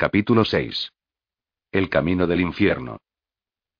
Capítulo 0.00 0.44
6. 0.44 0.92
El 1.72 1.88
camino 1.88 2.28
del 2.28 2.40
infierno. 2.40 2.98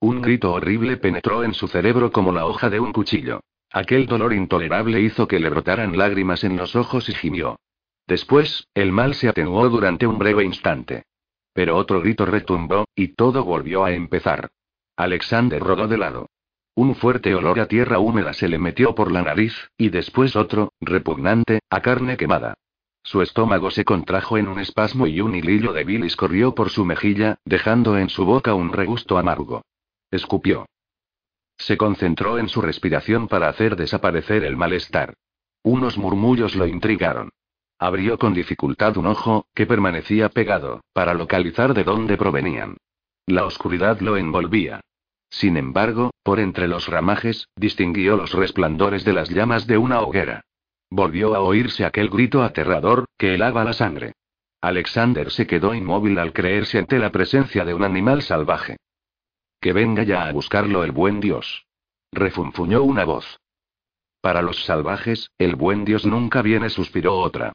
Un 0.00 0.21
grito 0.21 0.52
horrible 0.52 0.96
penetró 0.96 1.44
en 1.44 1.54
su 1.54 1.68
cerebro 1.68 2.10
como 2.10 2.33
la 2.33 2.44
hoja 2.44 2.68
de 2.68 2.80
un 2.80 2.92
cuchillo. 2.92 3.38
Aquel 3.71 4.06
dolor 4.06 4.33
intolerable 4.33 5.00
hizo 5.00 5.28
que 5.28 5.39
le 5.39 5.49
brotaran 5.49 5.96
lágrimas 5.96 6.42
en 6.42 6.57
los 6.57 6.75
ojos 6.75 7.08
y 7.08 7.15
gimió. 7.15 7.60
Después, 8.09 8.66
el 8.75 8.91
mal 8.91 9.14
se 9.14 9.29
atenuó 9.29 9.68
durante 9.68 10.09
un 10.09 10.18
breve 10.18 10.43
instante. 10.43 11.04
Pero 11.52 11.77
otro 11.77 12.00
grito 12.00 12.27
retumbó, 12.27 12.87
y 12.96 13.14
todo 13.14 13.45
volvió 13.45 13.85
a 13.85 13.93
empezar. 13.93 14.48
Alexander 14.96 15.62
rodó 15.62 15.87
de 15.87 15.98
lado. 15.98 16.30
Un 16.75 16.96
fuerte 16.96 17.32
olor 17.37 17.61
a 17.61 17.66
tierra 17.66 18.00
húmeda 18.00 18.32
se 18.32 18.48
le 18.48 18.59
metió 18.59 18.93
por 18.96 19.12
la 19.12 19.23
nariz, 19.23 19.71
y 19.77 19.91
después 19.91 20.35
otro, 20.35 20.73
repugnante, 20.80 21.61
a 21.71 21.80
carne 21.80 22.16
quemada. 22.16 22.57
Su 23.09 23.22
estómago 23.22 23.70
se 23.70 23.86
contrajo 23.86 24.36
en 24.36 24.48
un 24.48 24.61
espasmo 24.61 25.06
y 25.06 25.22
un 25.22 25.34
hilillo 25.34 25.72
de 25.72 25.82
bilis 25.82 26.14
corrió 26.14 26.54
por 26.54 26.68
su 26.68 26.84
mejilla, 26.84 27.38
dejando 27.46 27.96
en 27.96 28.11
su 28.11 28.26
boca 28.26 28.53
un 28.53 28.71
regusto 28.71 29.16
amargo. 29.16 29.62
Escupió. 30.11 30.66
Se 31.57 31.79
concentró 31.79 32.38
en 32.38 32.50
su 32.50 32.60
respiración 32.60 33.26
para 33.26 33.48
hacer 33.48 33.76
desaparecer 33.76 34.44
el 34.44 34.58
malestar. 34.58 35.14
Unos 35.62 35.96
murmullos 35.96 36.54
lo 36.54 36.66
intrigaron. 36.66 37.30
Abrió 37.78 38.18
con 38.18 38.34
dificultad 38.34 38.98
un 38.98 39.06
ojo, 39.06 39.46
que 39.54 39.64
permanecía 39.64 40.28
pegado, 40.28 40.82
para 40.92 41.14
localizar 41.14 41.72
de 41.72 41.84
dónde 41.84 42.18
provenían. 42.18 42.77
La 43.24 43.46
oscuridad 43.46 44.00
lo 44.00 44.18
envolvía. 44.18 44.82
Sin 45.30 45.56
embargo, 45.56 46.10
por 46.22 46.40
entre 46.40 46.68
los 46.68 46.88
ramajes, 46.88 47.48
distinguió 47.56 48.18
los 48.18 48.34
resplandores 48.34 49.02
de 49.06 49.14
las 49.14 49.30
llamas 49.30 49.66
de 49.66 49.78
una 49.78 50.02
hoguera. 50.02 50.42
Volvió 50.91 51.34
a 51.34 51.41
oírse 51.41 51.84
aquel 51.84 52.09
grito 52.09 52.42
aterrador, 52.42 53.06
que 53.19 53.34
helaba 53.34 53.65
la 53.65 53.73
sangre. 53.73 54.15
Alexander 54.60 55.30
se 55.30 55.47
quedó 55.47 55.74
inmóvil 55.74 56.19
al 56.19 56.33
creerse 56.33 56.78
ante 56.78 56.98
la 56.98 57.12
presencia 57.12 57.64
de 57.64 57.74
un 57.74 57.84
animal 57.84 58.23
salvaje. 58.23 58.77
Que 59.61 59.73
venga 59.73 60.02
ya 60.02 60.27
a 60.27 60.33
buscarlo 60.33 60.84
el 60.84 60.92
buen 60.92 61.20
Dios. 61.20 61.67
Refunfuñó 62.11 62.83
una 62.83 63.05
voz. 63.05 63.39
Para 64.20 64.42
los 64.42 64.64
salvajes, 64.64 65.30
el 65.39 65.55
buen 65.55 65.84
Dios 65.84 66.05
nunca 66.05 66.42
viene, 66.42 66.70
suspiró 66.70 67.19
otra. 67.19 67.52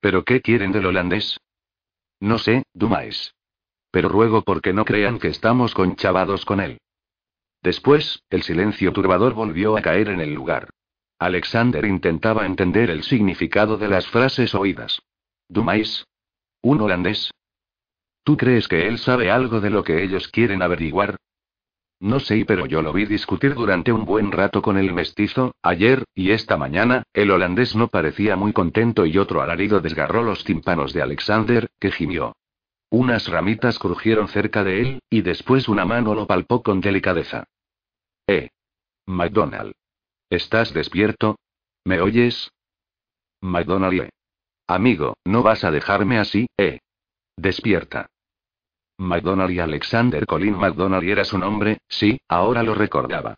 ¿Pero 0.00 0.24
qué 0.24 0.40
quieren 0.40 0.72
del 0.72 0.86
holandés? 0.86 1.40
No 2.20 2.38
sé, 2.38 2.64
Dumais. 2.72 3.34
Pero 3.90 4.08
ruego 4.08 4.42
porque 4.42 4.72
no 4.72 4.84
crean 4.84 5.18
que 5.18 5.28
estamos 5.28 5.74
conchavados 5.74 6.44
con 6.44 6.60
él. 6.60 6.80
Después, 7.62 8.22
el 8.30 8.42
silencio 8.42 8.92
turbador 8.92 9.34
volvió 9.34 9.76
a 9.76 9.82
caer 9.82 10.08
en 10.08 10.20
el 10.20 10.34
lugar. 10.34 10.70
Alexander 11.24 11.84
intentaba 11.84 12.46
entender 12.46 12.90
el 12.90 13.02
significado 13.02 13.76
de 13.76 13.88
las 13.88 14.06
frases 14.08 14.54
oídas. 14.54 15.00
Dumais. 15.48 16.06
¿Un 16.62 16.80
holandés? 16.80 17.30
¿Tú 18.24 18.36
crees 18.36 18.68
que 18.68 18.88
él 18.88 18.98
sabe 18.98 19.30
algo 19.30 19.60
de 19.60 19.70
lo 19.70 19.84
que 19.84 20.02
ellos 20.02 20.28
quieren 20.28 20.62
averiguar? 20.62 21.16
No 22.00 22.18
sé, 22.18 22.44
pero 22.44 22.66
yo 22.66 22.82
lo 22.82 22.92
vi 22.92 23.06
discutir 23.06 23.54
durante 23.54 23.92
un 23.92 24.04
buen 24.04 24.32
rato 24.32 24.62
con 24.62 24.76
el 24.76 24.92
mestizo, 24.92 25.54
ayer, 25.62 26.04
y 26.14 26.32
esta 26.32 26.56
mañana, 26.56 27.04
el 27.12 27.30
holandés 27.30 27.76
no 27.76 27.86
parecía 27.86 28.34
muy 28.34 28.52
contento 28.52 29.06
y 29.06 29.18
otro 29.18 29.40
alarido 29.40 29.80
desgarró 29.80 30.22
los 30.22 30.42
tímpanos 30.42 30.92
de 30.92 31.02
Alexander, 31.02 31.68
que 31.78 31.92
gimió. 31.92 32.34
Unas 32.90 33.28
ramitas 33.28 33.78
crujieron 33.78 34.28
cerca 34.28 34.64
de 34.64 34.80
él, 34.80 35.02
y 35.08 35.22
después 35.22 35.68
una 35.68 35.84
mano 35.84 36.14
lo 36.14 36.26
palpó 36.26 36.62
con 36.62 36.80
delicadeza. 36.80 37.44
Eh. 38.26 38.50
McDonald. 39.06 39.72
¿Estás 40.32 40.72
despierto? 40.72 41.36
¿Me 41.84 42.00
oyes? 42.00 42.50
McDonald. 43.42 44.08
Amigo, 44.66 45.18
no 45.26 45.42
vas 45.42 45.62
a 45.62 45.70
dejarme 45.70 46.18
así, 46.18 46.46
eh. 46.56 46.78
Despierta. 47.36 48.06
McDonald 48.96 49.50
y 49.50 49.58
Alexander 49.58 50.24
Colin 50.24 50.56
McDonald 50.56 51.06
era 51.06 51.26
su 51.26 51.36
nombre, 51.36 51.82
sí, 51.86 52.18
ahora 52.28 52.62
lo 52.62 52.74
recordaba. 52.74 53.34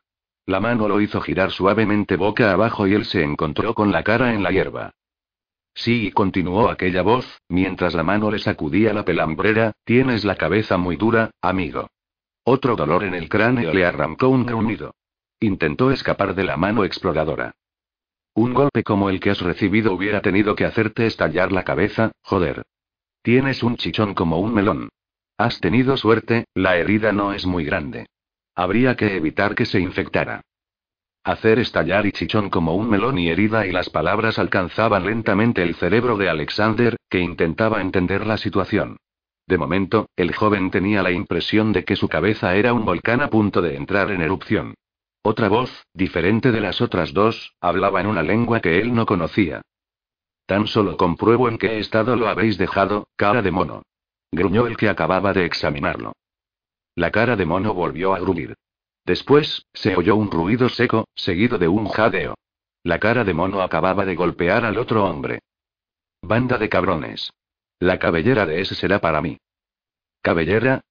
La 0.46 0.60
mano 0.60 0.86
lo 0.86 1.00
hizo 1.00 1.20
girar 1.20 1.50
suavemente 1.50 2.14
boca 2.14 2.52
abajo 2.52 2.86
y 2.86 2.94
él 2.94 3.06
se 3.06 3.24
encontró 3.24 3.74
con 3.74 3.90
la 3.90 4.04
cara 4.04 4.32
en 4.32 4.44
la 4.44 4.52
hierba. 4.52 4.92
Sí, 5.74 6.12
continuó 6.12 6.70
aquella 6.70 7.02
voz, 7.02 7.26
mientras 7.48 7.94
la 7.94 8.04
mano 8.04 8.30
le 8.30 8.38
sacudía 8.38 8.94
la 8.94 9.04
pelambrera, 9.04 9.72
tienes 9.82 10.24
la 10.24 10.36
cabeza 10.36 10.76
muy 10.76 10.94
dura, 10.94 11.32
amigo. 11.42 11.88
Otro 12.44 12.76
dolor 12.76 13.02
en 13.02 13.14
el 13.14 13.28
cráneo 13.28 13.74
le 13.74 13.84
arrancó 13.84 14.28
un 14.28 14.46
gruñido. 14.46 14.94
Intentó 15.44 15.90
escapar 15.90 16.34
de 16.34 16.42
la 16.42 16.56
mano 16.56 16.86
exploradora. 16.86 17.54
Un 18.32 18.54
golpe 18.54 18.82
como 18.82 19.10
el 19.10 19.20
que 19.20 19.28
has 19.28 19.42
recibido 19.42 19.92
hubiera 19.92 20.22
tenido 20.22 20.56
que 20.56 20.64
hacerte 20.64 21.04
estallar 21.04 21.52
la 21.52 21.64
cabeza, 21.64 22.12
joder. 22.22 22.62
Tienes 23.20 23.62
un 23.62 23.76
chichón 23.76 24.14
como 24.14 24.38
un 24.38 24.54
melón. 24.54 24.88
Has 25.36 25.60
tenido 25.60 25.98
suerte, 25.98 26.46
la 26.54 26.78
herida 26.78 27.12
no 27.12 27.34
es 27.34 27.44
muy 27.44 27.66
grande. 27.66 28.06
Habría 28.54 28.96
que 28.96 29.16
evitar 29.16 29.54
que 29.54 29.66
se 29.66 29.80
infectara. 29.80 30.40
Hacer 31.24 31.58
estallar 31.58 32.06
y 32.06 32.12
chichón 32.12 32.48
como 32.48 32.74
un 32.74 32.88
melón 32.88 33.18
y 33.18 33.28
herida 33.28 33.66
y 33.66 33.70
las 33.70 33.90
palabras 33.90 34.38
alcanzaban 34.38 35.04
lentamente 35.04 35.62
el 35.62 35.74
cerebro 35.74 36.16
de 36.16 36.30
Alexander, 36.30 36.96
que 37.10 37.20
intentaba 37.20 37.82
entender 37.82 38.26
la 38.26 38.38
situación. 38.38 38.96
De 39.46 39.58
momento, 39.58 40.08
el 40.16 40.34
joven 40.34 40.70
tenía 40.70 41.02
la 41.02 41.10
impresión 41.10 41.74
de 41.74 41.84
que 41.84 41.96
su 41.96 42.08
cabeza 42.08 42.56
era 42.56 42.72
un 42.72 42.86
volcán 42.86 43.20
a 43.20 43.28
punto 43.28 43.60
de 43.60 43.76
entrar 43.76 44.10
en 44.10 44.22
erupción. 44.22 44.72
Otra 45.24 45.48
voz, 45.48 45.70
diferente 45.92 46.52
de 46.52 46.60
las 46.60 46.80
otras 46.80 47.12
dos, 47.12 47.54
hablaba 47.60 48.00
en 48.00 48.06
una 48.06 48.22
lengua 48.22 48.60
que 48.60 48.78
él 48.78 48.94
no 48.94 49.06
conocía. 49.06 49.62
Tan 50.46 50.66
solo 50.66 50.96
compruebo 50.96 51.48
en 51.48 51.58
qué 51.58 51.78
estado 51.78 52.14
lo 52.14 52.28
habéis 52.28 52.58
dejado, 52.58 53.08
cara 53.16 53.42
de 53.42 53.50
mono 53.50 53.82
gruñó 54.34 54.66
el 54.66 54.76
que 54.76 54.88
acababa 54.88 55.32
de 55.32 55.44
examinarlo. 55.46 56.12
La 56.94 57.10
cara 57.10 57.36
de 57.36 57.46
mono 57.46 57.74
volvió 57.74 58.14
a 58.14 58.20
gruñir. 58.20 58.54
Después, 59.04 59.66
se 59.72 59.96
oyó 59.96 60.16
un 60.16 60.30
ruido 60.30 60.68
seco, 60.68 61.06
seguido 61.14 61.58
de 61.58 61.68
un 61.68 61.88
jadeo. 61.88 62.34
La 62.82 62.98
cara 62.98 63.24
de 63.24 63.34
mono 63.34 63.62
acababa 63.62 64.04
de 64.04 64.14
golpear 64.14 64.64
al 64.64 64.78
otro 64.78 65.04
hombre. 65.04 65.40
Banda 66.22 66.58
de 66.58 66.68
cabrones. 66.68 67.32
La 67.78 67.98
cabellera 67.98 68.46
de 68.46 68.60
ese 68.60 68.74
será 68.74 69.00
para 69.00 69.20
mí. 69.20 69.38
¿Cabellera? 70.22 70.82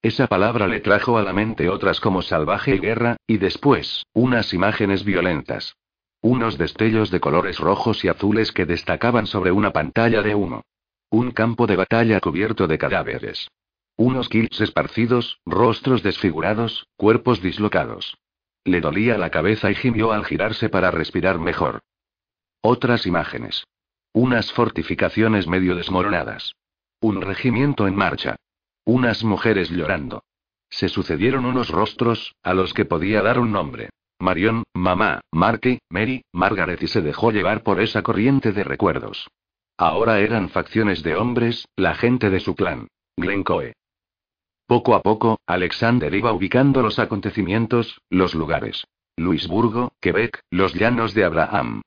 Esa 0.00 0.28
palabra 0.28 0.68
le 0.68 0.80
trajo 0.80 1.18
a 1.18 1.22
la 1.22 1.32
mente 1.32 1.68
otras 1.68 2.00
como 2.00 2.22
salvaje 2.22 2.76
y 2.76 2.78
guerra, 2.78 3.16
y 3.26 3.38
después, 3.38 4.06
unas 4.12 4.54
imágenes 4.54 5.04
violentas. 5.04 5.76
Unos 6.20 6.56
destellos 6.56 7.10
de 7.10 7.20
colores 7.20 7.58
rojos 7.58 8.04
y 8.04 8.08
azules 8.08 8.52
que 8.52 8.64
destacaban 8.64 9.26
sobre 9.26 9.50
una 9.50 9.72
pantalla 9.72 10.22
de 10.22 10.34
humo. 10.34 10.62
Un 11.10 11.32
campo 11.32 11.66
de 11.66 11.76
batalla 11.76 12.20
cubierto 12.20 12.66
de 12.66 12.78
cadáveres. 12.78 13.48
Unos 13.96 14.28
kills 14.28 14.60
esparcidos, 14.60 15.40
rostros 15.44 16.04
desfigurados, 16.04 16.86
cuerpos 16.96 17.42
dislocados. 17.42 18.16
Le 18.64 18.80
dolía 18.80 19.18
la 19.18 19.30
cabeza 19.30 19.70
y 19.70 19.74
gimió 19.74 20.12
al 20.12 20.24
girarse 20.24 20.68
para 20.68 20.92
respirar 20.92 21.38
mejor. 21.38 21.80
Otras 22.60 23.06
imágenes. 23.06 23.64
Unas 24.12 24.52
fortificaciones 24.52 25.48
medio 25.48 25.74
desmoronadas. 25.74 26.52
Un 27.00 27.20
regimiento 27.22 27.88
en 27.88 27.96
marcha. 27.96 28.36
Unas 28.88 29.22
mujeres 29.22 29.68
llorando. 29.68 30.22
Se 30.70 30.88
sucedieron 30.88 31.44
unos 31.44 31.68
rostros, 31.68 32.34
a 32.42 32.54
los 32.54 32.72
que 32.72 32.86
podía 32.86 33.20
dar 33.20 33.38
un 33.38 33.52
nombre. 33.52 33.90
Marion, 34.18 34.62
mamá, 34.72 35.20
Marty, 35.30 35.80
Mary, 35.90 36.22
Margaret 36.32 36.82
y 36.82 36.86
se 36.86 37.02
dejó 37.02 37.30
llevar 37.30 37.62
por 37.62 37.82
esa 37.82 38.02
corriente 38.02 38.52
de 38.52 38.64
recuerdos. 38.64 39.28
Ahora 39.76 40.20
eran 40.20 40.48
facciones 40.48 41.02
de 41.02 41.16
hombres, 41.16 41.68
la 41.76 41.96
gente 41.96 42.30
de 42.30 42.40
su 42.40 42.54
clan. 42.54 42.88
Glencoe. 43.18 43.74
Poco 44.66 44.94
a 44.94 45.02
poco, 45.02 45.38
Alexander 45.46 46.14
iba 46.14 46.32
ubicando 46.32 46.80
los 46.80 46.98
acontecimientos, 46.98 48.00
los 48.08 48.34
lugares. 48.34 48.86
Luisburgo, 49.18 49.92
Quebec, 50.00 50.40
los 50.48 50.72
llanos 50.72 51.12
de 51.12 51.24
Abraham. 51.24 51.82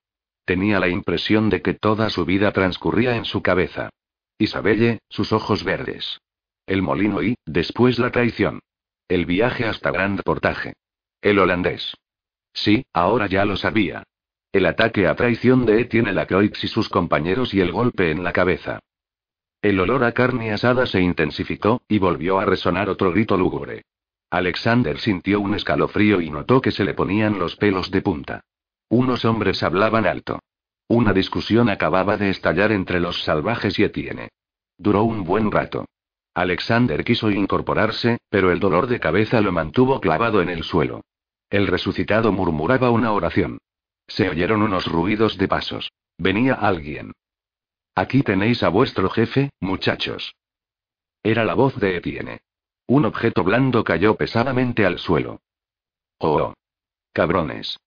Tenía 0.45 0.79
la 0.79 0.87
impresión 0.87 1.49
de 1.49 1.63
que 1.63 1.73
toda 1.73 2.11
su 2.11 2.25
vida 2.25 2.51
transcurría 2.51 3.15
en 3.15 3.25
su 3.25 3.41
cabeza. 3.41 3.89
Isabelle, 4.37 4.99
sus 5.09 5.33
ojos 5.33 5.63
verdes. 5.63 6.19
El 6.71 6.83
molino 6.83 7.21
y, 7.21 7.35
después 7.45 7.99
la 7.99 8.11
traición. 8.11 8.61
El 9.09 9.25
viaje 9.25 9.65
hasta 9.65 9.91
Grand 9.91 10.23
Portage. 10.23 10.71
El 11.21 11.37
holandés. 11.39 11.97
Sí, 12.53 12.85
ahora 12.93 13.27
ya 13.27 13.43
lo 13.43 13.57
sabía. 13.57 14.03
El 14.53 14.65
ataque 14.65 15.05
a 15.05 15.15
traición 15.17 15.65
de 15.65 15.81
Etienne 15.81 16.13
Lacroix 16.13 16.63
y 16.63 16.69
sus 16.69 16.87
compañeros 16.87 17.53
y 17.53 17.59
el 17.59 17.73
golpe 17.73 18.09
en 18.09 18.23
la 18.23 18.31
cabeza. 18.31 18.79
El 19.61 19.81
olor 19.81 20.05
a 20.05 20.13
carne 20.13 20.53
asada 20.53 20.85
se 20.85 21.01
intensificó, 21.01 21.81
y 21.89 21.99
volvió 21.99 22.39
a 22.39 22.45
resonar 22.45 22.87
otro 22.87 23.11
grito 23.11 23.35
lúgubre. 23.35 23.81
Alexander 24.29 24.97
sintió 24.97 25.41
un 25.41 25.55
escalofrío 25.55 26.21
y 26.21 26.29
notó 26.29 26.61
que 26.61 26.71
se 26.71 26.85
le 26.85 26.93
ponían 26.93 27.37
los 27.37 27.57
pelos 27.57 27.91
de 27.91 28.01
punta. 28.01 28.45
Unos 28.87 29.25
hombres 29.25 29.61
hablaban 29.61 30.05
alto. 30.05 30.39
Una 30.87 31.11
discusión 31.11 31.67
acababa 31.67 32.15
de 32.15 32.29
estallar 32.29 32.71
entre 32.71 33.01
los 33.01 33.23
salvajes 33.23 33.77
y 33.77 33.83
Etienne. 33.83 34.29
Duró 34.77 35.03
un 35.03 35.25
buen 35.25 35.51
rato. 35.51 35.85
Alexander 36.33 37.03
quiso 37.03 37.29
incorporarse, 37.29 38.19
pero 38.29 38.51
el 38.51 38.59
dolor 38.59 38.87
de 38.87 38.99
cabeza 38.99 39.41
lo 39.41 39.51
mantuvo 39.51 39.99
clavado 39.99 40.41
en 40.41 40.49
el 40.49 40.63
suelo. 40.63 41.03
El 41.49 41.67
resucitado 41.67 42.31
murmuraba 42.31 42.89
una 42.89 43.11
oración. 43.11 43.59
Se 44.07 44.29
oyeron 44.29 44.61
unos 44.61 44.85
ruidos 44.85 45.37
de 45.37 45.47
pasos. 45.47 45.91
Venía 46.17 46.53
alguien. 46.53 47.13
Aquí 47.95 48.23
tenéis 48.23 48.63
a 48.63 48.69
vuestro 48.69 49.09
jefe, 49.09 49.51
muchachos. 49.59 50.33
Era 51.23 51.43
la 51.43 51.53
voz 51.53 51.75
de 51.77 51.97
Etienne. 51.97 52.39
Un 52.87 53.05
objeto 53.05 53.43
blando 53.43 53.83
cayó 53.83 54.15
pesadamente 54.15 54.85
al 54.85 54.99
suelo. 54.99 55.41
Oh. 56.17 56.53
Cabrones. 57.13 57.77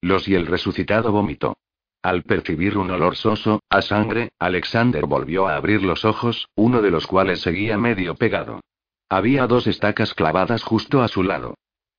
Los 0.00 0.28
y 0.28 0.34
el 0.34 0.46
resucitado 0.46 1.10
vomitó. 1.10 1.56
Al 2.02 2.22
percibir 2.22 2.78
un 2.78 2.90
olor 2.90 3.16
soso, 3.16 3.60
a 3.68 3.82
sangre, 3.82 4.30
Alexander 4.38 5.06
volvió 5.06 5.48
a 5.48 5.56
abrir 5.56 5.82
los 5.82 6.04
ojos, 6.04 6.48
uno 6.54 6.80
de 6.80 6.90
los 6.90 7.06
cuales 7.06 7.40
seguía 7.40 7.76
medio 7.76 8.14
pegado. 8.14 8.60
Había 9.08 9.46
dos 9.46 9.66
estacas 9.66 10.14
clavadas 10.14 10.62
justo 10.62 11.02
a 11.02 11.08
su 11.08 11.22
lado. 11.22 11.54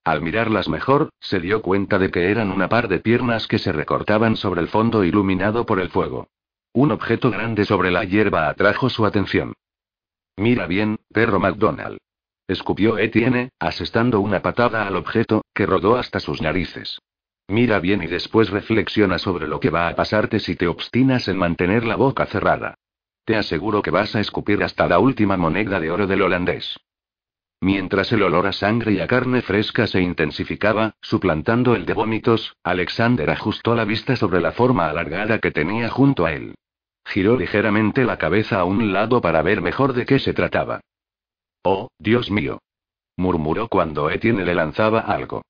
Al 0.05 0.21
mirarlas 0.21 0.69
mejor, 0.69 1.09
se 1.19 1.39
dio 1.39 1.61
cuenta 1.61 1.99
de 1.99 2.11
que 2.11 2.31
eran 2.31 2.51
una 2.51 2.69
par 2.69 2.87
de 2.87 2.99
piernas 2.99 3.47
que 3.47 3.59
se 3.59 3.71
recortaban 3.71 4.37
sobre 4.37 4.61
el 4.61 4.69
fondo 4.69 5.03
iluminado 5.03 5.65
por 5.65 5.79
el 5.79 5.89
fuego. 5.89 6.27
Un 6.71 6.91
objeto 6.91 7.29
grande 7.29 7.65
sobre 7.65 7.91
la 7.91 8.05
hierba 8.05 8.47
atrajo 8.47 8.89
su 8.89 9.05
atención. 9.05 9.53
Mira 10.37 10.67
bien, 10.67 10.99
perro 11.11 11.39
McDonald. 11.39 11.97
Escupió 12.47 12.97
Etienne, 12.97 13.49
asestando 13.59 14.21
una 14.21 14.41
patada 14.41 14.87
al 14.87 14.95
objeto, 14.95 15.43
que 15.53 15.65
rodó 15.65 15.97
hasta 15.97 16.19
sus 16.19 16.41
narices. 16.41 16.99
Mira 17.49 17.79
bien 17.79 18.03
y 18.03 18.07
después 18.07 18.51
reflexiona 18.51 19.17
sobre 19.17 19.47
lo 19.47 19.59
que 19.59 19.71
va 19.71 19.87
a 19.87 19.95
pasarte 19.95 20.39
si 20.39 20.55
te 20.55 20.67
obstinas 20.67 21.27
en 21.27 21.37
mantener 21.37 21.83
la 21.83 21.95
boca 21.95 22.27
cerrada. 22.27 22.75
Te 23.25 23.35
aseguro 23.35 23.81
que 23.81 23.89
vas 23.89 24.15
a 24.15 24.19
escupir 24.19 24.63
hasta 24.63 24.87
la 24.87 24.99
última 24.99 25.35
moneda 25.35 25.79
de 25.79 25.89
oro 25.89 26.05
del 26.05 26.21
holandés. 26.21 26.79
Mientras 27.59 28.11
el 28.11 28.21
olor 28.21 28.45
a 28.45 28.53
sangre 28.53 28.91
y 28.93 28.99
a 28.99 29.07
carne 29.07 29.41
fresca 29.41 29.87
se 29.87 29.99
intensificaba, 29.99 30.93
suplantando 31.01 31.75
el 31.75 31.87
de 31.87 31.93
vómitos, 31.93 32.55
Alexander 32.63 33.31
ajustó 33.31 33.73
la 33.73 33.83
vista 33.83 34.15
sobre 34.15 34.41
la 34.41 34.51
forma 34.51 34.87
alargada 34.87 35.39
que 35.39 35.49
tenía 35.49 35.89
junto 35.89 36.27
a 36.27 36.33
él. 36.33 36.53
Giró 37.03 37.35
ligeramente 37.35 38.05
la 38.05 38.17
cabeza 38.17 38.59
a 38.59 38.63
un 38.63 38.93
lado 38.93 39.21
para 39.21 39.41
ver 39.41 39.63
mejor 39.63 39.93
de 39.93 40.05
qué 40.05 40.19
se 40.19 40.33
trataba. 40.33 40.81
Oh, 41.63 41.89
Dios 41.97 42.29
mío. 42.29 42.59
murmuró 43.17 43.69
cuando 43.69 44.11
Etienne 44.11 44.45
le 44.45 44.53
lanzaba 44.53 44.99
algo. 44.99 45.41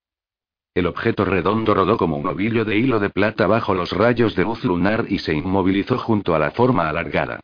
El 0.73 0.85
objeto 0.85 1.25
redondo 1.25 1.73
rodó 1.73 1.97
como 1.97 2.17
un 2.17 2.27
ovillo 2.27 2.63
de 2.63 2.77
hilo 2.77 2.99
de 2.99 3.09
plata 3.09 3.47
bajo 3.47 3.73
los 3.73 3.91
rayos 3.91 4.35
de 4.35 4.43
luz 4.43 4.63
lunar 4.63 5.05
y 5.09 5.19
se 5.19 5.33
inmovilizó 5.33 5.97
junto 5.97 6.35
a 6.35 6.39
la 6.39 6.51
forma 6.51 6.87
alargada. 6.87 7.39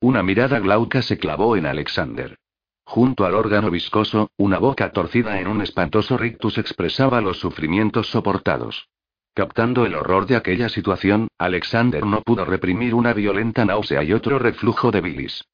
Una 0.00 0.22
mirada 0.22 0.58
glauca 0.60 1.02
se 1.02 1.18
clavó 1.18 1.56
en 1.56 1.66
Alexander. 1.66 2.36
Junto 2.84 3.24
al 3.24 3.34
órgano 3.34 3.70
viscoso, 3.70 4.30
una 4.36 4.58
boca 4.58 4.90
torcida 4.92 5.40
en 5.40 5.46
un 5.46 5.60
espantoso 5.60 6.16
rictus 6.16 6.58
expresaba 6.58 7.20
los 7.20 7.38
sufrimientos 7.38 8.08
soportados. 8.08 8.88
Captando 9.34 9.86
el 9.86 9.94
horror 9.94 10.26
de 10.26 10.36
aquella 10.36 10.68
situación, 10.68 11.28
Alexander 11.38 12.04
no 12.04 12.22
pudo 12.22 12.44
reprimir 12.44 12.94
una 12.94 13.12
violenta 13.12 13.64
náusea 13.64 14.02
y 14.02 14.12
otro 14.12 14.38
reflujo 14.38 14.90
de 14.90 15.02
bilis. 15.02 15.44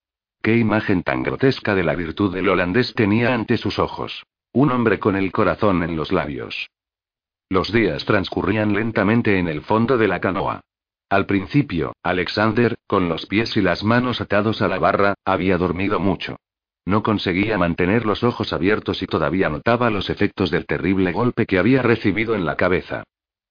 Qué 0.40 0.56
imagen 0.56 1.02
tan 1.02 1.22
grotesca 1.22 1.74
de 1.74 1.82
la 1.82 1.94
virtud 1.94 2.32
del 2.32 2.48
holandés 2.48 2.94
tenía 2.94 3.34
ante 3.34 3.58
sus 3.58 3.78
ojos. 3.78 4.24
Un 4.52 4.70
hombre 4.70 4.98
con 4.98 5.16
el 5.16 5.32
corazón 5.32 5.82
en 5.82 5.96
los 5.96 6.12
labios. 6.12 6.70
Los 7.48 7.72
días 7.72 8.04
transcurrían 8.04 8.72
lentamente 8.74 9.38
en 9.38 9.46
el 9.46 9.62
fondo 9.62 9.96
de 9.96 10.08
la 10.08 10.20
canoa. 10.20 10.62
Al 11.08 11.26
principio, 11.26 11.94
Alexander, 12.02 12.74
con 12.88 13.08
los 13.08 13.26
pies 13.26 13.56
y 13.56 13.60
las 13.60 13.84
manos 13.84 14.20
atados 14.20 14.62
a 14.62 14.68
la 14.68 14.80
barra, 14.80 15.14
había 15.24 15.56
dormido 15.56 16.00
mucho. 16.00 16.36
No 16.84 17.04
conseguía 17.04 17.58
mantener 17.58 18.04
los 18.04 18.24
ojos 18.24 18.52
abiertos 18.52 19.02
y 19.02 19.06
todavía 19.06 19.48
notaba 19.48 19.90
los 19.90 20.10
efectos 20.10 20.50
del 20.50 20.66
terrible 20.66 21.12
golpe 21.12 21.46
que 21.46 21.58
había 21.58 21.82
recibido 21.82 22.34
en 22.34 22.44
la 22.44 22.56
cabeza. 22.56 23.04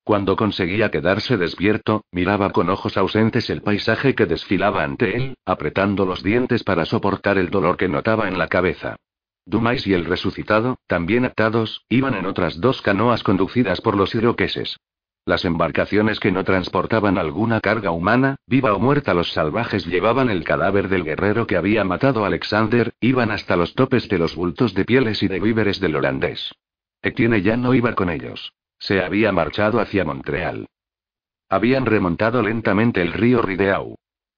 Cuando 0.04 0.36
conseguía 0.36 0.90
quedarse 0.90 1.36
despierto, 1.36 2.04
miraba 2.12 2.50
con 2.50 2.68
ojos 2.68 2.96
ausentes 2.96 3.50
el 3.50 3.62
paisaje 3.62 4.14
que 4.14 4.26
desfilaba 4.26 4.84
ante 4.84 5.16
él, 5.16 5.34
apretando 5.44 6.06
los 6.06 6.22
dientes 6.22 6.62
para 6.64 6.84
soportar 6.84 7.38
el 7.38 7.50
dolor 7.50 7.76
que 7.76 7.88
notaba 7.88 8.28
en 8.28 8.38
la 8.38 8.48
cabeza. 8.48 8.96
Dumais 9.46 9.86
y 9.86 9.94
el 9.94 10.04
resucitado, 10.04 10.80
también 10.88 11.24
atados, 11.24 11.84
iban 11.88 12.14
en 12.14 12.26
otras 12.26 12.60
dos 12.60 12.82
canoas 12.82 13.22
conducidas 13.22 13.80
por 13.80 13.96
los 13.96 14.14
iroqueses. 14.14 14.76
Las 15.24 15.44
embarcaciones 15.44 16.20
que 16.20 16.30
no 16.30 16.44
transportaban 16.44 17.16
alguna 17.16 17.60
carga 17.60 17.90
humana, 17.90 18.36
viva 18.46 18.74
o 18.74 18.78
muerta, 18.78 19.14
los 19.14 19.32
salvajes 19.32 19.86
llevaban 19.86 20.30
el 20.30 20.44
cadáver 20.44 20.88
del 20.88 21.04
guerrero 21.04 21.46
que 21.46 21.56
había 21.56 21.84
matado 21.84 22.24
a 22.24 22.28
Alexander, 22.28 22.92
iban 23.00 23.30
hasta 23.30 23.56
los 23.56 23.74
topes 23.74 24.08
de 24.08 24.18
los 24.18 24.36
bultos 24.36 24.74
de 24.74 24.84
pieles 24.84 25.22
y 25.22 25.28
de 25.28 25.40
víveres 25.40 25.80
del 25.80 25.96
holandés. 25.96 26.52
Etienne 27.02 27.42
ya 27.42 27.56
no 27.56 27.74
iba 27.74 27.94
con 27.94 28.10
ellos. 28.10 28.52
Se 28.78 29.00
había 29.00 29.32
marchado 29.32 29.80
hacia 29.80 30.04
Montreal. 30.04 30.66
Habían 31.48 31.86
remontado 31.86 32.42
lentamente 32.42 33.00
el 33.00 33.12
río 33.12 33.42
Rideau. 33.42 33.96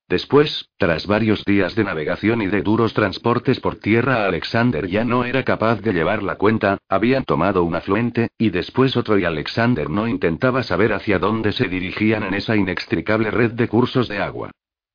Después, 0.09 0.71
tras 0.79 1.07
varios 1.07 1.45
días 1.45 1.75
de 1.75 1.85
navegación 1.85 2.41
y 2.41 2.47
de 2.47 2.63
duros 2.63 2.95
transportes 2.95 3.61
por 3.61 3.77
tierra, 3.77 4.25
Alexander 4.25 4.87
ya 4.87 5.05
no 5.05 5.25
era 5.25 5.45
capaz 5.45 5.83
de 5.83 5.93
llevar 5.93 6.23
la 6.23 6.37
cuenta, 6.37 6.79
habían 6.89 7.25
tomado 7.25 7.63
un 7.63 7.77
afluente, 7.77 8.31
y 8.39 8.49
después 8.49 8.97
otro 8.97 9.19
y 9.19 9.27
Alexander 9.27 9.91
no 9.91 10.09
intentaba 10.09 10.63
saber 10.63 10.95
hacia 10.95 11.19
dónde 11.19 11.53
se 11.53 11.69
dirigían 11.69 12.23
en 12.23 12.33
esa 12.33 12.57
inextricable 12.57 13.31
red 13.31 13.53
de 13.53 13.69
cursos 13.69 14.09
de 14.09 14.19
agua. 14.23 14.51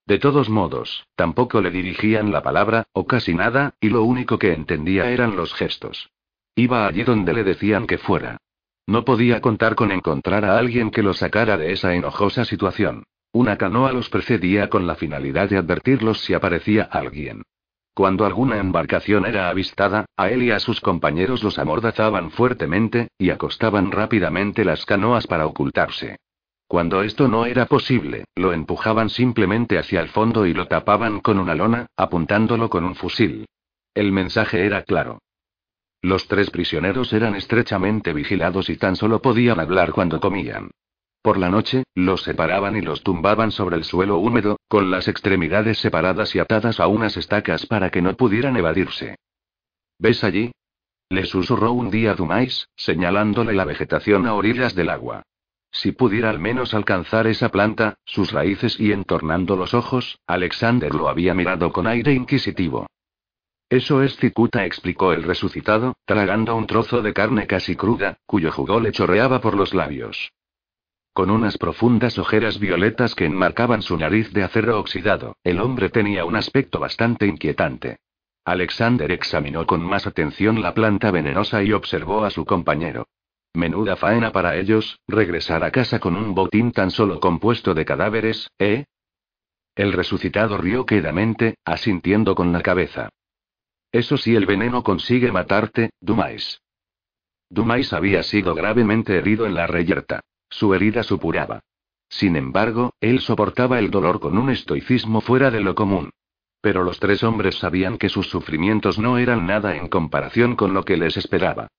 De 0.08 0.18
todos 0.18 0.50
modos, 0.50 1.06
tampoco 1.16 1.62
le 1.62 1.70
dirigían 1.70 2.32
la 2.32 2.42
palabra, 2.42 2.88
o 2.92 3.06
casi 3.06 3.36
nada, 3.36 3.76
y 3.80 3.90
lo 3.90 4.04
único 4.04 4.40
que 4.40 4.52
entendía 4.52 5.12
eran 5.12 5.36
los 5.36 5.54
gestos. 5.54 6.10
Iba 6.56 6.88
allí 6.88 7.04
donde 7.04 7.34
le 7.34 7.44
decían 7.44 7.86
que 7.86 8.00
fuera. 8.00 8.38
No 8.88 9.06
podía 9.06 9.42
contar 9.42 9.76
con 9.76 9.92
encontrar 9.92 10.44
a 10.44 10.58
alguien 10.58 10.90
que 10.90 11.04
lo 11.04 11.14
sacara 11.14 11.56
de 11.56 11.72
esa 11.72 11.94
enojosa 11.94 12.46
situación. 12.46 13.06
Una 13.34 13.58
canoa 13.58 13.92
los 13.92 14.10
precedía 14.10 14.70
con 14.70 14.86
la 14.86 14.94
finalidad 14.94 15.50
de 15.50 15.58
advertirlos 15.58 16.22
si 16.22 16.36
aparecía 16.36 16.84
alguien. 16.84 17.42
Cuando 17.96 18.26
alguna 18.26 18.60
embarcación 18.60 19.26
era 19.26 19.50
avistada, 19.50 20.06
a 20.16 20.30
él 20.30 20.44
y 20.44 20.52
a 20.52 20.60
sus 20.60 20.80
compañeros 20.80 21.42
los 21.44 21.58
amordazaban 21.58 22.30
fuertemente, 22.30 23.08
y 23.18 23.32
acostaban 23.32 23.92
rápidamente 23.92 24.64
las 24.64 24.86
canoas 24.86 25.26
para 25.26 25.48
ocultarse. 25.48 26.18
Cuando 26.68 27.02
esto 27.02 27.28
no 27.28 27.48
era 27.48 27.66
posible, 27.66 28.26
lo 28.36 28.54
empujaban 28.54 29.10
simplemente 29.10 29.80
hacia 29.80 30.02
el 30.02 30.10
fondo 30.10 30.46
y 30.46 30.54
lo 30.54 30.68
tapaban 30.68 31.20
con 31.20 31.40
una 31.40 31.56
lona, 31.56 31.88
apuntándolo 31.98 32.70
con 32.70 32.84
un 32.84 32.94
fusil. 32.94 33.48
El 33.96 34.12
mensaje 34.12 34.64
era 34.64 34.84
claro. 34.84 35.20
Los 36.04 36.28
tres 36.28 36.52
prisioneros 36.52 37.14
eran 37.14 37.34
estrechamente 37.34 38.14
vigilados 38.14 38.70
y 38.70 38.78
tan 38.78 38.96
solo 38.96 39.22
podían 39.24 39.60
hablar 39.60 39.92
cuando 39.92 40.20
comían. 40.20 40.70
Por 41.24 41.38
la 41.38 41.50
noche, 41.50 41.86
los 41.96 42.22
separaban 42.22 42.76
y 42.76 42.82
los 42.82 43.02
tumbaban 43.02 43.52
sobre 43.52 43.78
el 43.78 43.86
suelo 43.86 44.18
húmedo, 44.18 44.58
con 44.68 44.92
las 44.92 45.08
extremidades 45.08 45.78
separadas 45.78 46.36
y 46.36 46.40
atadas 46.40 46.82
a 46.82 46.88
unas 46.88 47.16
estacas 47.16 47.66
para 47.66 47.92
que 47.92 48.02
no 48.02 48.14
pudieran 48.18 48.58
evadirse. 48.58 49.16
¿Ves 49.98 50.26
allí? 50.26 50.52
Le 51.08 51.24
susurró 51.26 51.72
un 51.72 51.90
día 51.90 52.14
Dumais, 52.14 52.68
señalándole 52.76 53.54
la 53.54 53.64
vegetación 53.64 54.28
a 54.28 54.34
orillas 54.34 54.76
del 54.76 54.90
agua. 54.90 55.24
Si 55.72 55.94
pudiera 55.94 56.30
al 56.30 56.40
menos 56.40 56.74
alcanzar 56.74 57.26
esa 57.28 57.48
planta, 57.48 57.96
sus 58.04 58.34
raíces 58.34 58.78
y 58.78 58.92
entornando 58.92 59.56
los 59.56 59.74
ojos, 59.74 60.20
Alexander 60.28 60.94
lo 60.94 61.08
había 61.08 61.34
mirado 61.34 61.72
con 61.72 61.88
aire 61.88 62.12
inquisitivo. 62.12 62.88
Eso 63.70 64.04
es 64.04 64.18
cicuta, 64.18 64.66
explicó 64.66 65.14
el 65.14 65.24
resucitado, 65.24 65.96
tragando 66.04 66.54
un 66.54 66.68
trozo 66.68 67.02
de 67.02 67.14
carne 67.14 67.48
casi 67.48 67.78
cruda, 67.78 68.18
cuyo 68.26 68.52
jugo 68.52 68.82
le 68.82 68.92
chorreaba 68.92 69.40
por 69.40 69.56
los 69.56 69.74
labios. 69.74 70.34
Con 71.14 71.30
unas 71.30 71.60
profundas 71.60 72.18
ojeras 72.18 72.60
violetas 72.60 73.14
que 73.14 73.26
enmarcaban 73.26 73.84
su 73.84 73.96
nariz 73.98 74.34
de 74.34 74.42
acero 74.42 74.80
oxidado, 74.80 75.38
el 75.44 75.62
hombre 75.62 75.90
tenía 75.90 76.26
un 76.26 76.36
aspecto 76.36 76.80
bastante 76.80 77.28
inquietante. 77.28 77.98
Alexander 78.46 79.12
examinó 79.12 79.68
con 79.68 79.82
más 79.82 80.08
atención 80.08 80.64
la 80.64 80.74
planta 80.74 81.12
venenosa 81.12 81.62
y 81.62 81.72
observó 81.72 82.26
a 82.26 82.32
su 82.32 82.46
compañero. 82.46 83.08
Menuda 83.54 83.96
faena 83.96 84.32
para 84.32 84.58
ellos, 84.58 85.00
regresar 85.08 85.64
a 85.64 85.70
casa 85.70 86.00
con 86.00 86.16
un 86.16 86.34
botín 86.34 86.72
tan 86.72 86.90
solo 86.90 87.20
compuesto 87.20 87.76
de 87.76 87.86
cadáveres, 87.86 88.50
¿eh? 88.58 88.86
El 89.76 89.94
resucitado 89.94 90.58
rió 90.58 90.88
quedamente, 90.88 91.58
asintiendo 91.64 92.34
con 92.34 92.52
la 92.52 92.62
cabeza. 92.62 93.10
Eso 93.92 94.18
sí, 94.18 94.36
el 94.36 94.48
veneno 94.48 94.82
consigue 94.82 95.32
matarte, 95.32 95.92
Dumais. 96.02 96.60
Dumais 97.50 97.94
había 97.94 98.24
sido 98.24 98.56
gravemente 98.56 99.16
herido 99.16 99.46
en 99.46 99.54
la 99.54 99.68
reyerta. 99.68 100.22
Su 100.54 100.76
herida 100.76 101.02
supuraba. 101.02 101.62
Sin 102.10 102.36
embargo, 102.36 102.94
él 103.02 103.22
soportaba 103.22 103.80
el 103.80 103.90
dolor 103.90 104.20
con 104.20 104.38
un 104.38 104.52
estoicismo 104.52 105.20
fuera 105.20 105.50
de 105.50 105.62
lo 105.62 105.74
común. 105.74 106.12
Pero 106.62 106.84
los 106.84 107.00
tres 107.00 107.24
hombres 107.24 107.56
sabían 107.56 107.98
que 107.98 108.08
sus 108.08 108.30
sufrimientos 108.30 109.00
no 109.00 109.18
eran 109.18 109.48
nada 109.48 109.76
en 109.76 109.88
comparación 109.88 110.56
con 110.56 110.76
lo 110.76 110.86
que 110.86 110.96
les 110.96 111.18
esperaba. 111.18 111.70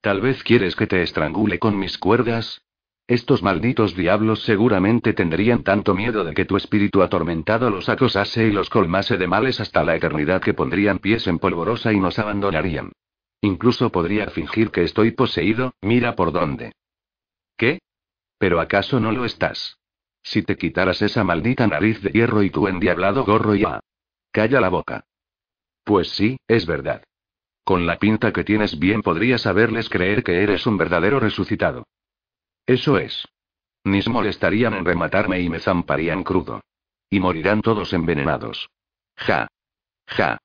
Tal 0.00 0.20
vez 0.20 0.42
quieres 0.42 0.74
que 0.74 0.88
te 0.88 1.00
estrangule 1.00 1.60
con 1.60 1.78
mis 1.78 1.96
cuerdas. 1.96 2.62
Estos 3.06 3.40
malditos 3.44 3.94
diablos 3.94 4.42
seguramente 4.42 5.12
tendrían 5.12 5.62
tanto 5.62 5.94
miedo 5.94 6.24
de 6.24 6.34
que 6.34 6.44
tu 6.44 6.56
espíritu 6.56 7.02
atormentado 7.02 7.70
los 7.70 7.88
acosase 7.88 8.48
y 8.48 8.50
los 8.50 8.68
colmase 8.68 9.16
de 9.16 9.28
males 9.28 9.60
hasta 9.60 9.84
la 9.84 9.94
eternidad 9.94 10.42
que 10.42 10.54
pondrían 10.54 10.98
pies 10.98 11.28
en 11.28 11.38
polvorosa 11.38 11.92
y 11.92 12.00
nos 12.00 12.18
abandonarían. 12.18 12.90
Incluso 13.42 13.92
podría 13.92 14.26
fingir 14.26 14.72
que 14.72 14.82
estoy 14.82 15.12
poseído, 15.12 15.74
mira 15.80 16.16
por 16.16 16.32
dónde. 16.32 16.72
¿Qué? 17.56 17.78
¿Pero 18.42 18.60
acaso 18.60 18.98
no 18.98 19.12
lo 19.12 19.24
estás? 19.24 19.78
Si 20.20 20.42
te 20.42 20.56
quitaras 20.56 21.00
esa 21.00 21.22
maldita 21.22 21.68
nariz 21.68 22.02
de 22.02 22.10
hierro 22.10 22.42
y 22.42 22.50
tu 22.50 22.66
endiablado 22.66 23.24
gorro 23.24 23.54
ya. 23.54 23.78
Calla 24.32 24.60
la 24.60 24.68
boca. 24.68 25.04
Pues 25.84 26.08
sí, 26.08 26.40
es 26.48 26.66
verdad. 26.66 27.04
Con 27.62 27.86
la 27.86 28.00
pinta 28.00 28.32
que 28.32 28.42
tienes 28.42 28.80
bien 28.80 29.00
podrías 29.00 29.46
haberles 29.46 29.88
creer 29.88 30.24
que 30.24 30.42
eres 30.42 30.66
un 30.66 30.76
verdadero 30.76 31.20
resucitado. 31.20 31.86
Eso 32.66 32.98
es. 32.98 33.28
Ni 33.84 34.00
molestarían 34.08 34.74
en 34.74 34.86
rematarme 34.86 35.38
y 35.38 35.48
me 35.48 35.60
zamparían 35.60 36.24
crudo. 36.24 36.62
Y 37.10 37.20
morirán 37.20 37.62
todos 37.62 37.92
envenenados. 37.92 38.70
Ja. 39.14 39.46
Ja. 40.08 40.38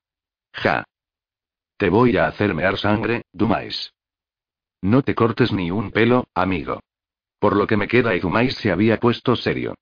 Ja. 0.52 0.84
Te 1.76 1.90
voy 1.90 2.16
a 2.16 2.28
hacer 2.28 2.54
mear 2.54 2.78
sangre, 2.78 3.22
Dumais. 3.32 3.92
No 4.82 5.02
te 5.02 5.16
cortes 5.16 5.50
ni 5.52 5.72
un 5.72 5.90
pelo, 5.90 6.28
amigo. 6.32 6.78
Por 7.38 7.56
lo 7.56 7.66
que 7.66 7.76
me 7.76 7.88
queda 7.88 8.14
y 8.14 8.20
Dumais 8.20 8.54
se 8.54 8.70
había 8.70 8.98
puesto 8.98 9.36
serio. 9.36 9.74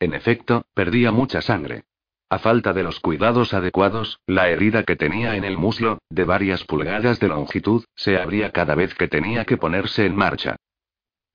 En 0.00 0.14
efecto, 0.14 0.66
perdía 0.74 1.12
mucha 1.12 1.40
sangre. 1.40 1.84
A 2.28 2.38
falta 2.38 2.72
de 2.72 2.82
los 2.82 2.98
cuidados 3.00 3.54
adecuados, 3.54 4.20
la 4.26 4.48
herida 4.48 4.82
que 4.82 4.96
tenía 4.96 5.36
en 5.36 5.44
el 5.44 5.56
muslo, 5.56 5.98
de 6.10 6.24
varias 6.24 6.64
pulgadas 6.64 7.20
de 7.20 7.28
longitud, 7.28 7.84
se 7.94 8.16
abría 8.18 8.50
cada 8.50 8.74
vez 8.74 8.94
que 8.94 9.08
tenía 9.08 9.44
que 9.44 9.56
ponerse 9.56 10.04
en 10.04 10.16
marcha. 10.16 10.56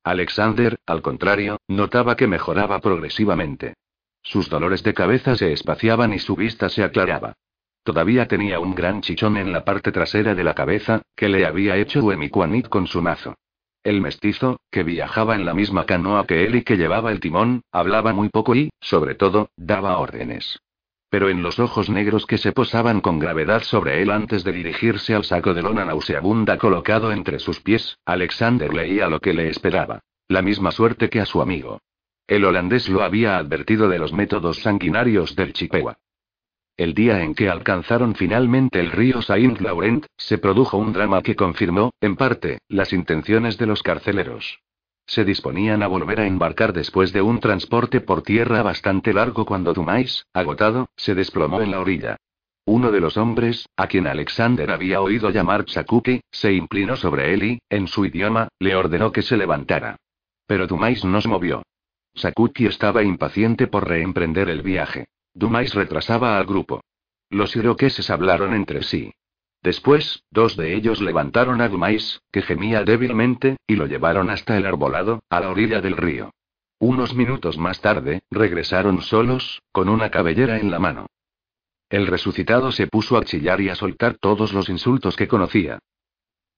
Alexander, 0.03 0.79
al 0.85 1.01
contrario, 1.01 1.59
notaba 1.67 2.15
que 2.15 2.27
mejoraba 2.27 2.79
progresivamente. 2.79 3.75
Sus 4.21 4.49
dolores 4.49 4.83
de 4.83 4.93
cabeza 4.93 5.35
se 5.35 5.53
espaciaban 5.53 6.13
y 6.13 6.19
su 6.19 6.35
vista 6.35 6.67
se 6.69 6.83
aclaraba. 6.83 7.33
Todavía 7.83 8.27
tenía 8.27 8.59
un 8.59 8.75
gran 8.75 9.01
chichón 9.01 9.37
en 9.37 9.53
la 9.53 9.63
parte 9.63 9.91
trasera 9.91 10.35
de 10.35 10.43
la 10.43 10.53
cabeza, 10.53 11.01
que 11.15 11.29
le 11.29 11.45
había 11.45 11.77
hecho 11.77 12.01
Uemiquanit 12.01 12.67
con 12.67 12.87
su 12.87 13.01
mazo. 13.01 13.35
El 13.83 14.01
mestizo, 14.01 14.59
que 14.71 14.83
viajaba 14.83 15.35
en 15.35 15.45
la 15.45 15.53
misma 15.53 15.85
canoa 15.85 16.27
que 16.27 16.45
él 16.45 16.55
y 16.55 16.63
que 16.63 16.75
llevaba 16.75 17.11
el 17.11 17.21
timón, 17.21 17.61
hablaba 17.71 18.11
muy 18.11 18.29
poco 18.29 18.53
y, 18.53 18.71
sobre 18.81 19.15
todo, 19.15 19.51
daba 19.55 19.97
órdenes. 19.97 20.59
Pero 21.09 21.29
en 21.29 21.41
los 21.41 21.59
ojos 21.59 21.89
negros 21.89 22.25
que 22.25 22.37
se 22.37 22.51
posaban 22.51 23.01
con 23.01 23.19
gravedad 23.19 23.63
sobre 23.63 24.01
él 24.01 24.11
antes 24.11 24.43
de 24.43 24.51
dirigirse 24.51 25.15
al 25.15 25.23
saco 25.23 25.53
de 25.53 25.63
lona 25.63 25.85
nauseabunda 25.85 26.57
colocado 26.57 27.11
entre 27.11 27.39
sus 27.39 27.61
pies, 27.61 27.97
Alexander 28.05 28.73
leía 28.73 29.07
lo 29.07 29.19
que 29.19 29.33
le 29.33 29.49
esperaba. 29.49 30.01
La 30.27 30.41
misma 30.41 30.71
suerte 30.71 31.09
que 31.09 31.21
a 31.21 31.25
su 31.25 31.41
amigo. 31.41 31.81
El 32.27 32.45
holandés 32.45 32.89
lo 32.89 33.01
había 33.01 33.37
advertido 33.37 33.89
de 33.89 33.97
los 33.97 34.13
métodos 34.13 34.61
sanguinarios 34.61 35.35
del 35.35 35.53
Chippewa. 35.53 35.97
El 36.79 36.93
día 36.93 37.21
en 37.23 37.35
que 37.35 37.49
alcanzaron 37.49 38.15
finalmente 38.15 38.79
el 38.79 38.91
río 38.91 39.21
Saint 39.21 39.59
Laurent, 39.59 40.05
se 40.15 40.37
produjo 40.37 40.77
un 40.77 40.93
drama 40.93 41.21
que 41.21 41.35
confirmó, 41.35 41.91
en 41.99 42.15
parte, 42.15 42.59
las 42.69 42.93
intenciones 42.93 43.57
de 43.57 43.65
los 43.65 43.83
carceleros. 43.83 44.61
Se 45.05 45.25
disponían 45.25 45.83
a 45.83 45.87
volver 45.87 46.21
a 46.21 46.25
embarcar 46.25 46.71
después 46.71 47.11
de 47.11 47.21
un 47.21 47.41
transporte 47.41 47.99
por 47.99 48.21
tierra 48.21 48.63
bastante 48.63 49.11
largo 49.11 49.45
cuando 49.45 49.73
Dumais, 49.73 50.25
agotado, 50.31 50.87
se 50.95 51.15
desplomó 51.15 51.59
en 51.61 51.71
la 51.71 51.81
orilla. 51.81 52.15
Uno 52.63 52.91
de 52.91 53.01
los 53.01 53.17
hombres, 53.17 53.67
a 53.75 53.87
quien 53.87 54.07
Alexander 54.07 54.71
había 54.71 55.01
oído 55.01 55.31
llamar 55.31 55.65
Chakuki, 55.65 56.21
se 56.31 56.53
inclinó 56.53 56.95
sobre 56.95 57.33
él 57.33 57.43
y, 57.43 57.59
en 57.69 57.89
su 57.89 58.05
idioma, 58.05 58.47
le 58.57 58.77
ordenó 58.77 59.11
que 59.11 59.21
se 59.21 59.35
levantara. 59.35 59.97
Pero 60.47 60.65
Dumais 60.65 61.03
no 61.03 61.19
se 61.19 61.27
movió. 61.27 61.61
Sakuki 62.15 62.67
estaba 62.67 63.03
impaciente 63.03 63.67
por 63.67 63.85
reemprender 63.85 64.47
el 64.47 64.61
viaje. 64.61 65.07
Dumais 65.33 65.73
retrasaba 65.73 66.37
al 66.37 66.45
grupo. 66.45 66.81
Los 67.29 67.55
iroqueses 67.55 68.09
hablaron 68.09 68.53
entre 68.53 68.83
sí. 68.83 69.13
Después, 69.61 70.23
dos 70.31 70.55
de 70.55 70.75
ellos 70.75 71.01
levantaron 71.01 71.61
a 71.61 71.67
Dumais, 71.67 72.21
que 72.31 72.41
gemía 72.41 72.83
débilmente, 72.83 73.57
y 73.67 73.75
lo 73.75 73.87
llevaron 73.87 74.29
hasta 74.29 74.57
el 74.57 74.65
arbolado, 74.65 75.21
a 75.29 75.39
la 75.41 75.49
orilla 75.49 75.81
del 75.81 75.97
río. 75.97 76.31
Unos 76.79 77.13
minutos 77.13 77.57
más 77.57 77.81
tarde, 77.81 78.21
regresaron 78.31 79.01
solos, 79.01 79.61
con 79.71 79.89
una 79.89 80.09
cabellera 80.09 80.59
en 80.59 80.71
la 80.71 80.79
mano. 80.79 81.07
El 81.89 82.07
resucitado 82.07 82.71
se 82.71 82.87
puso 82.87 83.17
a 83.17 83.25
chillar 83.25 83.59
y 83.59 83.69
a 83.69 83.75
soltar 83.75 84.17
todos 84.17 84.53
los 84.53 84.69
insultos 84.69 85.15
que 85.15 85.27
conocía. 85.27 85.79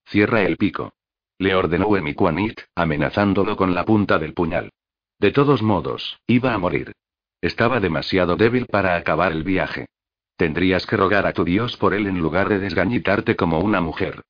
Cierra 0.06 0.44
el 0.44 0.58
pico. 0.58 0.94
Le 1.40 1.56
ordenó 1.56 1.96
Emiquanit, 1.98 2.62
amenazándolo 2.76 3.58
con 3.58 3.74
la 3.74 3.84
punta 3.84 4.20
del 4.20 4.34
puñal. 4.34 4.70
De 5.18 5.32
todos 5.32 5.64
modos, 5.64 6.20
iba 6.28 6.54
a 6.54 6.58
morir. 6.60 6.94
Estaba 7.42 7.80
demasiado 7.80 8.36
débil 8.36 8.68
para 8.68 8.96
acabar 8.96 9.32
el 9.32 9.44
viaje. 9.44 9.88
Tendrías 10.38 10.86
que 10.86 10.96
rogar 10.96 11.26
a 11.26 11.34
tu 11.34 11.44
Dios 11.44 11.76
por 11.78 11.94
él 11.94 12.08
en 12.08 12.20
lugar 12.20 12.50
de 12.50 12.60
desgañitarte 12.60 13.36
como 13.36 13.60
una 13.60 13.82
mujer. 13.82 14.22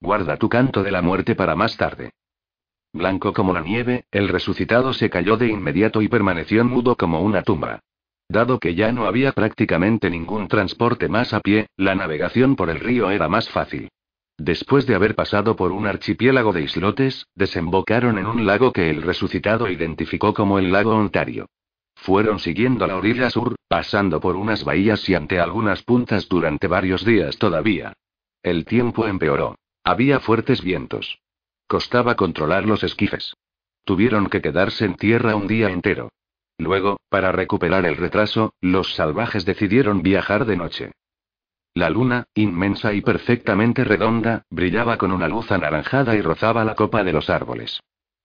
Guarda 0.00 0.36
tu 0.36 0.48
canto 0.48 0.82
de 0.82 0.92
la 0.92 1.02
muerte 1.02 1.34
para 1.34 1.56
más 1.56 1.76
tarde. 1.76 2.10
Blanco 2.92 3.32
como 3.32 3.52
la 3.52 3.60
nieve, 3.60 4.04
el 4.10 4.28
resucitado 4.28 4.92
se 4.92 5.10
cayó 5.10 5.36
de 5.36 5.48
inmediato 5.48 6.00
y 6.00 6.08
permaneció 6.08 6.64
mudo 6.64 6.96
como 6.96 7.20
una 7.20 7.42
tumba. 7.42 7.80
Dado 8.28 8.60
que 8.60 8.76
ya 8.76 8.92
no 8.92 9.06
había 9.06 9.32
prácticamente 9.32 10.08
ningún 10.08 10.46
transporte 10.46 11.08
más 11.08 11.34
a 11.34 11.40
pie, 11.40 11.66
la 11.76 11.96
navegación 11.96 12.54
por 12.54 12.70
el 12.70 12.78
río 12.78 13.10
era 13.10 13.28
más 13.28 13.48
fácil. 13.48 13.88
Después 14.38 14.86
de 14.86 14.94
haber 14.94 15.14
pasado 15.16 15.56
por 15.56 15.72
un 15.72 15.86
archipiélago 15.86 16.52
de 16.52 16.62
islotes, 16.62 17.26
desembocaron 17.34 18.18
en 18.18 18.26
un 18.26 18.46
lago 18.46 18.72
que 18.72 18.90
el 18.90 19.02
resucitado 19.02 19.68
identificó 19.68 20.32
como 20.32 20.58
el 20.58 20.72
lago 20.72 20.94
Ontario. 20.94 21.46
Fueron 22.02 22.38
siguiendo 22.38 22.86
la 22.86 22.96
orilla 22.96 23.28
sur, 23.28 23.56
pasando 23.68 24.20
por 24.20 24.36
unas 24.36 24.64
bahías 24.64 25.06
y 25.10 25.14
ante 25.14 25.38
algunas 25.38 25.82
puntas 25.82 26.28
durante 26.30 26.66
varios 26.66 27.04
días 27.04 27.36
todavía. 27.36 27.92
El 28.42 28.64
tiempo 28.64 29.06
empeoró. 29.06 29.56
Había 29.84 30.18
fuertes 30.18 30.62
vientos. 30.62 31.20
Costaba 31.66 32.16
controlar 32.16 32.64
los 32.64 32.82
esquifes. 32.84 33.34
Tuvieron 33.84 34.28
que 34.28 34.40
quedarse 34.40 34.86
en 34.86 34.94
tierra 34.94 35.36
un 35.36 35.46
día 35.46 35.68
entero. 35.68 36.08
Luego, 36.56 36.98
para 37.10 37.32
recuperar 37.32 37.84
el 37.84 37.98
retraso, 37.98 38.54
los 38.62 38.94
salvajes 38.94 39.44
decidieron 39.44 40.02
viajar 40.02 40.46
de 40.46 40.56
noche. 40.56 40.92
La 41.74 41.90
luna, 41.90 42.28
inmensa 42.34 42.94
y 42.94 43.02
perfectamente 43.02 43.84
redonda, 43.84 44.42
brillaba 44.48 44.96
con 44.96 45.12
una 45.12 45.28
luz 45.28 45.52
anaranjada 45.52 46.16
y 46.16 46.22
rozaba 46.22 46.64
la 46.64 46.74
copa 46.74 47.04
de 47.04 47.12
los 47.12 47.28
árboles. 47.28 47.80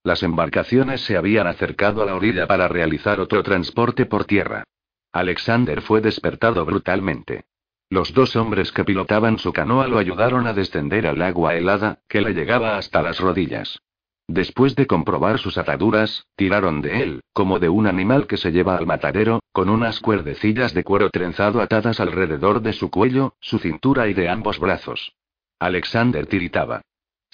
Las 0.06 0.22
embarcaciones 0.22 1.02
se 1.02 1.18
habían 1.18 1.48
acercado 1.48 2.04
a 2.04 2.06
la 2.06 2.14
orilla 2.14 2.46
para 2.46 2.68
realizar 2.68 3.20
otro 3.20 3.42
transporte 3.42 4.06
por 4.06 4.26
tierra. 4.26 4.64
Alexander 5.12 5.82
fue 5.82 6.00
despertado 6.00 6.64
brutalmente. 6.64 7.46
Los 7.90 8.14
dos 8.14 8.36
hombres 8.36 8.72
que 8.72 8.86
pilotaban 8.86 9.40
su 9.40 9.52
canoa 9.52 9.88
lo 9.88 9.98
ayudaron 9.98 10.46
a 10.46 10.54
descender 10.54 11.08
al 11.08 11.24
agua 11.24 11.56
helada, 11.56 12.02
que 12.08 12.22
le 12.22 12.36
llegaba 12.36 12.78
hasta 12.78 13.02
las 13.02 13.20
rodillas. 13.20 13.80
Después 14.28 14.76
de 14.76 14.86
comprobar 14.86 15.40
sus 15.40 15.58
ataduras, 15.58 16.28
tiraron 16.36 16.84
de 16.84 17.02
él, 17.02 17.22
como 17.34 17.58
de 17.58 17.70
un 17.70 17.88
animal 17.88 18.28
que 18.28 18.38
se 18.38 18.52
lleva 18.52 18.78
al 18.78 18.86
matadero, 18.86 19.40
con 19.54 19.70
unas 19.70 20.02
cuerdecillas 20.02 20.76
de 20.76 20.84
cuero 20.84 21.10
trenzado 21.10 21.62
atadas 21.62 22.00
alrededor 22.00 22.62
de 22.62 22.74
su 22.74 22.92
cuello, 22.92 23.34
su 23.40 23.58
cintura 23.58 24.08
y 24.08 24.14
de 24.14 24.30
ambos 24.30 24.60
brazos. 24.60 25.16
Alexander 25.58 26.28
tiritaba. 26.28 26.84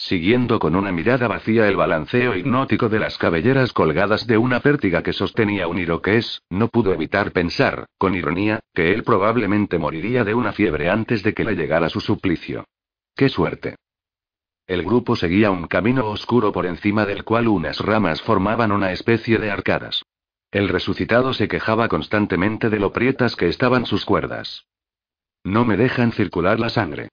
Siguiendo 0.04 0.58
con 0.58 0.76
una 0.76 0.92
mirada 0.92 1.28
vacía 1.28 1.68
el 1.68 1.76
balanceo 1.76 2.36
hipnótico 2.36 2.90
de 2.90 2.98
las 2.98 3.20
cabelleras 3.20 3.72
colgadas 3.72 4.26
de 4.26 4.36
una 4.36 4.60
pértiga 4.60 5.04
que 5.04 5.14
sostenía 5.14 5.68
un 5.68 5.78
iroqués, 5.78 6.42
no 6.50 6.70
pudo 6.70 6.92
evitar 6.92 7.32
pensar, 7.32 7.86
con 8.00 8.16
ironía, 8.16 8.62
que 8.74 8.94
él 8.94 9.04
probablemente 9.04 9.78
moriría 9.78 10.24
de 10.24 10.34
una 10.34 10.54
fiebre 10.54 10.90
antes 10.90 11.22
de 11.22 11.36
que 11.36 11.44
le 11.44 11.56
llegara 11.56 11.88
su 11.88 12.02
suplicio. 12.02 12.66
¡Qué 13.16 13.30
suerte! 13.30 13.76
El 14.66 14.82
grupo 14.82 15.16
seguía 15.16 15.52
un 15.52 15.68
camino 15.68 16.08
oscuro 16.08 16.52
por 16.52 16.66
encima 16.66 17.06
del 17.06 17.24
cual 17.24 17.48
unas 17.48 17.80
ramas 17.80 18.24
formaban 18.24 18.72
una 18.72 18.92
especie 18.94 19.38
de 19.38 19.52
arcadas. 19.52 20.02
El 20.50 20.68
resucitado 20.68 21.36
se 21.36 21.48
quejaba 21.48 21.88
constantemente 21.90 22.72
de 22.72 22.80
lo 22.80 22.92
prietas 22.92 23.36
que 23.36 23.50
estaban 23.50 23.86
sus 23.86 24.04
cuerdas. 24.04 24.66
No 25.44 25.64
me 25.64 25.78
dejan 25.78 26.12
circular 26.12 26.60
la 26.60 26.70
sangre. 26.70 27.10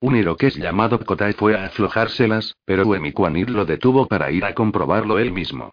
Un 0.00 0.16
iroqués 0.16 0.56
llamado 0.56 0.98
Kotai 0.98 1.34
fue 1.34 1.54
a 1.54 1.66
aflojárselas, 1.66 2.56
pero 2.64 2.86
Uemikuanir 2.86 3.50
lo 3.50 3.66
detuvo 3.66 4.06
para 4.06 4.30
ir 4.30 4.46
a 4.46 4.54
comprobarlo 4.54 5.18
él 5.18 5.30
mismo. 5.30 5.72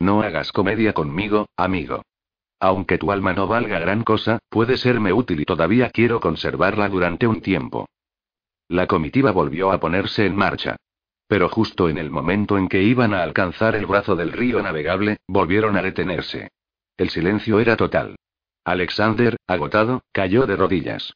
No 0.00 0.22
hagas 0.22 0.50
comedia 0.50 0.92
conmigo, 0.92 1.46
amigo. 1.56 2.02
Aunque 2.58 2.98
tu 2.98 3.12
alma 3.12 3.34
no 3.34 3.46
valga 3.46 3.78
gran 3.78 4.02
cosa, 4.02 4.40
puede 4.48 4.76
serme 4.76 5.12
útil 5.12 5.40
y 5.40 5.44
todavía 5.44 5.90
quiero 5.90 6.20
conservarla 6.20 6.88
durante 6.88 7.26
un 7.26 7.40
tiempo. 7.40 7.86
La 8.68 8.88
comitiva 8.88 9.30
volvió 9.30 9.70
a 9.70 9.78
ponerse 9.78 10.26
en 10.26 10.34
marcha. 10.34 10.76
Pero 11.28 11.48
justo 11.48 11.88
en 11.88 11.98
el 11.98 12.10
momento 12.10 12.58
en 12.58 12.68
que 12.68 12.82
iban 12.82 13.14
a 13.14 13.22
alcanzar 13.22 13.76
el 13.76 13.86
brazo 13.86 14.16
del 14.16 14.32
río 14.32 14.60
navegable, 14.62 15.18
volvieron 15.28 15.76
a 15.76 15.82
detenerse. 15.82 16.50
El 16.96 17.10
silencio 17.10 17.60
era 17.60 17.76
total. 17.76 18.16
Alexander, 18.64 19.36
agotado, 19.46 20.02
cayó 20.12 20.46
de 20.46 20.56
rodillas. 20.56 21.14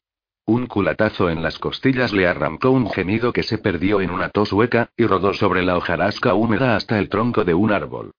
Un 0.50 0.66
culatazo 0.66 1.30
en 1.30 1.44
las 1.44 1.60
costillas 1.60 2.12
le 2.12 2.26
arrancó 2.26 2.72
un 2.72 2.90
gemido 2.90 3.32
que 3.32 3.44
se 3.44 3.58
perdió 3.58 4.00
en 4.00 4.10
una 4.10 4.30
tos 4.30 4.52
hueca, 4.52 4.90
y 4.96 5.06
rodó 5.06 5.32
sobre 5.32 5.62
la 5.62 5.76
hojarasca 5.76 6.34
húmeda 6.34 6.74
hasta 6.74 6.98
el 6.98 7.08
tronco 7.08 7.44
de 7.44 7.54
un 7.54 7.70
árbol. 7.70 8.10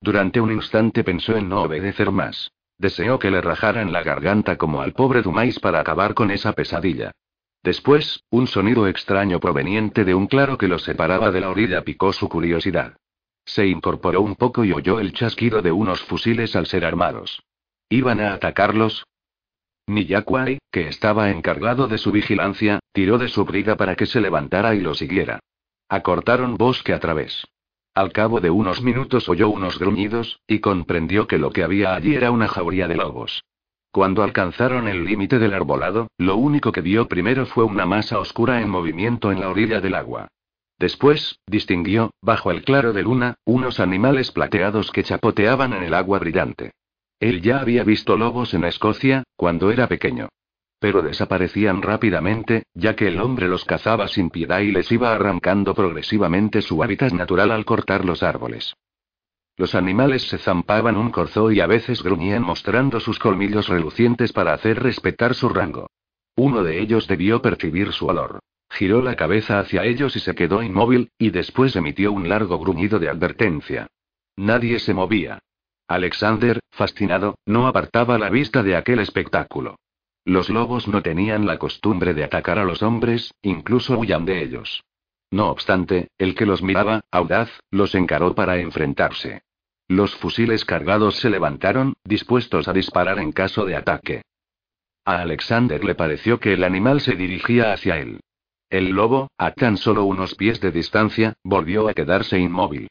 Durante 0.00 0.40
un 0.40 0.52
instante 0.52 1.02
pensó 1.02 1.36
en 1.36 1.48
no 1.48 1.62
obedecer 1.62 2.12
más. 2.12 2.52
Deseó 2.78 3.18
que 3.18 3.32
le 3.32 3.40
rajaran 3.40 3.90
la 3.90 4.04
garganta 4.04 4.56
como 4.56 4.82
al 4.82 4.92
pobre 4.92 5.20
Dumais 5.22 5.58
para 5.58 5.80
acabar 5.80 6.14
con 6.14 6.30
esa 6.30 6.52
pesadilla. 6.52 7.10
Después, 7.64 8.22
un 8.30 8.46
sonido 8.46 8.86
extraño 8.86 9.40
proveniente 9.40 10.04
de 10.04 10.14
un 10.14 10.28
claro 10.28 10.58
que 10.58 10.68
lo 10.68 10.78
separaba 10.78 11.32
de 11.32 11.40
la 11.40 11.50
orilla 11.50 11.82
picó 11.82 12.12
su 12.12 12.28
curiosidad. 12.28 12.98
Se 13.44 13.66
incorporó 13.66 14.20
un 14.20 14.36
poco 14.36 14.64
y 14.64 14.70
oyó 14.70 15.00
el 15.00 15.12
chasquido 15.12 15.60
de 15.60 15.72
unos 15.72 16.00
fusiles 16.02 16.54
al 16.54 16.66
ser 16.66 16.84
armados. 16.84 17.42
¿Iban 17.88 18.20
a 18.20 18.32
atacarlos? 18.32 19.08
Niyakuai, 19.90 20.58
que 20.70 20.88
estaba 20.88 21.30
encargado 21.30 21.88
de 21.88 21.98
su 21.98 22.12
vigilancia, 22.12 22.80
tiró 22.92 23.18
de 23.18 23.28
su 23.28 23.44
briga 23.44 23.76
para 23.76 23.96
que 23.96 24.06
se 24.06 24.20
levantara 24.20 24.74
y 24.74 24.80
lo 24.80 24.94
siguiera. 24.94 25.40
Acortaron 25.88 26.56
bosque 26.56 26.92
a 26.92 27.00
través. 27.00 27.44
Al 27.94 28.12
cabo 28.12 28.40
de 28.40 28.50
unos 28.50 28.82
minutos 28.82 29.28
oyó 29.28 29.48
unos 29.48 29.78
gruñidos, 29.78 30.40
y 30.46 30.60
comprendió 30.60 31.26
que 31.26 31.38
lo 31.38 31.50
que 31.50 31.64
había 31.64 31.94
allí 31.94 32.14
era 32.14 32.30
una 32.30 32.46
jauría 32.46 32.86
de 32.86 32.96
lobos. 32.96 33.42
Cuando 33.90 34.22
alcanzaron 34.22 34.86
el 34.86 35.04
límite 35.04 35.40
del 35.40 35.52
arbolado, 35.52 36.08
lo 36.16 36.36
único 36.36 36.70
que 36.70 36.80
vio 36.80 37.08
primero 37.08 37.44
fue 37.46 37.64
una 37.64 37.86
masa 37.86 38.20
oscura 38.20 38.62
en 38.62 38.70
movimiento 38.70 39.32
en 39.32 39.40
la 39.40 39.48
orilla 39.48 39.80
del 39.80 39.96
agua. 39.96 40.28
Después, 40.78 41.40
distinguió, 41.46 42.12
bajo 42.22 42.52
el 42.52 42.62
claro 42.62 42.92
de 42.92 43.02
luna, 43.02 43.34
unos 43.44 43.80
animales 43.80 44.30
plateados 44.30 44.92
que 44.92 45.02
chapoteaban 45.02 45.72
en 45.72 45.82
el 45.82 45.94
agua 45.94 46.20
brillante. 46.20 46.72
Él 47.20 47.42
ya 47.42 47.60
había 47.60 47.84
visto 47.84 48.16
lobos 48.16 48.54
en 48.54 48.64
Escocia, 48.64 49.24
cuando 49.36 49.70
era 49.70 49.86
pequeño. 49.86 50.30
Pero 50.78 51.02
desaparecían 51.02 51.82
rápidamente, 51.82 52.64
ya 52.72 52.96
que 52.96 53.08
el 53.08 53.20
hombre 53.20 53.46
los 53.46 53.66
cazaba 53.66 54.08
sin 54.08 54.30
piedad 54.30 54.60
y 54.60 54.72
les 54.72 54.90
iba 54.90 55.14
arrancando 55.14 55.74
progresivamente 55.74 56.62
su 56.62 56.82
hábitat 56.82 57.12
natural 57.12 57.50
al 57.50 57.66
cortar 57.66 58.06
los 58.06 58.22
árboles. 58.22 58.74
Los 59.58 59.74
animales 59.74 60.22
se 60.22 60.38
zampaban 60.38 60.96
un 60.96 61.10
corzo 61.10 61.52
y 61.52 61.60
a 61.60 61.66
veces 61.66 62.02
gruñían 62.02 62.42
mostrando 62.42 62.98
sus 62.98 63.18
colmillos 63.18 63.68
relucientes 63.68 64.32
para 64.32 64.54
hacer 64.54 64.82
respetar 64.82 65.34
su 65.34 65.50
rango. 65.50 65.90
Uno 66.36 66.62
de 66.64 66.80
ellos 66.80 67.06
debió 67.06 67.42
percibir 67.42 67.92
su 67.92 68.06
olor. 68.06 68.38
Giró 68.70 69.02
la 69.02 69.16
cabeza 69.16 69.58
hacia 69.58 69.84
ellos 69.84 70.16
y 70.16 70.20
se 70.20 70.34
quedó 70.34 70.62
inmóvil, 70.62 71.10
y 71.18 71.28
después 71.28 71.76
emitió 71.76 72.12
un 72.12 72.30
largo 72.30 72.58
gruñido 72.58 72.98
de 72.98 73.10
advertencia. 73.10 73.88
Nadie 74.36 74.78
se 74.78 74.94
movía. 74.94 75.40
Alexander, 75.90 76.60
fascinado, 76.70 77.34
no 77.46 77.66
apartaba 77.66 78.16
la 78.16 78.30
vista 78.30 78.62
de 78.62 78.76
aquel 78.76 79.00
espectáculo. 79.00 79.74
Los 80.24 80.48
lobos 80.48 80.86
no 80.86 81.02
tenían 81.02 81.48
la 81.48 81.58
costumbre 81.58 82.14
de 82.14 82.22
atacar 82.22 82.60
a 82.60 82.64
los 82.64 82.80
hombres, 82.84 83.34
incluso 83.42 83.98
huían 83.98 84.24
de 84.24 84.40
ellos. 84.40 84.84
No 85.32 85.50
obstante, 85.50 86.06
el 86.16 86.36
que 86.36 86.46
los 86.46 86.62
miraba, 86.62 87.00
audaz, 87.10 87.50
los 87.72 87.96
encaró 87.96 88.36
para 88.36 88.58
enfrentarse. 88.58 89.42
Los 89.88 90.14
fusiles 90.14 90.64
cargados 90.64 91.16
se 91.16 91.28
levantaron, 91.28 91.94
dispuestos 92.04 92.68
a 92.68 92.72
disparar 92.72 93.18
en 93.18 93.32
caso 93.32 93.64
de 93.64 93.74
ataque. 93.74 94.22
A 95.04 95.22
Alexander 95.22 95.82
le 95.82 95.96
pareció 95.96 96.38
que 96.38 96.52
el 96.52 96.62
animal 96.62 97.00
se 97.00 97.16
dirigía 97.16 97.72
hacia 97.72 97.98
él. 97.98 98.20
El 98.68 98.90
lobo, 98.90 99.32
a 99.36 99.50
tan 99.54 99.76
solo 99.76 100.04
unos 100.04 100.36
pies 100.36 100.60
de 100.60 100.70
distancia, 100.70 101.34
volvió 101.42 101.88
a 101.88 101.94
quedarse 101.94 102.38
inmóvil. 102.38 102.86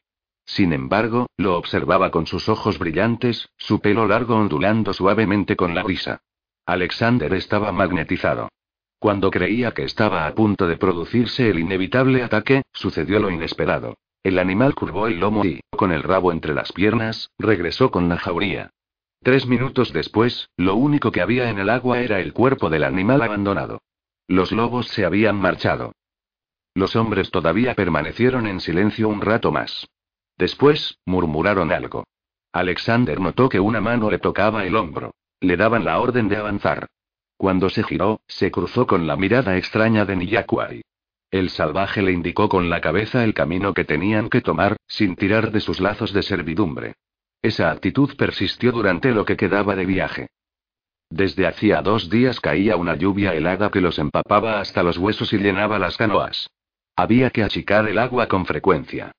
Sin 0.49 0.73
embargo, 0.73 1.27
lo 1.37 1.55
observaba 1.59 2.09
con 2.09 2.25
sus 2.25 2.49
ojos 2.49 2.79
brillantes, 2.79 3.49
su 3.55 3.81
pelo 3.81 4.07
largo 4.07 4.35
ondulando 4.35 4.93
suavemente 4.93 5.55
con 5.55 5.75
la 5.75 5.83
brisa. 5.83 6.23
Alexander 6.65 7.31
estaba 7.35 7.71
magnetizado. 7.71 8.49
Cuando 8.97 9.29
creía 9.29 9.75
que 9.75 9.83
estaba 9.83 10.25
a 10.25 10.33
punto 10.33 10.65
de 10.65 10.75
producirse 10.75 11.51
el 11.51 11.59
inevitable 11.59 12.23
ataque, 12.23 12.63
sucedió 12.73 13.19
lo 13.19 13.29
inesperado. 13.29 13.99
El 14.23 14.39
animal 14.39 14.73
curvó 14.73 15.05
el 15.05 15.19
lomo 15.19 15.45
y, 15.45 15.61
con 15.69 15.91
el 15.91 16.01
rabo 16.01 16.31
entre 16.31 16.55
las 16.55 16.71
piernas, 16.71 17.29
regresó 17.37 17.91
con 17.91 18.09
la 18.09 18.17
jauría. 18.17 18.71
Tres 19.21 19.45
minutos 19.45 19.93
después, 19.93 20.49
lo 20.57 20.73
único 20.73 21.11
que 21.11 21.21
había 21.21 21.51
en 21.51 21.59
el 21.59 21.69
agua 21.69 21.99
era 21.99 22.19
el 22.19 22.33
cuerpo 22.33 22.71
del 22.71 22.85
animal 22.85 23.21
abandonado. 23.21 23.83
Los 24.27 24.51
lobos 24.51 24.87
se 24.87 25.05
habían 25.05 25.39
marchado. 25.39 25.93
Los 26.73 26.95
hombres 26.95 27.29
todavía 27.29 27.75
permanecieron 27.75 28.47
en 28.47 28.59
silencio 28.59 29.09
un 29.09 29.21
rato 29.21 29.51
más. 29.51 29.87
Después, 30.39 30.97
murmuraron 31.05 31.73
algo. 31.73 32.05
Alexander 32.53 33.19
notó 33.19 33.49
que 33.49 33.59
una 33.59 33.81
mano 33.81 34.09
le 34.09 34.19
tocaba 34.19 34.65
el 34.65 34.77
hombro. 34.77 35.13
Le 35.41 35.57
daban 35.57 35.83
la 35.83 35.99
orden 35.99 36.29
de 36.29 36.37
avanzar. 36.37 36.87
Cuando 37.37 37.69
se 37.69 37.83
giró, 37.83 38.21
se 38.25 38.49
cruzó 38.49 38.87
con 38.87 39.05
la 39.05 39.17
mirada 39.17 39.57
extraña 39.57 40.05
de 40.05 40.15
Niyakuai. 40.15 40.81
El 41.29 41.49
salvaje 41.49 42.01
le 42.01 42.13
indicó 42.13 42.47
con 42.47 42.69
la 42.69 42.79
cabeza 42.79 43.25
el 43.25 43.33
camino 43.33 43.73
que 43.73 43.83
tenían 43.83 44.29
que 44.29 44.39
tomar, 44.39 44.77
sin 44.87 45.17
tirar 45.17 45.51
de 45.51 45.59
sus 45.59 45.81
lazos 45.81 46.13
de 46.13 46.23
servidumbre. 46.23 46.95
Esa 47.41 47.69
actitud 47.69 48.15
persistió 48.17 48.71
durante 48.71 49.11
lo 49.11 49.25
que 49.25 49.35
quedaba 49.35 49.75
de 49.75 49.85
viaje. 49.85 50.29
Desde 51.09 51.47
hacía 51.47 51.81
dos 51.81 52.09
días 52.09 52.39
caía 52.39 52.77
una 52.77 52.95
lluvia 52.95 53.33
helada 53.33 53.71
que 53.71 53.81
los 53.81 53.99
empapaba 53.99 54.61
hasta 54.61 54.83
los 54.83 54.97
huesos 54.97 55.33
y 55.33 55.37
llenaba 55.37 55.79
las 55.79 55.97
canoas. 55.97 56.49
Había 56.95 57.29
que 57.29 57.43
achicar 57.43 57.87
el 57.89 57.97
agua 57.97 58.27
con 58.27 58.45
frecuencia. 58.45 59.11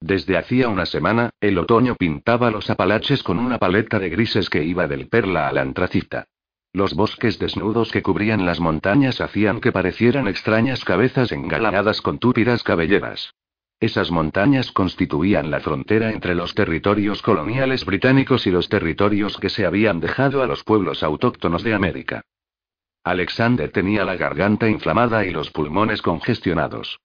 Desde 0.00 0.36
hacía 0.36 0.68
una 0.68 0.86
semana, 0.86 1.30
el 1.40 1.58
otoño 1.58 1.96
pintaba 1.96 2.50
los 2.50 2.70
apalaches 2.70 3.22
con 3.22 3.38
una 3.38 3.58
paleta 3.58 3.98
de 3.98 4.08
grises 4.10 4.48
que 4.48 4.62
iba 4.62 4.86
del 4.86 5.08
perla 5.08 5.48
al 5.48 5.58
antracita. 5.58 6.26
Los 6.72 6.94
bosques 6.94 7.38
desnudos 7.38 7.90
que 7.90 8.02
cubrían 8.02 8.46
las 8.46 8.60
montañas 8.60 9.20
hacían 9.20 9.60
que 9.60 9.72
parecieran 9.72 10.28
extrañas 10.28 10.84
cabezas 10.84 11.32
engalanadas 11.32 12.00
con 12.00 12.18
túpidas 12.18 12.62
cabelleras. 12.62 13.34
Esas 13.80 14.10
montañas 14.10 14.72
constituían 14.72 15.50
la 15.50 15.60
frontera 15.60 16.10
entre 16.10 16.34
los 16.34 16.54
territorios 16.54 17.22
coloniales 17.22 17.84
británicos 17.84 18.46
y 18.46 18.50
los 18.50 18.68
territorios 18.68 19.36
que 19.38 19.50
se 19.50 19.66
habían 19.66 20.00
dejado 20.00 20.42
a 20.42 20.46
los 20.46 20.64
pueblos 20.64 21.02
autóctonos 21.02 21.62
de 21.62 21.74
América. 21.74 22.22
Alexander 23.04 23.70
tenía 23.70 24.04
la 24.04 24.16
garganta 24.16 24.68
inflamada 24.68 25.24
y 25.24 25.30
los 25.30 25.50
pulmones 25.50 26.02
congestionados. 26.02 26.98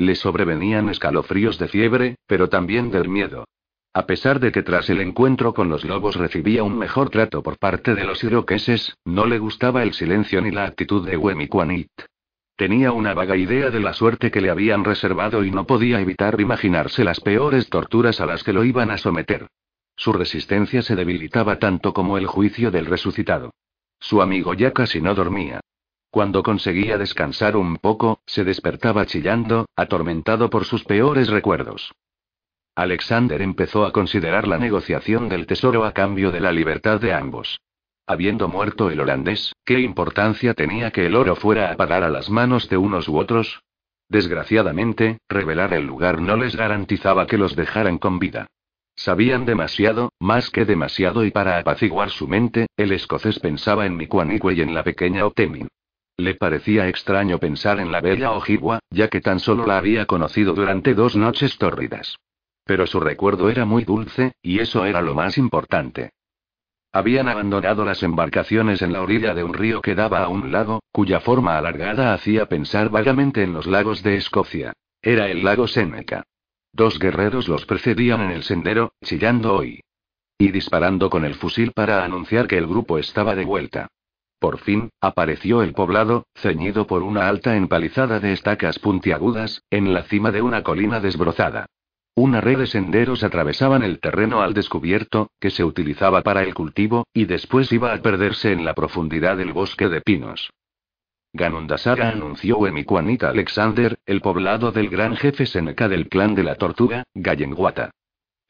Le 0.00 0.14
sobrevenían 0.14 0.88
escalofríos 0.88 1.58
de 1.58 1.68
fiebre, 1.68 2.16
pero 2.26 2.48
también 2.48 2.90
del 2.90 3.10
miedo. 3.10 3.44
A 3.92 4.06
pesar 4.06 4.40
de 4.40 4.50
que 4.50 4.62
tras 4.62 4.88
el 4.88 5.02
encuentro 5.02 5.52
con 5.52 5.68
los 5.68 5.84
lobos 5.84 6.16
recibía 6.16 6.62
un 6.62 6.78
mejor 6.78 7.10
trato 7.10 7.42
por 7.42 7.58
parte 7.58 7.94
de 7.94 8.04
los 8.04 8.24
iroqueses, 8.24 8.96
no 9.04 9.26
le 9.26 9.38
gustaba 9.38 9.82
el 9.82 9.92
silencio 9.92 10.40
ni 10.40 10.52
la 10.52 10.64
actitud 10.64 11.06
de 11.06 11.18
Wemikwanit. 11.18 11.90
Tenía 12.56 12.92
una 12.92 13.12
vaga 13.12 13.36
idea 13.36 13.68
de 13.68 13.80
la 13.80 13.92
suerte 13.92 14.30
que 14.30 14.40
le 14.40 14.48
habían 14.48 14.84
reservado 14.84 15.44
y 15.44 15.50
no 15.50 15.66
podía 15.66 16.00
evitar 16.00 16.40
imaginarse 16.40 17.04
las 17.04 17.20
peores 17.20 17.68
torturas 17.68 18.22
a 18.22 18.26
las 18.26 18.42
que 18.42 18.54
lo 18.54 18.64
iban 18.64 18.90
a 18.90 18.96
someter. 18.96 19.48
Su 19.96 20.14
resistencia 20.14 20.80
se 20.80 20.96
debilitaba 20.96 21.58
tanto 21.58 21.92
como 21.92 22.16
el 22.16 22.26
juicio 22.26 22.70
del 22.70 22.86
resucitado. 22.86 23.50
Su 23.98 24.22
amigo 24.22 24.54
ya 24.54 24.72
casi 24.72 25.02
no 25.02 25.14
dormía. 25.14 25.60
Cuando 26.10 26.42
conseguía 26.42 26.98
descansar 26.98 27.56
un 27.56 27.76
poco, 27.76 28.20
se 28.26 28.42
despertaba 28.42 29.06
chillando, 29.06 29.66
atormentado 29.76 30.50
por 30.50 30.64
sus 30.64 30.82
peores 30.84 31.28
recuerdos. 31.28 31.92
Alexander 32.74 33.40
empezó 33.42 33.84
a 33.84 33.92
considerar 33.92 34.48
la 34.48 34.58
negociación 34.58 35.28
del 35.28 35.46
tesoro 35.46 35.84
a 35.84 35.92
cambio 35.92 36.32
de 36.32 36.40
la 36.40 36.50
libertad 36.50 37.00
de 37.00 37.12
ambos. 37.12 37.60
Habiendo 38.06 38.48
muerto 38.48 38.90
el 38.90 39.00
holandés, 39.00 39.54
¿qué 39.64 39.78
importancia 39.78 40.54
tenía 40.54 40.90
que 40.90 41.06
el 41.06 41.14
oro 41.14 41.36
fuera 41.36 41.70
a 41.70 41.76
parar 41.76 42.02
a 42.02 42.08
las 42.08 42.28
manos 42.28 42.68
de 42.68 42.76
unos 42.76 43.06
u 43.06 43.16
otros? 43.16 43.62
Desgraciadamente, 44.08 45.18
revelar 45.28 45.72
el 45.74 45.86
lugar 45.86 46.20
no 46.20 46.36
les 46.36 46.56
garantizaba 46.56 47.28
que 47.28 47.38
los 47.38 47.54
dejaran 47.54 47.98
con 47.98 48.18
vida. 48.18 48.48
Sabían 48.96 49.46
demasiado, 49.46 50.12
más 50.18 50.50
que 50.50 50.64
demasiado 50.64 51.24
y 51.24 51.30
para 51.30 51.58
apaciguar 51.58 52.10
su 52.10 52.26
mente, 52.26 52.66
el 52.76 52.90
escocés 52.90 53.38
pensaba 53.38 53.86
en 53.86 53.96
Mikuanikwe 53.96 54.54
y 54.54 54.62
en 54.62 54.74
la 54.74 54.82
pequeña 54.82 55.24
Otemin. 55.24 55.68
Le 56.20 56.34
parecía 56.34 56.86
extraño 56.86 57.38
pensar 57.38 57.80
en 57.80 57.90
la 57.90 58.02
bella 58.02 58.32
Ojibwa, 58.32 58.80
ya 58.90 59.08
que 59.08 59.22
tan 59.22 59.40
solo 59.40 59.64
la 59.66 59.78
había 59.78 60.04
conocido 60.04 60.52
durante 60.52 60.92
dos 60.92 61.16
noches 61.16 61.56
tórridas. 61.56 62.16
Pero 62.66 62.86
su 62.86 63.00
recuerdo 63.00 63.48
era 63.48 63.64
muy 63.64 63.84
dulce, 63.84 64.32
y 64.42 64.58
eso 64.58 64.84
era 64.84 65.00
lo 65.00 65.14
más 65.14 65.38
importante. 65.38 66.10
Habían 66.92 67.26
abandonado 67.28 67.86
las 67.86 68.02
embarcaciones 68.02 68.82
en 68.82 68.92
la 68.92 69.00
orilla 69.00 69.32
de 69.32 69.44
un 69.44 69.54
río 69.54 69.80
que 69.80 69.94
daba 69.94 70.22
a 70.22 70.28
un 70.28 70.52
lago, 70.52 70.82
cuya 70.92 71.20
forma 71.20 71.56
alargada 71.56 72.12
hacía 72.12 72.50
pensar 72.50 72.90
vagamente 72.90 73.42
en 73.42 73.54
los 73.54 73.66
lagos 73.66 74.02
de 74.02 74.16
Escocia. 74.16 74.74
Era 75.00 75.28
el 75.28 75.42
lago 75.42 75.68
Seneca. 75.68 76.24
Dos 76.70 76.98
guerreros 76.98 77.48
los 77.48 77.64
precedían 77.64 78.20
en 78.20 78.30
el 78.30 78.42
sendero, 78.42 78.92
chillando 79.02 79.54
hoy. 79.54 79.80
Y 80.36 80.50
disparando 80.50 81.08
con 81.08 81.24
el 81.24 81.34
fusil 81.34 81.72
para 81.72 82.04
anunciar 82.04 82.46
que 82.46 82.58
el 82.58 82.66
grupo 82.66 82.98
estaba 82.98 83.34
de 83.34 83.46
vuelta. 83.46 83.88
Por 84.40 84.58
fin, 84.58 84.88
apareció 85.02 85.62
el 85.62 85.74
poblado, 85.74 86.24
ceñido 86.34 86.86
por 86.86 87.02
una 87.02 87.28
alta 87.28 87.56
empalizada 87.56 88.20
de 88.20 88.32
estacas 88.32 88.78
puntiagudas, 88.78 89.62
en 89.70 89.92
la 89.92 90.02
cima 90.04 90.32
de 90.32 90.40
una 90.40 90.62
colina 90.62 90.98
desbrozada. 90.98 91.66
Una 92.14 92.40
red 92.40 92.58
de 92.58 92.66
senderos 92.66 93.22
atravesaban 93.22 93.82
el 93.82 94.00
terreno 94.00 94.40
al 94.40 94.54
descubierto, 94.54 95.30
que 95.38 95.50
se 95.50 95.62
utilizaba 95.62 96.22
para 96.22 96.42
el 96.42 96.54
cultivo, 96.54 97.06
y 97.12 97.26
después 97.26 97.70
iba 97.70 97.92
a 97.92 97.98
perderse 98.00 98.52
en 98.52 98.64
la 98.64 98.72
profundidad 98.72 99.36
del 99.36 99.52
bosque 99.52 99.88
de 99.88 100.00
pinos. 100.00 100.50
Ganondasara 101.34 102.08
anunció 102.08 102.66
Emikuanita 102.66 103.28
Alexander, 103.28 103.98
el 104.06 104.22
poblado 104.22 104.72
del 104.72 104.88
gran 104.88 105.16
jefe 105.16 105.44
Seneca 105.44 105.86
del 105.86 106.08
clan 106.08 106.34
de 106.34 106.44
la 106.44 106.54
tortuga, 106.54 107.04
Gallenguata. 107.14 107.90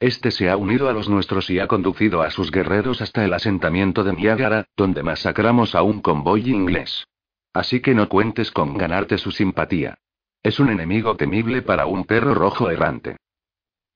Este 0.01 0.31
se 0.31 0.49
ha 0.49 0.57
unido 0.57 0.89
a 0.89 0.93
los 0.93 1.07
nuestros 1.09 1.47
y 1.51 1.59
ha 1.59 1.67
conducido 1.67 2.23
a 2.23 2.31
sus 2.31 2.49
guerreros 2.49 3.03
hasta 3.03 3.23
el 3.23 3.35
asentamiento 3.35 4.03
de 4.03 4.13
Niágara, 4.13 4.65
donde 4.75 5.03
masacramos 5.03 5.75
a 5.75 5.83
un 5.83 6.01
convoy 6.01 6.49
inglés. 6.49 7.07
Así 7.53 7.81
que 7.81 7.93
no 7.93 8.09
cuentes 8.09 8.49
con 8.49 8.75
ganarte 8.79 9.19
su 9.19 9.31
simpatía. 9.31 9.99
Es 10.41 10.59
un 10.59 10.69
enemigo 10.69 11.17
temible 11.17 11.61
para 11.61 11.85
un 11.85 12.05
perro 12.05 12.33
rojo 12.33 12.71
errante. 12.71 13.17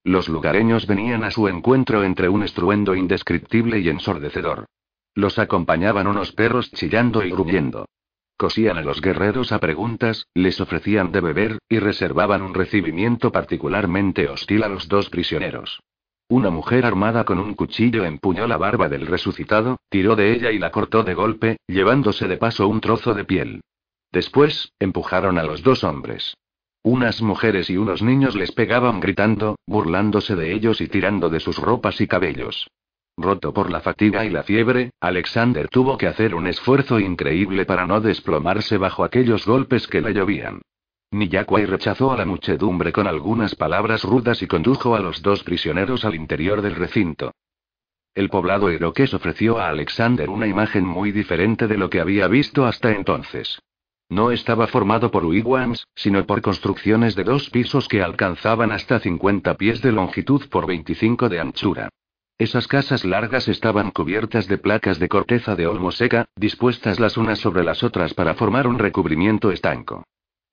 Los 0.04 0.30
lugareños 0.30 0.86
venían 0.86 1.24
a 1.24 1.32
su 1.32 1.48
encuentro 1.48 2.04
entre 2.04 2.30
un 2.30 2.44
estruendo 2.44 2.94
indescriptible 2.94 3.80
y 3.80 3.90
ensordecedor. 3.90 4.66
Los 5.16 5.40
acompañaban 5.40 6.06
unos 6.06 6.34
perros 6.34 6.70
chillando 6.70 7.26
y 7.26 7.32
gruñendo. 7.32 7.88
Cosían 8.38 8.78
a 8.78 8.82
los 8.82 9.02
guerreros 9.02 9.52
a 9.52 9.58
preguntas, 9.58 10.28
les 10.36 10.62
ofrecían 10.62 11.12
de 11.12 11.22
beber, 11.22 11.58
y 11.68 11.80
reservaban 11.80 12.44
un 12.44 12.54
recibimiento 12.54 13.32
particularmente 13.32 14.28
hostil 14.28 14.62
a 14.62 14.68
los 14.68 14.88
dos 14.88 15.10
prisioneros. 15.10 15.80
Una 16.28 16.50
mujer 16.50 16.88
armada 16.88 17.24
con 17.24 17.38
un 17.38 17.54
cuchillo 17.54 18.04
empuñó 18.04 18.48
la 18.48 18.58
barba 18.58 18.90
del 18.90 19.06
resucitado, 19.06 19.78
tiró 19.90 20.16
de 20.16 20.34
ella 20.34 20.52
y 20.52 20.58
la 20.58 20.72
cortó 20.72 21.04
de 21.04 21.14
golpe, 21.14 21.58
llevándose 21.68 22.28
de 22.28 22.38
paso 22.38 22.68
un 22.68 22.82
trozo 22.82 23.14
de 23.14 23.26
piel. 23.26 23.62
Después, 24.12 24.72
empujaron 24.80 25.38
a 25.38 25.44
los 25.44 25.62
dos 25.62 25.84
hombres. 25.84 26.36
Unas 26.82 27.22
mujeres 27.22 27.70
y 27.70 27.78
unos 27.78 28.02
niños 28.02 28.36
les 28.36 28.52
pegaban 28.52 29.00
gritando, 29.00 29.58
burlándose 29.68 30.36
de 30.36 30.54
ellos 30.54 30.82
y 30.82 30.88
tirando 30.88 31.30
de 31.30 31.40
sus 31.40 31.58
ropas 31.60 32.02
y 32.02 32.08
cabellos. 32.08 32.68
Roto 33.18 33.54
por 33.54 33.72
la 33.72 33.82
fatiga 33.82 34.26
y 34.26 34.30
la 34.30 34.44
fiebre, 34.44 34.92
Alexander 35.00 35.68
tuvo 35.70 35.98
que 35.98 36.08
hacer 36.08 36.34
un 36.34 36.48
esfuerzo 36.48 37.00
increíble 37.00 37.66
para 37.66 37.86
no 37.86 38.02
desplomarse 38.02 38.78
bajo 38.78 39.04
aquellos 39.04 39.46
golpes 39.46 39.88
que 39.88 40.02
le 40.02 40.14
llovían. 40.14 40.62
Niyakwai 41.12 41.66
rechazó 41.66 42.12
a 42.12 42.18
la 42.18 42.26
muchedumbre 42.26 42.92
con 42.92 43.08
algunas 43.08 43.56
palabras 43.56 44.04
rudas 44.04 44.42
y 44.42 44.48
condujo 44.48 44.96
a 44.96 45.00
los 45.00 45.22
dos 45.22 45.44
prisioneros 45.44 46.04
al 46.04 46.16
interior 46.16 46.62
del 46.62 46.76
recinto. 46.76 47.32
El 48.14 48.30
poblado 48.30 48.72
iroqués 48.72 49.14
ofreció 49.14 49.60
a 49.60 49.70
Alexander 49.70 50.30
una 50.30 50.48
imagen 50.48 50.86
muy 50.86 51.12
diferente 51.12 51.68
de 51.68 51.78
lo 51.78 51.90
que 51.90 52.00
había 52.00 52.28
visto 52.28 52.66
hasta 52.66 52.92
entonces. 52.92 53.60
No 54.10 54.32
estaba 54.32 54.68
formado 54.68 55.10
por 55.10 55.26
wigwams, 55.26 55.88
sino 55.96 56.26
por 56.26 56.42
construcciones 56.42 57.16
de 57.16 57.24
dos 57.24 57.50
pisos 57.50 57.88
que 57.88 58.04
alcanzaban 58.04 58.72
hasta 58.72 59.00
50 59.00 59.56
pies 59.56 59.82
de 59.82 59.92
longitud 59.92 60.48
por 60.50 60.68
25 60.68 61.28
de 61.28 61.40
anchura. 61.40 61.90
Esas 62.38 62.68
casas 62.68 63.06
largas 63.06 63.48
estaban 63.48 63.92
cubiertas 63.92 64.48
de 64.48 64.58
placas 64.58 65.00
de 65.00 65.10
corteza 65.10 65.56
de 65.56 65.68
olmo 65.68 65.92
seca, 65.92 66.26
dispuestas 66.36 67.00
las 67.00 67.18
unas 67.18 67.40
sobre 67.40 67.64
las 67.64 67.84
otras 67.84 68.14
para 68.14 68.36
formar 68.36 68.68
un 68.68 68.78
recubrimiento 68.78 69.52
estanco. 69.52 70.04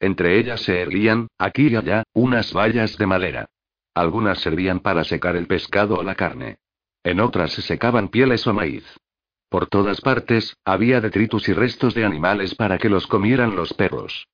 Entre 0.02 0.36
ellas 0.36 0.60
se 0.62 0.80
erguían, 0.80 1.28
aquí 1.38 1.68
y 1.68 1.76
allá, 1.76 2.02
unas 2.12 2.52
vallas 2.52 2.98
de 2.98 3.06
madera. 3.06 3.46
Algunas 3.94 4.40
servían 4.40 4.80
para 4.80 5.04
secar 5.04 5.36
el 5.36 5.46
pescado 5.46 5.94
o 5.94 6.02
la 6.02 6.16
carne. 6.16 6.56
En 7.04 7.20
otras 7.20 7.52
se 7.52 7.62
secaban 7.62 8.08
pieles 8.08 8.44
o 8.48 8.52
maíz. 8.52 8.84
Por 9.48 9.68
todas 9.68 10.00
partes, 10.00 10.56
había 10.64 11.00
detritus 11.00 11.48
y 11.48 11.52
restos 11.52 11.94
de 11.94 12.04
animales 12.04 12.56
para 12.56 12.78
que 12.78 12.88
los 12.88 13.06
comieran 13.06 13.54
los 13.54 13.74
perros. 13.74 14.26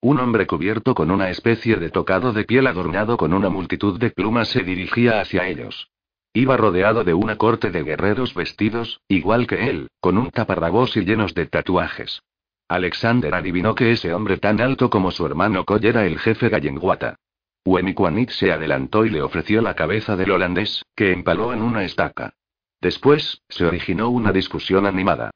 Un 0.00 0.18
hombre 0.18 0.46
cubierto 0.46 0.94
con 0.94 1.10
una 1.10 1.28
especie 1.28 1.76
de 1.76 1.90
tocado 1.90 2.32
de 2.32 2.44
piel 2.44 2.66
adornado 2.66 3.18
con 3.18 3.34
una 3.34 3.50
multitud 3.50 4.00
de 4.00 4.10
plumas 4.10 4.48
se 4.48 4.62
dirigía 4.62 5.20
hacia 5.20 5.46
ellos. 5.46 5.90
Iba 6.32 6.56
rodeado 6.56 7.04
de 7.04 7.12
una 7.12 7.36
corte 7.36 7.70
de 7.70 7.82
guerreros 7.82 8.32
vestidos, 8.32 9.02
igual 9.08 9.46
que 9.46 9.68
él, 9.68 9.88
con 10.00 10.16
un 10.16 10.30
taparrabos 10.30 10.96
y 10.96 11.04
llenos 11.04 11.34
de 11.34 11.44
tatuajes. 11.44 12.22
Alexander 12.68 13.34
adivinó 13.34 13.74
que 13.74 13.92
ese 13.92 14.12
hombre 14.12 14.38
tan 14.38 14.60
alto 14.60 14.90
como 14.90 15.10
su 15.12 15.24
hermano 15.24 15.64
Coll 15.64 15.84
era 15.84 16.04
el 16.04 16.18
jefe 16.18 16.48
Gallenguata. 16.48 17.16
Wemikwanit 17.64 18.30
se 18.30 18.52
adelantó 18.52 19.04
y 19.04 19.10
le 19.10 19.22
ofreció 19.22 19.62
la 19.62 19.74
cabeza 19.74 20.16
del 20.16 20.30
holandés, 20.30 20.84
que 20.94 21.12
empaló 21.12 21.52
en 21.52 21.62
una 21.62 21.84
estaca. 21.84 22.34
Después, 22.80 23.42
se 23.48 23.64
originó 23.64 24.10
una 24.10 24.32
discusión 24.32 24.86
animada. 24.86 25.30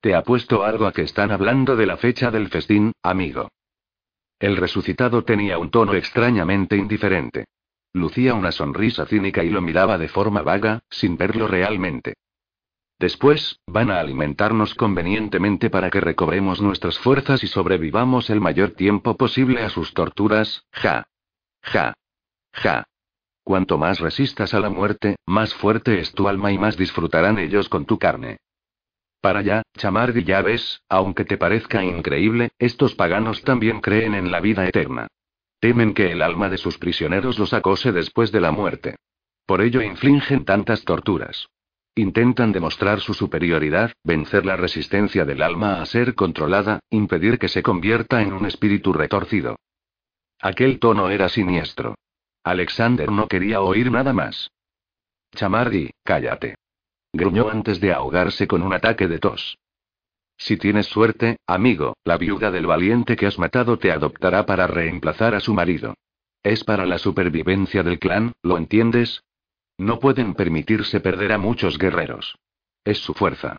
Te 0.00 0.14
apuesto 0.14 0.64
algo 0.64 0.86
a 0.86 0.92
que 0.92 1.02
están 1.02 1.30
hablando 1.30 1.76
de 1.76 1.86
la 1.86 1.96
fecha 1.96 2.30
del 2.30 2.48
festín, 2.48 2.92
amigo. 3.02 3.48
El 4.38 4.56
resucitado 4.56 5.24
tenía 5.24 5.58
un 5.58 5.70
tono 5.70 5.94
extrañamente 5.94 6.76
indiferente. 6.76 7.44
Lucía 7.92 8.34
una 8.34 8.52
sonrisa 8.52 9.06
cínica 9.06 9.44
y 9.44 9.50
lo 9.50 9.60
miraba 9.60 9.98
de 9.98 10.08
forma 10.08 10.42
vaga, 10.42 10.80
sin 10.90 11.16
verlo 11.16 11.46
realmente. 11.46 12.14
Después, 13.02 13.58
van 13.66 13.90
a 13.90 13.98
alimentarnos 13.98 14.76
convenientemente 14.76 15.70
para 15.70 15.90
que 15.90 16.00
recobremos 16.00 16.60
nuestras 16.60 17.00
fuerzas 17.00 17.42
y 17.42 17.48
sobrevivamos 17.48 18.30
el 18.30 18.40
mayor 18.40 18.76
tiempo 18.76 19.16
posible 19.16 19.60
a 19.60 19.70
sus 19.70 19.92
torturas, 19.92 20.68
ja. 20.70 21.08
Ja. 21.62 21.94
Ja. 22.52 22.84
Cuanto 23.42 23.76
más 23.76 23.98
resistas 23.98 24.54
a 24.54 24.60
la 24.60 24.70
muerte, 24.70 25.16
más 25.26 25.52
fuerte 25.52 25.98
es 25.98 26.12
tu 26.12 26.28
alma 26.28 26.52
y 26.52 26.58
más 26.58 26.76
disfrutarán 26.76 27.40
ellos 27.40 27.68
con 27.68 27.86
tu 27.86 27.98
carne. 27.98 28.36
Para 29.20 29.40
allá, 29.40 29.62
Chamardi 29.76 30.22
ya 30.22 30.40
ves, 30.40 30.80
aunque 30.88 31.24
te 31.24 31.36
parezca 31.38 31.82
increíble, 31.82 32.52
estos 32.60 32.94
paganos 32.94 33.42
también 33.42 33.80
creen 33.80 34.14
en 34.14 34.30
la 34.30 34.38
vida 34.38 34.64
eterna. 34.64 35.08
Temen 35.58 35.92
que 35.94 36.12
el 36.12 36.22
alma 36.22 36.48
de 36.48 36.58
sus 36.58 36.78
prisioneros 36.78 37.36
los 37.40 37.52
acose 37.52 37.90
después 37.90 38.30
de 38.30 38.40
la 38.40 38.52
muerte. 38.52 38.94
Por 39.44 39.60
ello 39.60 39.82
infligen 39.82 40.44
tantas 40.44 40.84
torturas. 40.84 41.48
Intentan 41.94 42.52
demostrar 42.52 43.00
su 43.00 43.12
superioridad, 43.12 43.92
vencer 44.02 44.46
la 44.46 44.56
resistencia 44.56 45.26
del 45.26 45.42
alma 45.42 45.82
a 45.82 45.86
ser 45.86 46.14
controlada, 46.14 46.80
impedir 46.88 47.38
que 47.38 47.48
se 47.48 47.62
convierta 47.62 48.22
en 48.22 48.32
un 48.32 48.46
espíritu 48.46 48.94
retorcido. 48.94 49.56
Aquel 50.40 50.78
tono 50.78 51.10
era 51.10 51.28
siniestro. 51.28 51.94
Alexander 52.44 53.10
no 53.10 53.28
quería 53.28 53.60
oír 53.60 53.90
nada 53.90 54.12
más. 54.14 54.50
Chamardi, 55.34 55.90
cállate. 56.02 56.56
Gruñó 57.12 57.50
antes 57.50 57.78
de 57.78 57.92
ahogarse 57.92 58.48
con 58.48 58.62
un 58.62 58.72
ataque 58.72 59.06
de 59.06 59.18
tos. 59.18 59.58
Si 60.38 60.56
tienes 60.56 60.86
suerte, 60.86 61.36
amigo, 61.46 61.94
la 62.04 62.16
viuda 62.16 62.50
del 62.50 62.66
valiente 62.66 63.16
que 63.16 63.26
has 63.26 63.38
matado 63.38 63.78
te 63.78 63.92
adoptará 63.92 64.46
para 64.46 64.66
reemplazar 64.66 65.34
a 65.34 65.40
su 65.40 65.52
marido. 65.52 65.94
Es 66.42 66.64
para 66.64 66.86
la 66.86 66.98
supervivencia 66.98 67.82
del 67.82 67.98
clan, 67.98 68.32
¿lo 68.42 68.56
entiendes? 68.56 69.22
No 69.82 69.98
pueden 69.98 70.34
permitirse 70.34 71.00
perder 71.00 71.32
a 71.32 71.38
muchos 71.38 71.76
guerreros. 71.76 72.38
Es 72.84 72.98
su 72.98 73.14
fuerza. 73.14 73.56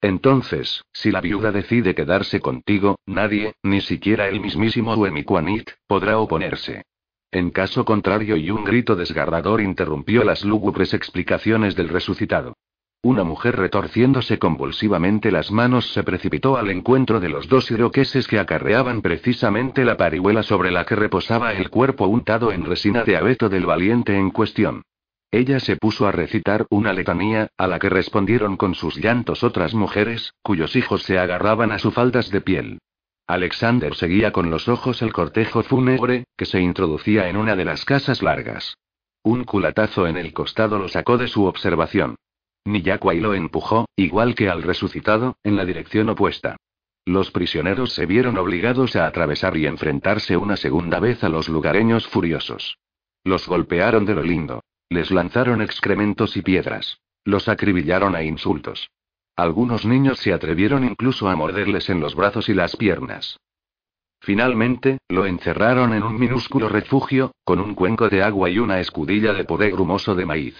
Entonces, 0.00 0.82
si 0.94 1.10
la 1.10 1.20
viuda 1.20 1.52
decide 1.52 1.94
quedarse 1.94 2.40
contigo, 2.40 2.98
nadie, 3.04 3.52
ni 3.62 3.82
siquiera 3.82 4.28
el 4.28 4.40
mismísimo 4.40 4.94
Uemikuanit, 4.94 5.72
podrá 5.86 6.18
oponerse. 6.20 6.86
En 7.30 7.50
caso 7.50 7.84
contrario, 7.84 8.38
y 8.38 8.50
un 8.50 8.64
grito 8.64 8.96
desgarrador 8.96 9.60
interrumpió 9.60 10.24
las 10.24 10.42
lúgubres 10.42 10.94
explicaciones 10.94 11.76
del 11.76 11.90
resucitado. 11.90 12.54
Una 13.02 13.22
mujer 13.22 13.56
retorciéndose 13.56 14.38
convulsivamente 14.38 15.30
las 15.30 15.50
manos 15.50 15.92
se 15.92 16.02
precipitó 16.02 16.56
al 16.56 16.70
encuentro 16.70 17.20
de 17.20 17.28
los 17.28 17.46
dos 17.46 17.70
iroqueses 17.70 18.26
que 18.26 18.38
acarreaban 18.38 19.02
precisamente 19.02 19.84
la 19.84 19.98
parihuela 19.98 20.42
sobre 20.42 20.70
la 20.70 20.86
que 20.86 20.96
reposaba 20.96 21.52
el 21.52 21.68
cuerpo 21.68 22.06
untado 22.06 22.52
en 22.52 22.64
resina 22.64 23.04
de 23.04 23.18
abeto 23.18 23.50
del 23.50 23.66
valiente 23.66 24.16
en 24.16 24.30
cuestión. 24.30 24.82
Ella 25.30 25.60
se 25.60 25.76
puso 25.76 26.06
a 26.06 26.12
recitar 26.12 26.66
una 26.70 26.94
letanía, 26.94 27.48
a 27.58 27.66
la 27.66 27.78
que 27.78 27.90
respondieron 27.90 28.56
con 28.56 28.74
sus 28.74 28.96
llantos 28.96 29.42
otras 29.44 29.74
mujeres, 29.74 30.32
cuyos 30.42 30.74
hijos 30.74 31.02
se 31.02 31.18
agarraban 31.18 31.70
a 31.70 31.78
sus 31.78 31.92
faldas 31.92 32.30
de 32.30 32.40
piel. 32.40 32.78
Alexander 33.26 33.94
seguía 33.94 34.32
con 34.32 34.50
los 34.50 34.68
ojos 34.68 35.02
el 35.02 35.12
cortejo 35.12 35.62
fúnebre, 35.62 36.24
que 36.34 36.46
se 36.46 36.60
introducía 36.60 37.28
en 37.28 37.36
una 37.36 37.56
de 37.56 37.66
las 37.66 37.84
casas 37.84 38.22
largas. 38.22 38.78
Un 39.22 39.44
culatazo 39.44 40.06
en 40.06 40.16
el 40.16 40.32
costado 40.32 40.78
lo 40.78 40.88
sacó 40.88 41.18
de 41.18 41.28
su 41.28 41.44
observación. 41.44 42.16
Niyakwai 42.64 43.20
lo 43.20 43.34
empujó, 43.34 43.86
igual 43.96 44.34
que 44.34 44.48
al 44.48 44.62
resucitado, 44.62 45.36
en 45.44 45.56
la 45.56 45.66
dirección 45.66 46.08
opuesta. 46.08 46.56
Los 47.04 47.30
prisioneros 47.30 47.92
se 47.92 48.06
vieron 48.06 48.38
obligados 48.38 48.96
a 48.96 49.06
atravesar 49.06 49.58
y 49.58 49.66
enfrentarse 49.66 50.38
una 50.38 50.56
segunda 50.56 51.00
vez 51.00 51.22
a 51.22 51.28
los 51.28 51.50
lugareños 51.50 52.06
furiosos. 52.06 52.78
Los 53.24 53.46
golpearon 53.46 54.06
de 54.06 54.14
lo 54.14 54.22
lindo. 54.22 54.62
Les 54.90 55.10
lanzaron 55.10 55.60
excrementos 55.60 56.36
y 56.36 56.42
piedras. 56.42 57.00
Los 57.24 57.48
acribillaron 57.48 58.16
a 58.16 58.22
insultos. 58.22 58.90
Algunos 59.36 59.84
niños 59.84 60.18
se 60.18 60.32
atrevieron 60.32 60.84
incluso 60.84 61.28
a 61.28 61.36
morderles 61.36 61.90
en 61.90 62.00
los 62.00 62.14
brazos 62.14 62.48
y 62.48 62.54
las 62.54 62.76
piernas. 62.76 63.38
Finalmente, 64.20 64.98
lo 65.08 65.26
encerraron 65.26 65.94
en 65.94 66.02
un 66.02 66.18
minúsculo 66.18 66.68
refugio, 66.68 67.32
con 67.44 67.60
un 67.60 67.74
cuenco 67.74 68.08
de 68.08 68.22
agua 68.22 68.50
y 68.50 68.58
una 68.58 68.80
escudilla 68.80 69.32
de 69.32 69.44
poder 69.44 69.72
grumoso 69.72 70.14
de 70.14 70.26
maíz. 70.26 70.56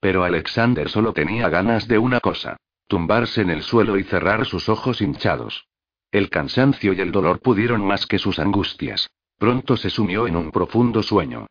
Pero 0.00 0.24
Alexander 0.24 0.88
solo 0.88 1.12
tenía 1.12 1.48
ganas 1.48 1.86
de 1.86 1.98
una 1.98 2.20
cosa. 2.20 2.56
Tumbarse 2.86 3.42
en 3.42 3.50
el 3.50 3.62
suelo 3.62 3.98
y 3.98 4.04
cerrar 4.04 4.46
sus 4.46 4.68
ojos 4.68 5.00
hinchados. 5.02 5.66
El 6.10 6.30
cansancio 6.30 6.94
y 6.94 7.00
el 7.00 7.12
dolor 7.12 7.40
pudieron 7.40 7.84
más 7.84 8.06
que 8.06 8.18
sus 8.18 8.38
angustias. 8.38 9.10
Pronto 9.38 9.76
se 9.76 9.90
sumió 9.90 10.26
en 10.26 10.36
un 10.36 10.50
profundo 10.50 11.02
sueño. 11.02 11.46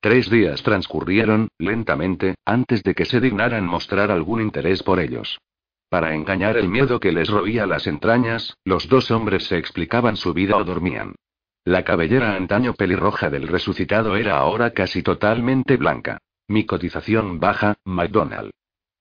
Tres 0.00 0.30
días 0.30 0.62
transcurrieron, 0.62 1.48
lentamente, 1.58 2.36
antes 2.44 2.84
de 2.84 2.94
que 2.94 3.04
se 3.04 3.20
dignaran 3.20 3.66
mostrar 3.66 4.12
algún 4.12 4.40
interés 4.40 4.84
por 4.84 5.00
ellos. 5.00 5.40
Para 5.88 6.14
engañar 6.14 6.56
el 6.56 6.68
miedo 6.68 7.00
que 7.00 7.10
les 7.10 7.28
roía 7.28 7.66
las 7.66 7.88
entrañas, 7.88 8.56
los 8.64 8.88
dos 8.88 9.10
hombres 9.10 9.46
se 9.46 9.58
explicaban 9.58 10.16
su 10.16 10.32
vida 10.34 10.56
o 10.56 10.62
dormían. 10.62 11.16
La 11.64 11.82
cabellera 11.82 12.36
antaño 12.36 12.74
pelirroja 12.74 13.28
del 13.28 13.48
resucitado 13.48 14.14
era 14.14 14.38
ahora 14.38 14.70
casi 14.70 15.02
totalmente 15.02 15.76
blanca. 15.76 16.18
Mi 16.46 16.64
cotización 16.64 17.40
baja, 17.40 17.74
McDonald. 17.84 18.52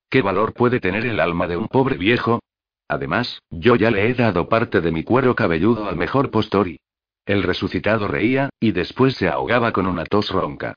¿Qué 0.09 0.23
valor 0.23 0.53
puede 0.53 0.79
tener 0.79 1.05
el 1.05 1.19
alma 1.19 1.47
de 1.47 1.57
un 1.57 1.67
pobre 1.67 1.97
viejo? 1.97 2.39
Además, 2.87 3.39
yo 3.51 3.75
ya 3.75 3.91
le 3.91 4.09
he 4.09 4.13
dado 4.15 4.49
parte 4.49 4.81
de 4.81 4.91
mi 4.91 5.03
cuero 5.03 5.35
cabelludo 5.35 5.87
al 5.87 5.95
mejor 5.95 6.31
postori. 6.31 6.79
El 7.25 7.43
resucitado 7.43 8.07
reía, 8.07 8.49
y 8.59 8.71
después 8.71 9.15
se 9.15 9.27
ahogaba 9.27 9.73
con 9.73 9.85
una 9.85 10.05
tos 10.05 10.31
ronca. 10.31 10.75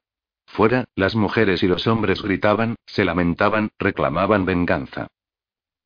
Fuera, 0.53 0.85
las 0.97 1.15
mujeres 1.15 1.63
y 1.63 1.69
los 1.69 1.87
hombres 1.87 2.23
gritaban, 2.23 2.75
se 2.85 3.05
lamentaban, 3.05 3.71
reclamaban 3.79 4.45
venganza. 4.45 5.07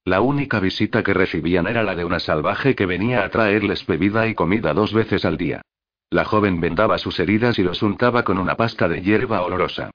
La 0.07 0.23
única 0.23 0.59
visita 0.59 1.03
que 1.03 1.13
recibían 1.13 1.67
era 1.67 1.83
la 1.83 1.95
de 1.95 2.05
una 2.05 2.19
salvaje 2.19 2.75
que 2.75 2.87
venía 2.87 3.25
a 3.25 3.31
traerles 3.31 3.87
bebida 3.87 4.27
y 4.27 4.35
comida 4.35 4.73
dos 4.73 4.95
veces 4.95 5.27
al 5.27 5.37
día. 5.37 5.63
La 6.09 6.25
joven 6.25 6.61
vendaba 6.61 6.97
sus 6.97 7.19
heridas 7.21 7.59
y 7.59 7.63
los 7.63 7.83
untaba 7.83 8.25
con 8.25 8.39
una 8.39 8.57
pasta 8.57 8.89
de 8.89 9.03
hierba 9.03 9.43
olorosa. 9.43 9.91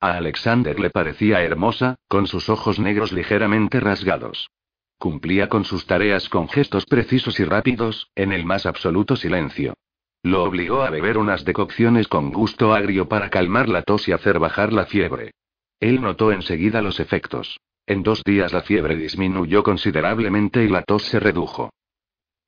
A 0.00 0.16
Alexander 0.16 0.78
le 0.80 0.90
parecía 0.90 1.42
hermosa, 1.42 1.96
con 2.08 2.26
sus 2.26 2.48
ojos 2.48 2.78
negros 2.78 3.12
ligeramente 3.12 3.78
rasgados. 3.78 4.50
Cumplía 4.98 5.50
con 5.50 5.64
sus 5.64 5.86
tareas 5.86 6.30
con 6.30 6.48
gestos 6.48 6.86
precisos 6.86 7.40
y 7.40 7.44
rápidos, 7.44 8.10
en 8.14 8.32
el 8.32 8.46
más 8.46 8.64
absoluto 8.64 9.16
silencio. 9.16 9.74
Lo 10.24 10.42
obligó 10.42 10.82
a 10.82 10.88
beber 10.88 11.18
unas 11.18 11.44
decocciones 11.44 12.08
con 12.08 12.32
gusto 12.32 12.72
agrio 12.72 13.08
para 13.08 13.28
calmar 13.28 13.68
la 13.68 13.82
tos 13.82 14.08
y 14.08 14.12
hacer 14.12 14.38
bajar 14.38 14.72
la 14.72 14.86
fiebre. 14.86 15.32
Él 15.80 16.00
notó 16.00 16.32
enseguida 16.32 16.80
los 16.80 16.98
efectos. 16.98 17.60
En 17.86 18.02
dos 18.02 18.24
días 18.24 18.54
la 18.54 18.62
fiebre 18.62 18.96
disminuyó 18.96 19.62
considerablemente 19.62 20.64
y 20.64 20.68
la 20.68 20.80
tos 20.82 21.02
se 21.02 21.20
redujo. 21.20 21.74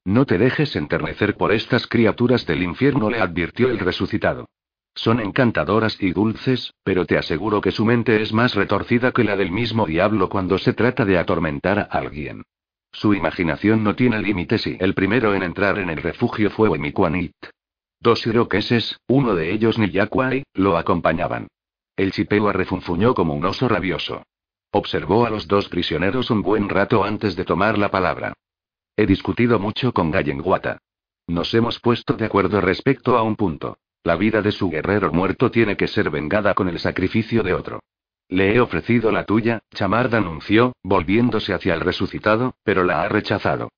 No 0.07 0.25
te 0.25 0.39
dejes 0.39 0.75
enternecer 0.75 1.37
por 1.37 1.53
estas 1.53 1.87
criaturas 1.87 2.47
del 2.47 2.63
infierno, 2.63 3.11
le 3.11 3.21
advirtió 3.21 3.69
el 3.69 3.79
resucitado. 3.79 4.49
Son 4.95 5.21
encantadoras 5.21 6.03
y 6.03 6.13
dulces, 6.13 6.73
pero 6.83 7.05
te 7.05 7.19
aseguro 7.19 7.61
que 7.61 7.73
su 7.73 7.85
mente 7.85 8.23
es 8.23 8.33
más 8.33 8.55
retorcida 8.55 9.13
que 9.13 9.23
la 9.23 9.37
del 9.37 9.53
mismo 9.53 9.85
diablo 9.85 10.31
cuando 10.31 10.57
se 10.57 10.73
trata 10.73 11.05
de 11.05 11.19
atormentar 11.19 11.79
a 11.79 11.83
alguien. 11.83 12.43
Su 12.91 13.13
imaginación 13.13 13.85
no 13.85 13.95
tiene 13.95 14.23
límites 14.23 14.67
y 14.67 14.79
el 14.81 14.95
primero 14.95 15.35
en 15.35 15.43
entrar 15.43 15.79
en 15.79 15.91
el 15.91 15.99
refugio 15.99 16.49
fue 16.49 16.71
Wemikwanit. 16.71 17.35
Dos 18.01 18.27
iroqueses, 18.27 18.99
uno 19.09 19.35
de 19.35 19.53
ellos 19.53 19.79
Niyakwai, 19.79 20.45
lo 20.55 20.77
acompañaban. 20.77 21.49
El 21.97 22.13
chipeo 22.13 22.53
refunfuñó 22.53 23.15
como 23.15 23.35
un 23.35 23.45
oso 23.45 23.69
rabioso. 23.69 24.23
Observó 24.71 25.25
a 25.25 25.31
los 25.31 25.49
dos 25.49 25.69
prisioneros 25.69 26.31
un 26.31 26.43
buen 26.43 26.69
rato 26.69 27.05
antes 27.05 27.37
de 27.37 27.45
tomar 27.45 27.79
la 27.79 27.91
palabra. 27.91 28.35
He 28.97 29.07
discutido 29.07 29.59
mucho 29.59 29.93
con 29.93 30.11
Gallenguata. 30.11 30.79
Nos 31.27 31.53
hemos 31.55 31.81
puesto 31.81 32.15
de 32.15 32.27
acuerdo 32.27 32.61
respecto 32.61 33.17
a 33.17 33.23
un 33.23 33.37
punto. 33.37 33.79
La 34.05 34.17
vida 34.17 34.43
de 34.43 34.53
su 34.53 34.71
guerrero 34.71 35.13
muerto 35.13 35.51
tiene 35.51 35.77
que 35.77 35.89
ser 35.89 36.11
vengada 36.11 36.55
con 36.55 36.69
el 36.69 36.79
sacrificio 36.79 37.43
de 37.43 37.55
otro. 37.55 37.81
Le 38.29 38.55
he 38.55 38.61
ofrecido 38.61 39.11
la 39.11 39.25
tuya, 39.25 39.61
Chamard 39.75 40.15
anunció, 40.15 40.75
volviéndose 40.83 41.55
hacia 41.55 41.75
el 41.75 41.81
resucitado, 41.81 42.55
pero 42.63 42.85
la 42.85 43.03
ha 43.03 43.09
rechazado. 43.09 43.71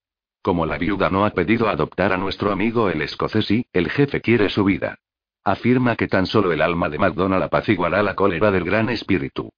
Como 0.42 0.66
la 0.66 0.78
viuda 0.78 1.10
no 1.10 1.24
ha 1.24 1.30
pedido 1.30 1.68
adoptar 1.68 2.12
a 2.12 2.16
nuestro 2.16 2.52
amigo 2.52 2.88
el 2.90 3.02
escocés 3.02 3.50
y, 3.50 3.66
el 3.72 3.90
jefe 3.90 4.20
quiere 4.20 4.48
su 4.48 4.64
vida. 4.64 4.98
Afirma 5.44 5.96
que 5.96 6.08
tan 6.08 6.26
solo 6.26 6.52
el 6.52 6.62
alma 6.62 6.88
de 6.88 6.98
MacDonald 6.98 7.42
apaciguará 7.42 8.02
la 8.02 8.14
cólera 8.14 8.50
del 8.50 8.64
gran 8.64 8.88
espíritu. 8.88 9.50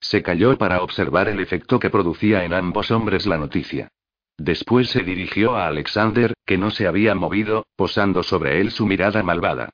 Se 0.00 0.22
calló 0.22 0.56
para 0.58 0.82
observar 0.82 1.28
el 1.28 1.40
efecto 1.40 1.78
que 1.78 1.90
producía 1.90 2.44
en 2.44 2.52
ambos 2.52 2.90
hombres 2.90 3.26
la 3.26 3.38
noticia. 3.38 3.90
Después 4.38 4.90
se 4.90 5.02
dirigió 5.02 5.56
a 5.56 5.66
Alexander, 5.66 6.34
que 6.44 6.58
no 6.58 6.70
se 6.70 6.86
había 6.86 7.14
movido, 7.14 7.66
posando 7.74 8.22
sobre 8.22 8.60
él 8.60 8.70
su 8.70 8.86
mirada 8.86 9.22
malvada. 9.22 9.70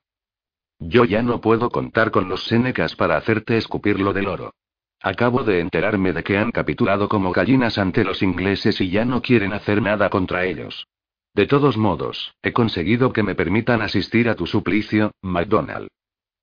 Yo 0.79 1.05
ya 1.05 1.23
no 1.23 1.41
puedo 1.41 1.71
contar 1.71 2.11
con 2.11 2.29
los 2.29 2.45
Senecas 2.45 2.95
para 2.95 3.17
hacerte 3.17 3.57
escupir 3.57 4.01
lo 4.01 4.13
del 4.13 4.29
oro. 4.29 4.55
Acabo 5.03 5.43
de 5.43 5.59
enterarme 5.59 6.13
de 6.13 6.23
que 6.23 6.39
han 6.39 6.53
capitulado 6.53 7.09
como 7.09 7.33
gallinas 7.33 7.77
ante 7.77 8.05
los 8.05 8.23
ingleses 8.23 8.81
y 8.81 8.89
ya 8.89 9.05
no 9.05 9.21
quieren 9.21 9.53
hacer 9.53 9.83
nada 9.83 10.09
contra 10.11 10.45
ellos. 10.45 10.87
De 11.35 11.47
todos 11.47 11.77
modos, 11.77 12.37
he 12.43 12.53
conseguido 12.53 13.13
que 13.13 13.25
me 13.25 13.35
permitan 13.35 13.83
asistir 13.83 14.29
a 14.29 14.37
tu 14.37 14.47
suplicio, 14.47 15.11
MacDonald. 15.21 15.89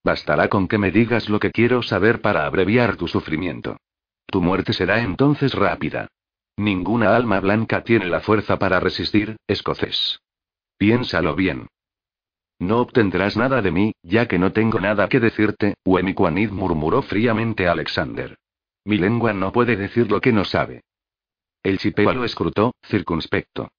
Bastará 0.04 0.50
con 0.50 0.68
que 0.68 0.78
me 0.78 0.92
digas 0.92 1.30
lo 1.30 1.40
que 1.40 1.52
quiero 1.52 1.82
saber 1.84 2.20
para 2.22 2.46
abreviar 2.46 2.98
tu 2.98 3.08
sufrimiento. 3.08 3.78
Tu 4.26 4.42
muerte 4.42 4.74
será 4.74 5.00
entonces 5.02 5.54
rápida. 5.54 6.08
Ninguna 6.58 7.16
alma 7.16 7.40
blanca 7.40 7.84
tiene 7.86 8.08
la 8.08 8.20
fuerza 8.20 8.60
para 8.60 8.82
resistir, 8.82 9.38
escocés. 9.48 10.20
Piénsalo 10.78 11.34
bien. 11.34 11.68
No 12.60 12.82
obtendrás 12.82 13.38
nada 13.38 13.62
de 13.62 13.72
mí, 13.72 13.94
ya 14.04 14.28
que 14.28 14.38
no 14.38 14.52
tengo 14.52 14.82
nada 14.82 15.08
que 15.08 15.22
decirte, 15.22 15.76
Wemikwanid 15.86 16.52
murmuró 16.52 17.02
fríamente 17.02 17.70
Alexander. 17.70 18.38
Mi 18.90 18.98
lengua 18.98 19.34
no 19.34 19.52
puede 19.52 19.76
decir 19.76 20.10
lo 20.10 20.20
que 20.20 20.34
no 20.34 20.44
sabe. 20.44 20.82
El 21.62 21.78
chipeo 21.78 22.12
lo 22.12 22.26
escrutó, 22.26 22.74
circunspecto. 22.84 23.72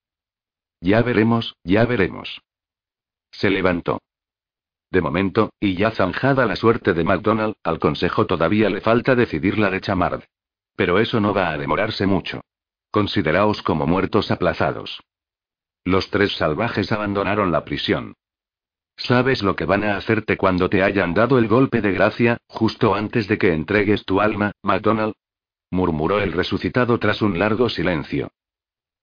Ya 0.81 1.03
veremos, 1.03 1.57
ya 1.65 1.85
veremos. 1.85 2.41
Se 3.33 3.51
levantó. 3.51 4.01
De 4.89 5.01
momento, 5.01 5.53
y 5.59 5.75
ya 5.75 5.91
zanjada 5.91 6.47
la 6.47 6.55
suerte 6.55 6.95
de 6.95 7.03
MacDonald, 7.03 7.57
al 7.65 7.81
consejo 7.81 8.27
todavía 8.27 8.71
le 8.71 8.81
falta 8.81 9.17
decidir 9.17 9.59
la 9.59 9.69
de 9.71 9.81
Chamard. 9.81 10.23
Pero 10.77 11.01
eso 11.01 11.19
no 11.19 11.35
va 11.35 11.51
a 11.51 11.59
demorarse 11.59 12.07
mucho. 12.07 12.43
Consideraos 12.93 13.65
como 13.65 13.89
muertos 13.89 14.31
aplazados. 14.31 15.03
Los 15.83 16.11
tres 16.11 16.37
salvajes 16.37 16.93
abandonaron 16.93 17.51
la 17.51 17.65
prisión. 17.65 18.15
¿Sabes 19.03 19.43
lo 19.43 19.57
que 19.57 19.65
van 19.65 19.83
a 19.83 19.97
hacerte 19.97 20.37
cuando 20.37 20.69
te 20.69 20.83
hayan 20.83 21.15
dado 21.15 21.39
el 21.39 21.49
golpe 21.49 21.81
de 21.81 21.93
gracia, 21.93 22.37
justo 22.49 22.95
antes 22.95 23.29
de 23.29 23.39
que 23.39 23.55
entregues 23.55 24.05
tu 24.05 24.21
alma, 24.21 24.53
MacDonald? 24.63 25.15
murmuró 25.71 26.21
el 26.21 26.33
resucitado 26.33 26.99
tras 26.99 27.23
un 27.23 27.39
largo 27.39 27.71
silencio. 27.71 28.31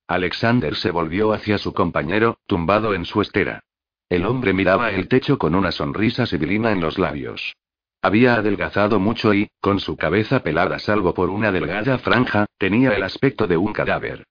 Alexander 0.08 0.76
se 0.76 0.92
volvió 0.92 1.34
hacia 1.34 1.58
su 1.58 1.74
compañero, 1.74 2.38
tumbado 2.46 2.94
en 2.94 3.06
su 3.06 3.22
estera. 3.22 3.64
El 4.08 4.26
hombre 4.26 4.54
miraba 4.54 4.92
el 4.92 5.08
techo 5.08 5.40
con 5.40 5.56
una 5.56 5.72
sonrisa 5.72 6.28
sibilina 6.28 6.72
en 6.72 6.80
los 6.80 7.00
labios. 7.00 7.56
Había 8.02 8.36
adelgazado 8.36 9.00
mucho 9.00 9.34
y, 9.34 9.50
con 9.60 9.80
su 9.80 9.98
cabeza 9.98 10.44
pelada 10.44 10.78
salvo 10.78 11.14
por 11.16 11.32
una 11.32 11.52
delgada 11.52 11.98
franja, 11.98 12.46
tenía 12.60 12.92
el 12.92 13.02
aspecto 13.02 13.48
de 13.48 13.58
un 13.58 13.74
cadáver. 13.74 14.28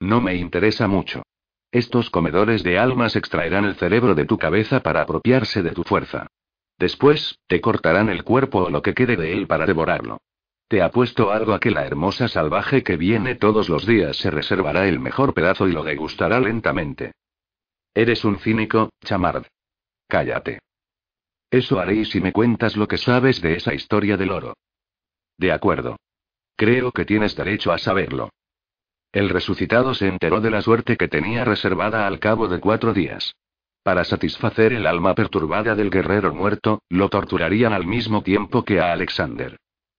No 0.00 0.20
me 0.20 0.34
interesa 0.34 0.88
mucho. 0.88 1.22
Estos 1.72 2.10
comedores 2.10 2.62
de 2.64 2.78
almas 2.78 3.14
extraerán 3.14 3.64
el 3.64 3.76
cerebro 3.76 4.14
de 4.14 4.24
tu 4.24 4.38
cabeza 4.38 4.80
para 4.80 5.02
apropiarse 5.02 5.62
de 5.62 5.70
tu 5.70 5.84
fuerza. 5.84 6.26
Después, 6.78 7.38
te 7.46 7.60
cortarán 7.60 8.08
el 8.08 8.24
cuerpo 8.24 8.64
o 8.64 8.70
lo 8.70 8.82
que 8.82 8.94
quede 8.94 9.16
de 9.16 9.32
él 9.32 9.46
para 9.46 9.66
devorarlo. 9.66 10.18
Te 10.66 10.82
apuesto 10.82 11.30
algo 11.30 11.52
a 11.52 11.60
que 11.60 11.70
la 11.70 11.84
hermosa 11.84 12.28
salvaje 12.28 12.82
que 12.82 12.96
viene 12.96 13.34
todos 13.34 13.68
los 13.68 13.86
días 13.86 14.16
se 14.16 14.30
reservará 14.30 14.88
el 14.88 14.98
mejor 14.98 15.34
pedazo 15.34 15.68
y 15.68 15.72
lo 15.72 15.84
degustará 15.84 16.40
lentamente. 16.40 17.12
Eres 17.94 18.24
un 18.24 18.38
cínico, 18.38 18.90
Chamard. 19.04 19.46
Cállate. 20.08 20.60
Eso 21.50 21.80
haré 21.80 22.04
si 22.04 22.20
me 22.20 22.32
cuentas 22.32 22.76
lo 22.76 22.86
que 22.86 22.98
sabes 22.98 23.40
de 23.42 23.54
esa 23.54 23.74
historia 23.74 24.16
del 24.16 24.30
oro. 24.30 24.54
De 25.36 25.52
acuerdo. 25.52 25.96
Creo 26.56 26.92
que 26.92 27.04
tienes 27.04 27.34
derecho 27.34 27.72
a 27.72 27.78
saberlo. 27.78 28.30
El 29.12 29.28
resucitado 29.28 29.94
se 29.94 30.06
enteró 30.06 30.40
de 30.40 30.50
la 30.50 30.62
suerte 30.62 30.96
que 30.96 31.08
tenía 31.08 31.44
reservada 31.44 32.06
al 32.06 32.20
cabo 32.20 32.46
de 32.46 32.60
cuatro 32.60 32.92
días. 32.92 33.34
Para 33.82 34.04
satisfacer 34.04 34.72
el 34.72 34.86
alma 34.86 35.14
perturbada 35.14 35.74
del 35.74 35.90
guerrero 35.90 36.34
muerto, 36.34 36.82
lo 36.88 37.08
torturarían 37.08 37.72
al 37.72 37.86
mismo 37.86 38.22
tiempo 38.22 38.64
que 38.64 38.78
a 38.78 38.92
Alexander. 38.92 39.56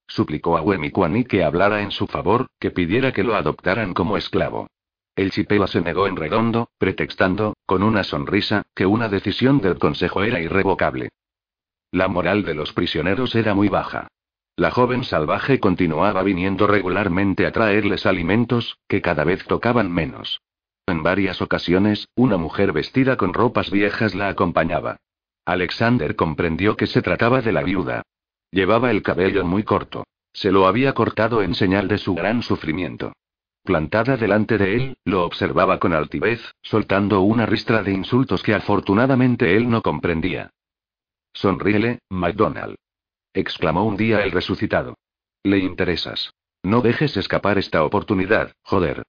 Suplicó 0.07 0.57
a 0.57 0.61
Wemikwani 0.61 1.25
que 1.25 1.43
hablara 1.43 1.81
en 1.81 1.91
su 1.91 2.07
favor, 2.07 2.47
que 2.59 2.71
pidiera 2.71 3.11
que 3.11 3.23
lo 3.23 3.35
adoptaran 3.35 3.93
como 3.93 4.17
esclavo. 4.17 4.67
El 5.15 5.31
chipela 5.31 5.67
se 5.67 5.81
negó 5.81 6.07
en 6.07 6.15
redondo, 6.15 6.69
pretextando, 6.77 7.55
con 7.65 7.83
una 7.83 8.03
sonrisa, 8.03 8.63
que 8.73 8.85
una 8.85 9.09
decisión 9.09 9.59
del 9.59 9.77
consejo 9.77 10.23
era 10.23 10.39
irrevocable. 10.39 11.09
La 11.91 12.07
moral 12.07 12.43
de 12.43 12.53
los 12.53 12.71
prisioneros 12.71 13.35
era 13.35 13.53
muy 13.53 13.67
baja. 13.67 14.07
La 14.55 14.69
joven 14.69 15.03
salvaje 15.03 15.59
continuaba 15.59 16.21
viniendo 16.23 16.67
regularmente 16.67 17.45
a 17.45 17.51
traerles 17.51 18.05
alimentos, 18.05 18.77
que 18.87 19.01
cada 19.01 19.23
vez 19.23 19.45
tocaban 19.45 19.91
menos. 19.91 20.41
En 20.85 21.03
varias 21.03 21.41
ocasiones, 21.41 22.09
una 22.15 22.37
mujer 22.37 22.73
vestida 22.73 23.15
con 23.15 23.33
ropas 23.33 23.71
viejas 23.71 24.13
la 24.13 24.27
acompañaba. 24.27 24.97
Alexander 25.45 26.15
comprendió 26.15 26.75
que 26.75 26.87
se 26.87 27.01
trataba 27.01 27.41
de 27.41 27.51
la 27.51 27.63
viuda. 27.63 28.03
Llevaba 28.51 28.91
el 28.91 29.01
cabello 29.01 29.45
muy 29.45 29.63
corto. 29.63 30.03
Se 30.33 30.51
lo 30.51 30.67
había 30.67 30.93
cortado 30.93 31.41
en 31.41 31.55
señal 31.55 31.87
de 31.87 31.97
su 31.97 32.13
gran 32.13 32.43
sufrimiento. 32.43 33.13
Plantada 33.63 34.17
delante 34.17 34.57
de 34.57 34.75
él, 34.75 34.97
lo 35.05 35.23
observaba 35.23 35.79
con 35.79 35.93
altivez, 35.93 36.41
soltando 36.61 37.21
una 37.21 37.45
ristra 37.45 37.83
de 37.83 37.93
insultos 37.93 38.43
que 38.43 38.53
afortunadamente 38.53 39.55
él 39.55 39.69
no 39.69 39.81
comprendía. 39.81 40.51
Sonríele, 41.33 41.99
MacDonald 42.09 42.75
exclamó 43.33 43.85
un 43.85 43.97
día 43.97 44.23
el 44.23 44.31
resucitado. 44.31 44.97
Le 45.43 45.59
interesas. 45.59 46.33
No 46.63 46.81
dejes 46.81 47.17
escapar 47.17 47.57
esta 47.57 47.83
oportunidad, 47.83 48.53
joder. 48.63 49.03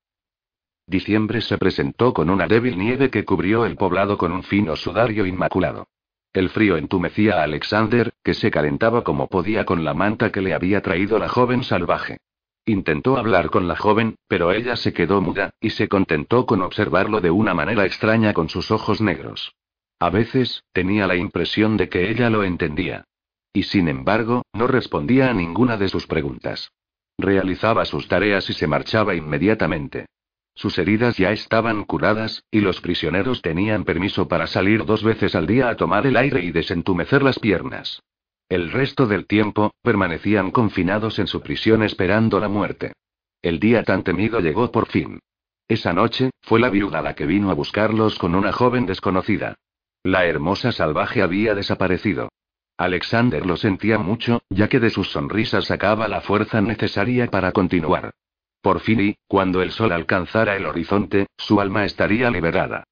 Diciembre 0.87 1.41
se 1.41 1.57
presentó 1.57 2.13
con 2.13 2.29
una 2.29 2.47
débil 2.47 2.77
nieve 2.77 3.09
que 3.09 3.23
cubrió 3.23 3.65
el 3.65 3.75
poblado 3.75 4.17
con 4.17 4.31
un 4.31 4.43
fino 4.43 4.75
sudario 4.75 5.25
inmaculado. 5.25 5.87
El 6.33 6.49
frío 6.49 6.77
entumecía 6.77 7.39
a 7.39 7.43
Alexander, 7.43 8.11
que 8.23 8.33
se 8.33 8.49
calentaba 8.49 9.03
como 9.03 9.27
podía 9.27 9.65
con 9.65 9.83
la 9.83 9.93
manta 9.93 10.31
que 10.31 10.41
le 10.41 10.53
había 10.53 10.81
traído 10.81 11.19
la 11.19 11.29
joven 11.29 11.63
salvaje. 11.63 12.17
Intentó 12.65 13.17
hablar 13.17 13.49
con 13.49 13.67
la 13.67 13.75
joven, 13.75 14.15
pero 14.27 14.51
ella 14.51 14.75
se 14.75 14.93
quedó 14.93 15.21
muda, 15.21 15.51
y 15.61 15.69
se 15.69 15.87
contentó 15.87 16.45
con 16.45 16.61
observarlo 16.61 17.21
de 17.21 17.29
una 17.29 17.53
manera 17.53 17.85
extraña 17.85 18.33
con 18.33 18.49
sus 18.49 18.71
ojos 18.71 18.99
negros. 18.99 19.53
A 19.99 20.09
veces, 20.09 20.63
tenía 20.73 21.05
la 21.05 21.15
impresión 21.15 21.77
de 21.77 21.87
que 21.87 22.09
ella 22.09 22.29
lo 22.29 22.43
entendía. 22.43 23.05
Y 23.53 23.63
sin 23.63 23.87
embargo, 23.87 24.41
no 24.51 24.67
respondía 24.67 25.29
a 25.29 25.33
ninguna 25.33 25.77
de 25.77 25.87
sus 25.87 26.07
preguntas. 26.07 26.71
Realizaba 27.17 27.85
sus 27.85 28.07
tareas 28.07 28.49
y 28.49 28.53
se 28.53 28.65
marchaba 28.65 29.13
inmediatamente. 29.13 30.07
Sus 30.55 30.77
heridas 30.77 31.17
ya 31.17 31.31
estaban 31.31 31.83
curadas, 31.83 32.43
y 32.51 32.61
los 32.61 32.81
prisioneros 32.81 33.41
tenían 33.41 33.85
permiso 33.85 34.27
para 34.27 34.47
salir 34.47 34.85
dos 34.85 35.03
veces 35.03 35.35
al 35.35 35.47
día 35.47 35.69
a 35.69 35.77
tomar 35.77 36.05
el 36.07 36.17
aire 36.17 36.43
y 36.43 36.51
desentumecer 36.51 37.23
las 37.23 37.39
piernas. 37.39 38.01
El 38.49 38.71
resto 38.71 39.07
del 39.07 39.25
tiempo, 39.25 39.71
permanecían 39.81 40.51
confinados 40.51 41.17
en 41.19 41.27
su 41.27 41.41
prisión 41.41 41.81
esperando 41.81 42.39
la 42.39 42.49
muerte. 42.49 42.93
El 43.41 43.59
día 43.59 43.83
tan 43.83 44.03
temido 44.03 44.39
llegó 44.39 44.71
por 44.71 44.87
fin. 44.87 45.19
Esa 45.67 45.93
noche, 45.93 46.31
fue 46.41 46.59
la 46.59 46.69
viuda 46.69 47.01
la 47.01 47.15
que 47.15 47.25
vino 47.25 47.49
a 47.49 47.53
buscarlos 47.53 48.17
con 48.17 48.35
una 48.35 48.51
joven 48.51 48.85
desconocida. 48.85 49.55
La 50.03 50.25
hermosa 50.25 50.71
salvaje 50.71 51.21
había 51.21 51.55
desaparecido. 51.55 52.29
Alexander 52.77 53.45
lo 53.45 53.55
sentía 53.55 53.97
mucho, 53.99 54.41
ya 54.49 54.67
que 54.67 54.79
de 54.79 54.89
sus 54.89 55.11
sonrisas 55.11 55.65
sacaba 55.65 56.07
la 56.07 56.21
fuerza 56.21 56.61
necesaria 56.61 57.27
para 57.27 57.51
continuar. 57.51 58.13
Por 58.61 58.79
fin 58.79 59.01
y, 59.01 59.15
cuando 59.27 59.61
el 59.61 59.71
sol 59.71 59.91
alcanzara 59.91 60.55
el 60.55 60.65
horizonte, 60.65 61.27
su 61.37 61.59
alma 61.59 61.85
estaría 61.85 62.29
liberada. 62.31 62.85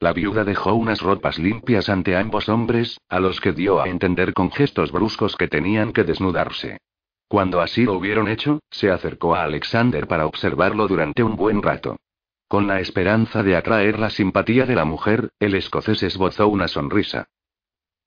La 0.00 0.12
viuda 0.12 0.44
dejó 0.44 0.74
unas 0.74 1.00
ropas 1.00 1.38
limpias 1.38 1.88
ante 1.88 2.16
ambos 2.16 2.48
hombres, 2.48 2.98
a 3.08 3.20
los 3.20 3.40
que 3.40 3.52
dio 3.52 3.80
a 3.80 3.88
entender 3.88 4.34
con 4.34 4.50
gestos 4.50 4.92
bruscos 4.92 5.36
que 5.36 5.48
tenían 5.48 5.92
que 5.92 6.04
desnudarse. 6.04 6.78
Cuando 7.28 7.60
así 7.60 7.84
lo 7.84 7.94
hubieron 7.94 8.28
hecho, 8.28 8.60
se 8.70 8.90
acercó 8.90 9.34
a 9.34 9.44
Alexander 9.44 10.06
para 10.06 10.26
observarlo 10.26 10.86
durante 10.86 11.22
un 11.22 11.36
buen 11.36 11.62
rato. 11.62 11.96
Con 12.48 12.66
la 12.66 12.80
esperanza 12.80 13.42
de 13.42 13.56
atraer 13.56 13.98
la 13.98 14.10
simpatía 14.10 14.66
de 14.66 14.76
la 14.76 14.84
mujer, 14.84 15.30
el 15.40 15.54
escocés 15.54 16.02
esbozó 16.02 16.46
una 16.48 16.68
sonrisa. 16.68 17.28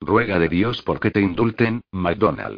Ruega 0.01 0.39
de 0.39 0.47
Dios 0.47 0.81
porque 0.81 1.11
te 1.11 1.19
indulten, 1.19 1.81
MacDonald. 1.91 2.57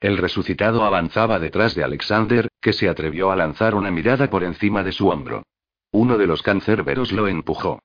El 0.00 0.18
resucitado 0.18 0.84
avanzaba 0.84 1.38
detrás 1.38 1.74
de 1.74 1.84
Alexander, 1.84 2.48
que 2.60 2.72
se 2.72 2.88
atrevió 2.88 3.30
a 3.30 3.36
lanzar 3.36 3.74
una 3.74 3.90
mirada 3.90 4.30
por 4.30 4.42
encima 4.42 4.82
de 4.82 4.92
su 4.92 5.08
hombro. 5.08 5.44
Uno 5.92 6.18
de 6.18 6.26
los 6.26 6.42
cancerberos 6.42 7.12
lo 7.12 7.28
empujó. 7.28 7.80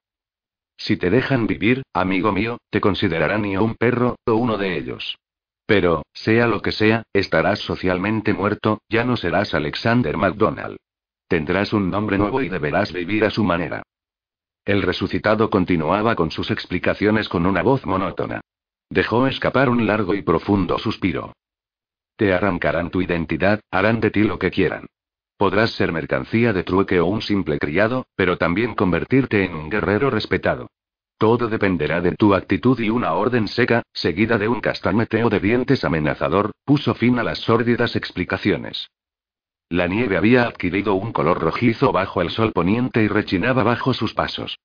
Si 0.78 0.98
te 0.98 1.10
dejan 1.10 1.48
vivir, 1.48 1.84
amigo 1.94 2.32
mío, 2.32 2.58
te 2.70 2.82
considerarán 2.82 3.44
ni 3.44 3.56
un 3.58 3.76
perro, 3.76 4.16
o 4.26 4.34
uno 4.34 4.58
de 4.58 4.78
ellos. 4.78 5.18
Pero, 5.66 6.04
sea 6.14 6.48
lo 6.48 6.62
que 6.62 6.72
sea, 6.72 7.04
estarás 7.14 7.60
socialmente 7.60 8.34
muerto, 8.34 8.82
ya 8.90 9.04
no 9.04 9.18
serás 9.18 9.54
Alexander 9.54 10.16
McDonald. 10.18 10.78
Tendrás 11.28 11.74
un 11.74 11.90
nombre 11.90 12.18
nuevo 12.18 12.42
y 12.42 12.50
deberás 12.50 12.94
vivir 12.94 13.26
a 13.26 13.32
su 13.32 13.44
manera. 13.44 13.84
El 14.64 14.82
resucitado 14.82 15.50
continuaba 15.50 16.16
con 16.16 16.32
sus 16.32 16.52
explicaciones 16.52 17.30
con 17.30 17.46
una 17.46 17.62
voz 17.62 17.86
monótona. 17.86 18.42
Dejó 18.90 19.28
escapar 19.28 19.70
un 19.70 19.88
largo 19.88 20.14
y 20.14 20.22
profundo 20.22 20.78
suspiro. 20.78 21.34
Te 22.16 22.34
arrancarán 22.34 22.92
tu 22.92 23.02
identidad, 23.02 23.60
harán 23.72 24.00
de 24.00 24.12
ti 24.12 24.24
lo 24.24 24.40
que 24.40 24.52
quieran. 24.52 24.88
Podrás 25.38 25.72
ser 25.72 25.92
mercancía 25.92 26.54
de 26.54 26.64
trueque 26.64 27.00
o 27.00 27.08
un 27.08 27.22
simple 27.22 27.60
criado, 27.60 28.06
pero 28.16 28.38
también 28.38 28.74
convertirte 28.74 29.44
en 29.44 29.54
un 29.54 29.70
guerrero 29.70 30.10
respetado. 30.10 30.70
Todo 31.18 31.48
dependerá 31.48 32.02
de 32.02 32.14
tu 32.16 32.34
actitud 32.34 32.80
y 32.80 32.90
una 32.90 33.14
orden 33.14 33.48
seca, 33.48 33.84
seguida 33.94 34.38
de 34.38 34.48
un 34.48 34.62
castañeteo 34.62 35.30
de 35.30 35.40
dientes 35.40 35.84
amenazador, 35.84 36.52
puso 36.64 36.94
fin 36.94 37.20
a 37.20 37.24
las 37.24 37.40
sórdidas 37.40 37.96
explicaciones. 37.96 38.90
La 39.70 39.88
nieve 39.88 40.16
había 40.16 40.44
adquirido 40.44 40.94
un 40.94 41.12
color 41.12 41.40
rojizo 41.40 41.92
bajo 41.92 42.22
el 42.22 42.30
sol 42.30 42.52
poniente 42.54 43.04
y 43.04 43.08
rechinaba 43.08 43.64
bajo 43.64 43.94
sus 43.94 44.14
pasos. 44.14 44.58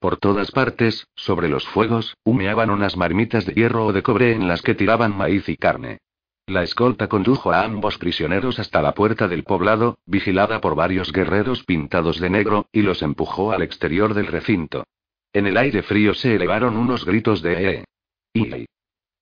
Por 0.00 0.16
todas 0.16 0.52
partes, 0.52 1.08
sobre 1.16 1.48
los 1.48 1.66
fuegos, 1.66 2.16
humeaban 2.24 2.70
unas 2.70 2.96
marmitas 2.96 3.44
de 3.46 3.54
hierro 3.54 3.86
o 3.86 3.92
de 3.92 4.02
cobre 4.02 4.32
en 4.32 4.46
las 4.46 4.62
que 4.62 4.74
tiraban 4.74 5.16
maíz 5.16 5.48
y 5.48 5.56
carne. 5.56 5.98
La 6.46 6.62
escolta 6.62 7.08
condujo 7.08 7.52
a 7.52 7.62
ambos 7.62 7.98
prisioneros 7.98 8.58
hasta 8.58 8.80
la 8.80 8.94
puerta 8.94 9.28
del 9.28 9.44
poblado, 9.44 9.98
vigilada 10.06 10.60
por 10.60 10.74
varios 10.74 11.12
guerreros 11.12 11.64
pintados 11.64 12.20
de 12.20 12.30
negro, 12.30 12.68
y 12.72 12.82
los 12.82 13.02
empujó 13.02 13.52
al 13.52 13.62
exterior 13.62 14.14
del 14.14 14.28
recinto. 14.28 14.84
En 15.32 15.46
el 15.46 15.58
aire 15.58 15.82
frío 15.82 16.14
se 16.14 16.34
elevaron 16.34 16.76
unos 16.76 17.04
gritos 17.04 17.42
de 17.42 17.70
E. 17.70 17.84
I. 18.32 18.66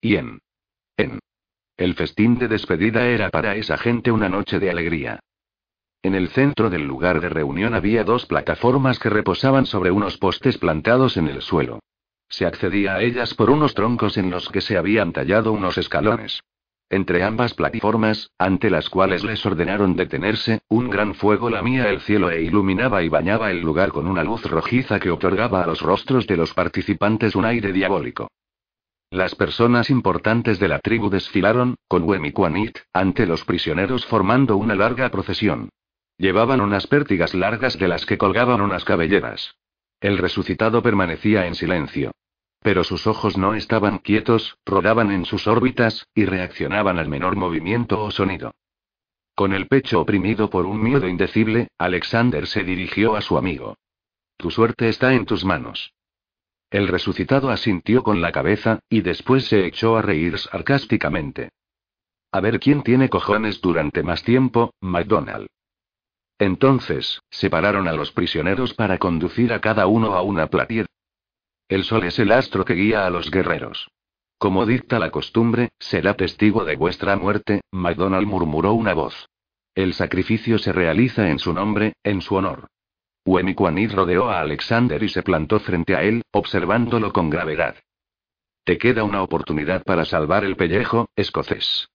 Y 0.00 0.16
en. 0.16 0.38
En. 0.96 1.18
El 1.76 1.94
festín 1.94 2.38
de 2.38 2.48
despedida 2.48 3.06
era 3.08 3.30
para 3.30 3.56
esa 3.56 3.76
gente 3.76 4.12
una 4.12 4.28
noche 4.28 4.60
de 4.60 4.70
alegría. 4.70 5.20
En 6.06 6.14
el 6.14 6.28
centro 6.28 6.70
del 6.70 6.86
lugar 6.86 7.20
de 7.20 7.28
reunión 7.28 7.74
había 7.74 8.04
dos 8.04 8.26
plataformas 8.26 9.00
que 9.00 9.10
reposaban 9.10 9.66
sobre 9.66 9.90
unos 9.90 10.18
postes 10.18 10.56
plantados 10.56 11.16
en 11.16 11.26
el 11.26 11.42
suelo. 11.42 11.80
Se 12.28 12.46
accedía 12.46 12.94
a 12.94 13.02
ellas 13.02 13.34
por 13.34 13.50
unos 13.50 13.74
troncos 13.74 14.16
en 14.16 14.30
los 14.30 14.48
que 14.48 14.60
se 14.60 14.78
habían 14.78 15.12
tallado 15.12 15.50
unos 15.50 15.78
escalones. 15.78 16.44
Entre 16.90 17.24
ambas 17.24 17.54
plataformas, 17.54 18.30
ante 18.38 18.70
las 18.70 18.88
cuales 18.88 19.24
les 19.24 19.44
ordenaron 19.44 19.96
detenerse, 19.96 20.60
un 20.68 20.90
gran 20.90 21.16
fuego 21.16 21.50
lamía 21.50 21.90
el 21.90 22.00
cielo 22.00 22.30
e 22.30 22.40
iluminaba 22.40 23.02
y 23.02 23.08
bañaba 23.08 23.50
el 23.50 23.60
lugar 23.60 23.90
con 23.90 24.06
una 24.06 24.22
luz 24.22 24.44
rojiza 24.44 25.00
que 25.00 25.10
otorgaba 25.10 25.64
a 25.64 25.66
los 25.66 25.80
rostros 25.80 26.28
de 26.28 26.36
los 26.36 26.54
participantes 26.54 27.34
un 27.34 27.46
aire 27.46 27.72
diabólico. 27.72 28.28
Las 29.10 29.34
personas 29.34 29.90
importantes 29.90 30.60
de 30.60 30.68
la 30.68 30.78
tribu 30.78 31.10
desfilaron, 31.10 31.74
con 31.88 32.04
Wemiquanit, 32.04 32.78
ante 32.92 33.26
los 33.26 33.44
prisioneros 33.44 34.06
formando 34.06 34.56
una 34.56 34.76
larga 34.76 35.08
procesión. 35.08 35.70
Llevaban 36.18 36.60
unas 36.60 36.86
pértigas 36.86 37.34
largas 37.34 37.78
de 37.78 37.88
las 37.88 38.06
que 38.06 38.16
colgaban 38.16 38.60
unas 38.60 38.84
cabelleras. 38.84 39.56
El 40.00 40.18
resucitado 40.18 40.82
permanecía 40.82 41.46
en 41.46 41.54
silencio. 41.54 42.12
Pero 42.62 42.84
sus 42.84 43.06
ojos 43.06 43.36
no 43.36 43.54
estaban 43.54 43.98
quietos, 43.98 44.58
rodaban 44.64 45.10
en 45.12 45.24
sus 45.24 45.46
órbitas, 45.46 46.08
y 46.14 46.24
reaccionaban 46.24 46.98
al 46.98 47.08
menor 47.08 47.36
movimiento 47.36 48.02
o 48.02 48.10
sonido. 48.10 48.54
Con 49.34 49.52
el 49.52 49.68
pecho 49.68 50.00
oprimido 50.00 50.48
por 50.48 50.64
un 50.64 50.82
miedo 50.82 51.06
indecible, 51.06 51.68
Alexander 51.76 52.46
se 52.46 52.64
dirigió 52.64 53.14
a 53.16 53.20
su 53.20 53.36
amigo. 53.36 53.76
Tu 54.38 54.50
suerte 54.50 54.88
está 54.88 55.12
en 55.12 55.26
tus 55.26 55.44
manos. 55.44 55.92
El 56.70 56.88
resucitado 56.88 57.50
asintió 57.50 58.02
con 58.02 58.20
la 58.20 58.32
cabeza, 58.32 58.80
y 58.88 59.02
después 59.02 59.46
se 59.46 59.66
echó 59.66 59.96
a 59.96 60.02
reír 60.02 60.38
sarcásticamente. 60.38 61.50
A 62.32 62.40
ver 62.40 62.58
quién 62.58 62.82
tiene 62.82 63.08
cojones 63.08 63.60
durante 63.60 64.02
más 64.02 64.22
tiempo, 64.24 64.74
McDonald. 64.80 65.46
Entonces, 66.38 67.20
separaron 67.30 67.88
a 67.88 67.92
los 67.92 68.12
prisioneros 68.12 68.74
para 68.74 68.98
conducir 68.98 69.52
a 69.52 69.60
cada 69.60 69.86
uno 69.86 70.14
a 70.14 70.22
una 70.22 70.48
platier 70.48 70.86
el 71.68 71.82
sol 71.82 72.04
es 72.04 72.18
el 72.20 72.30
astro 72.30 72.64
que 72.64 72.74
guía 72.74 73.06
a 73.06 73.10
los 73.10 73.30
guerreros. 73.30 73.90
Como 74.38 74.66
dicta 74.66 75.00
la 75.00 75.10
costumbre, 75.10 75.70
será 75.80 76.14
testigo 76.14 76.64
de 76.64 76.76
vuestra 76.76 77.16
muerte, 77.16 77.62
MacDonald 77.72 78.26
murmuró 78.26 78.72
una 78.72 78.94
voz. 78.94 79.28
El 79.74 79.92
sacrificio 79.92 80.58
se 80.58 80.72
realiza 80.72 81.28
en 81.28 81.38
su 81.40 81.52
nombre, 81.52 81.94
en 82.04 82.22
su 82.22 82.36
honor. 82.36 82.68
Wemiquanid 83.24 83.92
rodeó 83.92 84.30
a 84.30 84.40
Alexander 84.40 85.02
y 85.02 85.08
se 85.08 85.24
plantó 85.24 85.58
frente 85.58 85.96
a 85.96 86.02
él, 86.04 86.22
observándolo 86.30 87.12
con 87.12 87.30
gravedad. 87.30 87.74
Te 88.64 88.78
queda 88.78 89.02
una 89.02 89.22
oportunidad 89.22 89.82
para 89.82 90.04
salvar 90.04 90.44
el 90.44 90.56
pellejo, 90.56 91.08
escocés. 91.16 91.88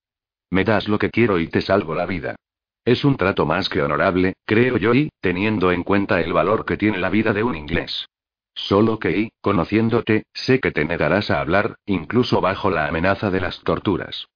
Me 0.50 0.64
das 0.64 0.86
lo 0.86 0.98
que 0.98 1.10
quiero 1.10 1.38
y 1.38 1.46
te 1.48 1.62
salvo 1.62 1.94
la 1.94 2.04
vida. 2.04 2.36
Es 2.84 3.04
un 3.04 3.16
trato 3.16 3.46
más 3.46 3.68
que 3.68 3.80
honorable, 3.80 4.34
creo 4.44 4.76
yo, 4.76 4.92
y, 4.92 5.10
teniendo 5.20 5.70
en 5.70 5.84
cuenta 5.84 6.20
el 6.20 6.32
valor 6.32 6.64
que 6.64 6.76
tiene 6.76 6.98
la 6.98 7.10
vida 7.10 7.32
de 7.32 7.44
un 7.44 7.54
inglés. 7.54 8.08
Solo 8.54 8.98
que, 8.98 9.30
conociéndote, 9.40 10.24
sé 10.34 10.58
que 10.60 10.72
te 10.72 10.84
negarás 10.84 11.30
a 11.30 11.40
hablar, 11.40 11.76
incluso 11.86 12.40
bajo 12.40 12.70
la 12.70 12.86
amenaza 12.86 13.30
de 13.30 13.40
las 13.40 13.60
torturas. 13.60 14.26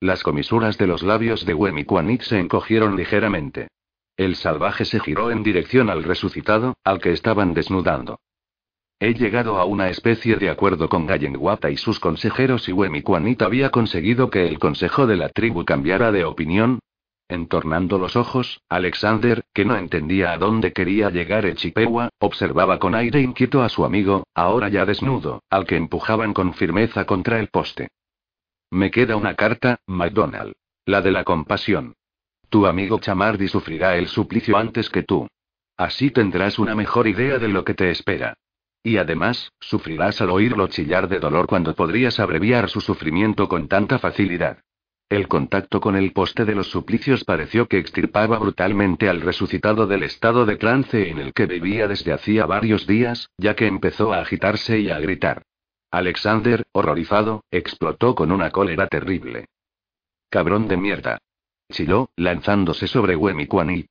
Las 0.00 0.22
comisuras 0.22 0.78
de 0.78 0.86
los 0.86 1.02
labios 1.02 1.44
de 1.44 1.54
Wemiquanit 1.54 2.22
se 2.22 2.38
encogieron 2.38 2.96
ligeramente. 2.96 3.68
El 4.16 4.36
salvaje 4.36 4.84
se 4.84 5.00
giró 5.00 5.32
en 5.32 5.42
dirección 5.42 5.90
al 5.90 6.04
resucitado, 6.04 6.74
al 6.84 7.00
que 7.00 7.10
estaban 7.10 7.54
desnudando. 7.54 8.20
He 9.00 9.14
llegado 9.14 9.58
a 9.58 9.64
una 9.64 9.90
especie 9.90 10.36
de 10.36 10.48
acuerdo 10.48 10.88
con 10.88 11.06
Gallenguata 11.06 11.70
y 11.70 11.76
sus 11.76 11.98
consejeros 11.98 12.68
y 12.68 12.72
Wemiquanit 12.72 13.42
había 13.42 13.70
conseguido 13.70 14.30
que 14.30 14.46
el 14.46 14.60
consejo 14.60 15.06
de 15.06 15.16
la 15.16 15.28
tribu 15.28 15.64
cambiara 15.64 16.12
de 16.12 16.24
opinión, 16.24 16.78
Entornando 17.28 17.98
los 17.98 18.16
ojos, 18.16 18.60
Alexander, 18.68 19.44
que 19.54 19.64
no 19.64 19.76
entendía 19.76 20.32
a 20.32 20.38
dónde 20.38 20.72
quería 20.72 21.08
llegar 21.10 21.46
el 21.46 21.56
Chippewa, 21.56 22.10
observaba 22.18 22.78
con 22.78 22.94
aire 22.94 23.20
inquieto 23.22 23.62
a 23.62 23.70
su 23.70 23.84
amigo, 23.84 24.24
ahora 24.34 24.68
ya 24.68 24.84
desnudo, 24.84 25.42
al 25.48 25.66
que 25.66 25.76
empujaban 25.76 26.34
con 26.34 26.52
firmeza 26.52 27.06
contra 27.06 27.40
el 27.40 27.48
poste. 27.48 27.88
Me 28.70 28.90
queda 28.90 29.16
una 29.16 29.34
carta, 29.34 29.78
McDonald. 29.86 30.52
La 30.84 31.00
de 31.00 31.12
la 31.12 31.24
compasión. 31.24 31.94
Tu 32.50 32.66
amigo 32.66 32.98
Chamardi 32.98 33.48
sufrirá 33.48 33.96
el 33.96 34.08
suplicio 34.08 34.58
antes 34.58 34.90
que 34.90 35.02
tú. 35.02 35.26
Así 35.78 36.10
tendrás 36.10 36.58
una 36.58 36.74
mejor 36.74 37.08
idea 37.08 37.38
de 37.38 37.48
lo 37.48 37.64
que 37.64 37.74
te 37.74 37.90
espera. 37.90 38.34
Y 38.82 38.98
además, 38.98 39.50
sufrirás 39.60 40.20
al 40.20 40.28
oírlo 40.28 40.68
chillar 40.68 41.08
de 41.08 41.20
dolor 41.20 41.46
cuando 41.46 41.74
podrías 41.74 42.20
abreviar 42.20 42.68
su 42.68 42.82
sufrimiento 42.82 43.48
con 43.48 43.66
tanta 43.66 43.98
facilidad. 43.98 44.58
El 45.08 45.28
contacto 45.28 45.80
con 45.80 45.96
el 45.96 46.12
poste 46.12 46.44
de 46.44 46.54
los 46.54 46.68
suplicios 46.70 47.24
pareció 47.24 47.68
que 47.68 47.78
extirpaba 47.78 48.38
brutalmente 48.38 49.08
al 49.08 49.20
resucitado 49.20 49.86
del 49.86 50.02
estado 50.02 50.46
de 50.46 50.56
trance 50.56 51.08
en 51.08 51.18
el 51.18 51.32
que 51.32 51.46
vivía 51.46 51.86
desde 51.86 52.12
hacía 52.12 52.46
varios 52.46 52.86
días, 52.86 53.30
ya 53.38 53.54
que 53.54 53.66
empezó 53.66 54.12
a 54.12 54.20
agitarse 54.20 54.80
y 54.80 54.90
a 54.90 54.98
gritar. 54.98 55.42
Alexander, 55.90 56.64
horrorizado, 56.72 57.44
explotó 57.50 58.14
con 58.14 58.32
una 58.32 58.50
cólera 58.50 58.88
terrible. 58.88 59.46
Cabrón 60.30 60.66
de 60.66 60.76
mierda. 60.76 61.18
chilló, 61.70 62.08
lanzándose 62.16 62.88
sobre 62.88 63.14
Wemikwanit. 63.14 63.90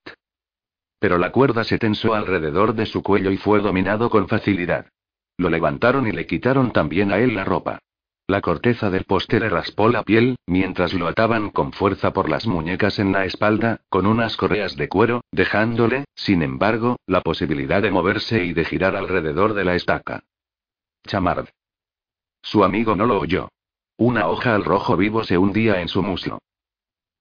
Pero 0.99 1.18
la 1.18 1.32
cuerda 1.32 1.64
se 1.64 1.78
tensó 1.78 2.14
alrededor 2.14 2.76
de 2.76 2.86
su 2.86 3.01
cuello 3.03 3.32
y 3.32 3.38
fue 3.38 3.61
dominado 3.61 4.09
con 4.09 4.28
facilidad. 4.28 4.88
Lo 5.38 5.49
levantaron 5.49 6.07
y 6.07 6.11
le 6.11 6.26
quitaron 6.26 6.74
también 6.74 7.11
a 7.11 7.20
él 7.20 7.36
la 7.36 7.45
ropa. 7.45 7.80
La 8.26 8.39
corteza 8.39 8.89
del 8.89 9.03
poste 9.03 9.38
le 9.39 9.49
raspó 9.49 9.89
la 9.89 10.03
piel, 10.03 10.38
mientras 10.47 10.93
lo 10.93 11.07
ataban 11.07 11.49
con 11.49 11.74
fuerza 11.74 12.13
por 12.13 12.30
las 12.30 12.47
muñecas 12.47 12.97
en 12.99 13.11
la 13.11 13.26
espalda, 13.26 13.82
con 13.89 14.05
unas 14.05 14.38
correas 14.38 14.78
de 14.78 14.88
cuero, 14.88 15.26
dejándole, 15.32 16.05
sin 16.15 16.41
embargo, 16.41 16.97
la 17.05 17.19
posibilidad 17.19 17.82
de 17.82 17.91
moverse 17.91 18.45
y 18.45 18.53
de 18.53 18.63
girar 18.63 18.95
alrededor 18.95 19.53
de 19.53 19.65
la 19.65 19.76
estaca. 19.76 20.24
Chamard. 21.05 21.49
Su 22.41 22.63
amigo 22.63 22.95
no 22.95 23.05
lo 23.05 23.19
oyó. 23.19 23.49
Una 23.97 24.28
hoja 24.28 24.55
al 24.55 24.63
rojo 24.63 24.95
vivo 24.95 25.26
se 25.26 25.38
hundía 25.38 25.82
en 25.82 25.89
su 25.89 26.01
muslo. 26.01 26.39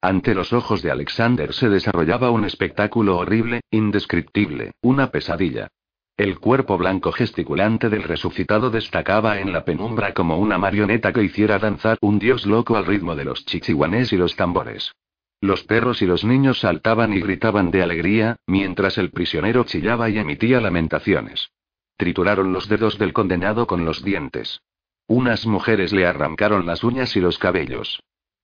Ante 0.01 0.33
los 0.33 0.53
ojos 0.53 0.81
de 0.81 0.91
Alexander 0.91 1.53
se 1.53 1.69
desarrollaba 1.69 2.31
un 2.31 2.45
espectáculo 2.45 3.17
horrible, 3.17 3.61
indescriptible, 3.71 4.71
una 4.81 5.11
pesadilla. 5.11 5.67
El 6.15 6.37
cuerpo 6.37 6.77
blanco 6.77 7.11
gesticulante 7.11 7.89
del 7.89 8.03
resucitado 8.03 8.69
destacaba 8.69 9.39
en 9.39 9.51
la 9.51 9.65
penumbra 9.65 10.13
como 10.13 10.37
una 10.37 10.59
marioneta 10.59 11.11
que 11.11 11.23
hiciera 11.23 11.57
danzar 11.57 11.97
un 12.01 12.19
dios 12.19 12.45
loco 12.45 12.77
al 12.77 12.85
ritmo 12.85 13.15
de 13.15 13.25
los 13.25 13.45
chichiguanés 13.45 14.13
y 14.13 14.17
los 14.17 14.35
tambores. 14.35 14.93
Los 15.41 15.63
perros 15.63 16.03
y 16.03 16.05
los 16.05 16.23
niños 16.23 16.59
saltaban 16.59 17.13
y 17.13 17.19
gritaban 17.19 17.71
de 17.71 17.81
alegría, 17.81 18.37
mientras 18.45 18.99
el 18.99 19.09
prisionero 19.09 19.63
chillaba 19.63 20.07
y 20.11 20.19
emitía 20.19 20.61
lamentaciones. 20.61 21.49
Trituraron 21.97 22.53
los 22.53 22.69
dedos 22.69 22.99
del 22.99 23.11
condenado 23.11 23.65
con 23.65 23.83
los 23.83 24.03
dientes. 24.03 24.61
Unas 25.07 25.47
mujeres 25.47 25.93
le 25.93 26.05
arrancaron 26.05 26.67
las 26.67 26.83
uñas 26.83 27.15
y 27.15 27.21
los 27.21 27.39
cabellos. 27.39 28.03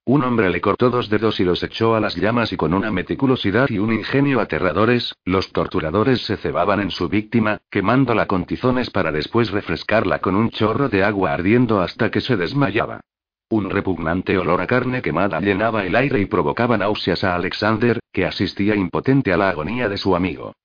Un 0.10 0.24
hombre 0.24 0.50
le 0.50 0.60
cortó 0.60 0.90
dos 0.90 1.08
dedos 1.08 1.40
y 1.40 1.44
los 1.44 1.62
echó 1.62 1.94
a 1.94 2.00
las 2.00 2.16
llamas 2.16 2.52
y 2.52 2.58
con 2.58 2.74
una 2.74 2.90
meticulosidad 2.90 3.70
y 3.70 3.78
un 3.78 3.94
ingenio 3.94 4.40
aterradores, 4.40 5.14
los 5.24 5.52
torturadores 5.52 6.26
se 6.26 6.36
cebaban 6.36 6.80
en 6.80 6.90
su 6.90 7.10
víctima, 7.10 7.60
quemándola 7.70 8.26
con 8.26 8.46
tizones 8.46 8.90
para 8.90 9.12
después 9.12 9.52
refrescarla 9.52 10.18
con 10.18 10.36
un 10.36 10.50
chorro 10.50 10.90
de 10.90 11.04
agua 11.04 11.34
ardiendo 11.34 11.80
hasta 11.80 12.10
que 12.10 12.22
se 12.22 12.38
desmayaba. 12.38 13.02
Un 13.50 13.70
repugnante 13.70 14.36
olor 14.40 14.62
a 14.62 14.66
carne 14.66 15.04
quemada 15.04 15.40
llenaba 15.42 15.86
el 15.86 15.96
aire 15.96 16.20
y 16.20 16.26
provocaba 16.26 16.76
náuseas 16.76 17.24
a 17.24 17.36
Alexander, 17.36 18.00
que 18.12 18.26
asistía 18.26 18.76
impotente 18.76 19.32
a 19.32 19.38
la 19.38 19.50
agonía 19.50 19.90
de 19.90 19.98
su 19.98 20.16
amigo. 20.16 20.56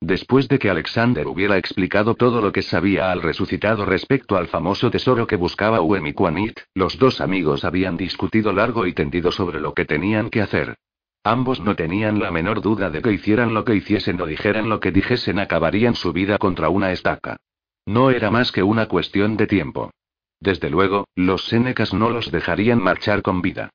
Después 0.00 0.48
de 0.48 0.58
que 0.58 0.68
Alexander 0.68 1.26
hubiera 1.26 1.56
explicado 1.56 2.14
todo 2.14 2.40
lo 2.40 2.52
que 2.52 2.62
sabía 2.62 3.10
al 3.10 3.22
resucitado 3.22 3.86
respecto 3.86 4.36
al 4.36 4.48
famoso 4.48 4.90
tesoro 4.90 5.26
que 5.26 5.36
buscaba 5.36 5.80
Uemikwanit, 5.80 6.60
los 6.74 6.98
dos 6.98 7.20
amigos 7.20 7.64
habían 7.64 7.96
discutido 7.96 8.52
largo 8.52 8.86
y 8.86 8.92
tendido 8.92 9.32
sobre 9.32 9.60
lo 9.60 9.72
que 9.72 9.84
tenían 9.84 10.30
que 10.30 10.42
hacer. 10.42 10.76
Ambos 11.22 11.60
no 11.60 11.74
tenían 11.74 12.18
la 12.18 12.30
menor 12.30 12.60
duda 12.60 12.90
de 12.90 13.00
que 13.00 13.12
hicieran 13.12 13.54
lo 13.54 13.64
que 13.64 13.74
hiciesen 13.74 14.20
o 14.20 14.26
dijeran 14.26 14.68
lo 14.68 14.78
que 14.78 14.92
dijesen 14.92 15.38
acabarían 15.38 15.94
su 15.94 16.12
vida 16.12 16.36
contra 16.36 16.68
una 16.68 16.92
estaca. 16.92 17.38
No 17.86 18.10
era 18.10 18.30
más 18.30 18.52
que 18.52 18.62
una 18.62 18.88
cuestión 18.88 19.38
de 19.38 19.46
tiempo. 19.46 19.90
Desde 20.38 20.68
luego, 20.68 21.06
los 21.14 21.46
Senecas 21.46 21.94
no 21.94 22.10
los 22.10 22.30
dejarían 22.30 22.82
marchar 22.82 23.22
con 23.22 23.40
vida. 23.40 23.70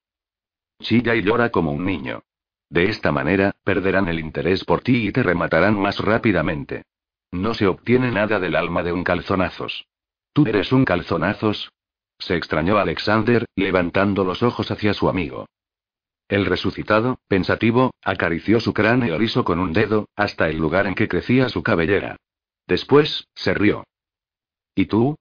Chilla 0.79 1.15
y 1.15 1.23
llora 1.23 1.49
como 1.49 1.71
un 1.71 1.85
niño. 1.85 2.21
De 2.69 2.89
esta 2.89 3.11
manera, 3.11 3.55
perderán 3.63 4.07
el 4.07 4.19
interés 4.19 4.63
por 4.63 4.81
ti 4.81 5.07
y 5.07 5.11
te 5.11 5.23
rematarán 5.23 5.79
más 5.79 5.99
rápidamente. 5.99 6.83
No 7.31 7.53
se 7.53 7.67
obtiene 7.67 8.11
nada 8.11 8.39
del 8.39 8.55
alma 8.55 8.83
de 8.83 8.93
un 8.93 9.03
calzonazos. 9.03 9.87
¿Tú 10.33 10.45
eres 10.47 10.71
un 10.71 10.85
calzonazos? 10.85 11.71
Se 12.19 12.35
extrañó 12.35 12.77
Alexander, 12.77 13.45
levantando 13.55 14.23
los 14.23 14.43
ojos 14.43 14.69
hacia 14.69 14.93
su 14.93 15.09
amigo. 15.09 15.47
El 16.27 16.45
resucitado, 16.45 17.19
pensativo, 17.27 17.91
acarició 18.03 18.59
su 18.59 18.73
cráneo 18.73 19.17
liso 19.17 19.43
con 19.43 19.59
un 19.59 19.73
dedo, 19.73 20.07
hasta 20.15 20.47
el 20.47 20.57
lugar 20.57 20.85
en 20.85 20.93
que 20.93 21.07
crecía 21.07 21.49
su 21.49 21.63
cabellera. 21.63 22.17
Después, 22.67 23.27
se 23.33 23.55
rió. 23.55 23.83
¿Y 24.75 24.85
tú? 24.85 25.15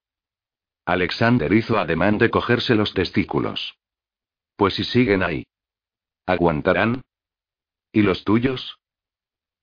Alexander 0.84 1.50
hizo 1.52 1.78
ademán 1.78 2.18
de 2.18 2.30
cogerse 2.30 2.74
los 2.74 2.92
testículos. 2.92 3.78
Pues 4.56 4.74
si 4.74 4.84
siguen 4.84 5.22
ahí. 5.22 5.46
¿Aguantarán? 6.26 7.02
¿Y 7.92 8.02
los 8.02 8.24
tuyos? 8.24 8.78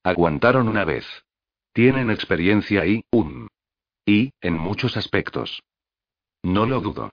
Aguantaron 0.03 0.67
una 0.67 0.85
vez. 0.85 1.05
Tienen 1.73 2.09
experiencia 2.09 2.85
y, 2.85 3.03
un. 3.11 3.49
Y, 4.05 4.31
en 4.41 4.57
muchos 4.57 4.97
aspectos. 4.97 5.61
No 6.43 6.65
lo 6.65 6.79
dudo. 6.79 7.11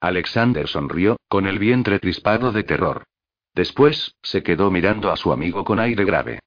Alexander 0.00 0.68
sonrió, 0.68 1.16
con 1.28 1.46
el 1.46 1.58
vientre 1.58 1.98
crispado 1.98 2.52
de 2.52 2.62
terror. 2.62 3.04
Después, 3.54 4.14
se 4.22 4.42
quedó 4.42 4.70
mirando 4.70 5.10
a 5.10 5.16
su 5.16 5.32
amigo 5.32 5.64
con 5.64 5.80
aire 5.80 6.04
grave. 6.04 6.40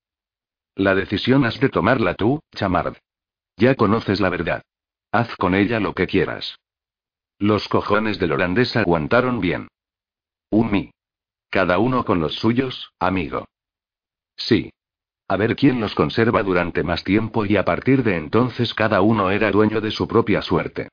La 0.75 0.93
decisión 0.93 1.43
has 1.43 1.59
de 1.59 1.69
tomarla 1.69 2.13
tú, 2.13 2.39
Chamard. 2.53 2.97
Ya 3.55 3.75
conoces 3.75 4.19
la 4.19 4.30
verdad. 4.30 4.61
Haz 5.11 5.36
con 5.38 5.55
ella 5.55 5.80
lo 5.80 5.93
que 5.93 6.05
quieras. 6.05 6.59
Los 7.39 7.67
cojones 7.67 8.19
del 8.19 8.34
holandés 8.34 8.75
aguantaron 8.75 9.39
bien. 9.39 9.69
Un 10.51 10.71
mi. 10.71 10.91
Cada 11.49 11.80
uno 11.80 12.05
con 12.05 12.19
los 12.19 12.36
suyos, 12.36 12.91
amigo. 12.99 13.47
Sí. 14.38 14.72
A 15.28 15.36
ver 15.36 15.58
quién 15.58 15.82
los 15.82 15.94
conserva 15.94 16.42
durante 16.44 16.84
más 16.84 17.04
tiempo 17.04 17.46
y 17.46 17.58
a 17.58 17.66
partir 17.66 18.04
de 18.04 18.16
entonces 18.16 18.74
cada 18.74 19.02
uno 19.02 19.30
era 19.30 19.52
dueño 19.52 19.82
de 19.82 19.92
su 19.92 20.08
propia 20.08 20.42
suerte. 20.42 20.88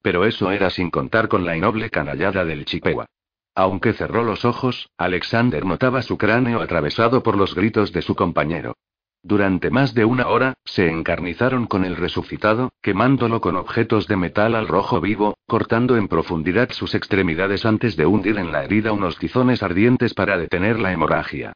Pero 0.00 0.24
eso 0.24 0.50
era 0.52 0.70
sin 0.70 0.90
contar 0.90 1.28
con 1.28 1.44
la 1.44 1.56
innoble 1.56 1.90
canallada 1.90 2.44
del 2.44 2.64
Chippewa. 2.64 3.06
Aunque 3.54 3.92
cerró 3.92 4.22
los 4.22 4.44
ojos, 4.44 4.88
Alexander 4.96 5.64
notaba 5.64 6.02
su 6.02 6.16
cráneo 6.16 6.60
atravesado 6.60 7.22
por 7.22 7.36
los 7.36 7.54
gritos 7.54 7.92
de 7.92 8.02
su 8.02 8.14
compañero. 8.14 8.74
Durante 9.22 9.68
más 9.68 9.92
de 9.92 10.06
una 10.06 10.28
hora, 10.28 10.54
se 10.64 10.88
encarnizaron 10.88 11.66
con 11.66 11.84
el 11.84 11.96
resucitado, 11.96 12.70
quemándolo 12.80 13.40
con 13.40 13.56
objetos 13.56 14.06
de 14.06 14.16
metal 14.16 14.54
al 14.54 14.66
rojo 14.66 15.00
vivo, 15.00 15.36
cortando 15.46 15.96
en 15.96 16.08
profundidad 16.08 16.70
sus 16.70 16.94
extremidades 16.94 17.66
antes 17.66 17.96
de 17.96 18.06
hundir 18.06 18.38
en 18.38 18.50
la 18.50 18.64
herida 18.64 18.92
unos 18.92 19.18
tizones 19.18 19.62
ardientes 19.62 20.14
para 20.14 20.38
detener 20.38 20.78
la 20.78 20.92
hemorragia. 20.92 21.52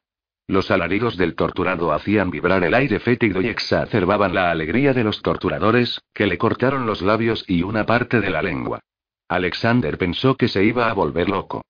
Los 0.47 0.69
alaridos 0.69 1.17
del 1.17 1.35
torturado 1.35 1.91
hacían 1.91 2.29
vibrar 2.29 2.63
el 2.63 2.75
aire 2.75 2.99
fétido 2.99 3.41
y 3.41 3.47
exacerbaban 3.47 4.35
la 4.35 4.51
alegría 4.51 4.93
de 4.93 5.03
los 5.03 5.21
torturadores, 5.23 6.01
que 6.13 6.27
le 6.27 6.37
cortaron 6.37 6.85
los 6.85 7.01
labios 7.01 7.43
y 7.47 7.63
una 7.63 7.85
parte 7.85 8.21
de 8.21 8.29
la 8.29 8.43
lengua. 8.43 8.79
Alexander 9.27 9.97
pensó 9.97 10.35
que 10.35 10.47
se 10.47 10.63
iba 10.63 10.87
a 10.87 10.93
volver 10.93 11.29
loco. 11.29 11.63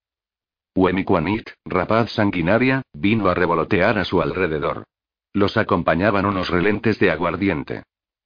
Wemikwanit, 0.75 1.51
rapaz 1.63 2.11
sanguinaria, 2.11 2.81
vino 2.93 3.29
a 3.29 3.33
revolotear 3.33 3.97
a 3.97 4.03
su 4.03 4.21
alrededor. 4.21 4.83
Los 5.31 5.55
acompañaban 5.55 6.25
unos 6.25 6.49
relentes 6.49 6.99
de 6.99 7.11
aguardiente. 7.11 7.83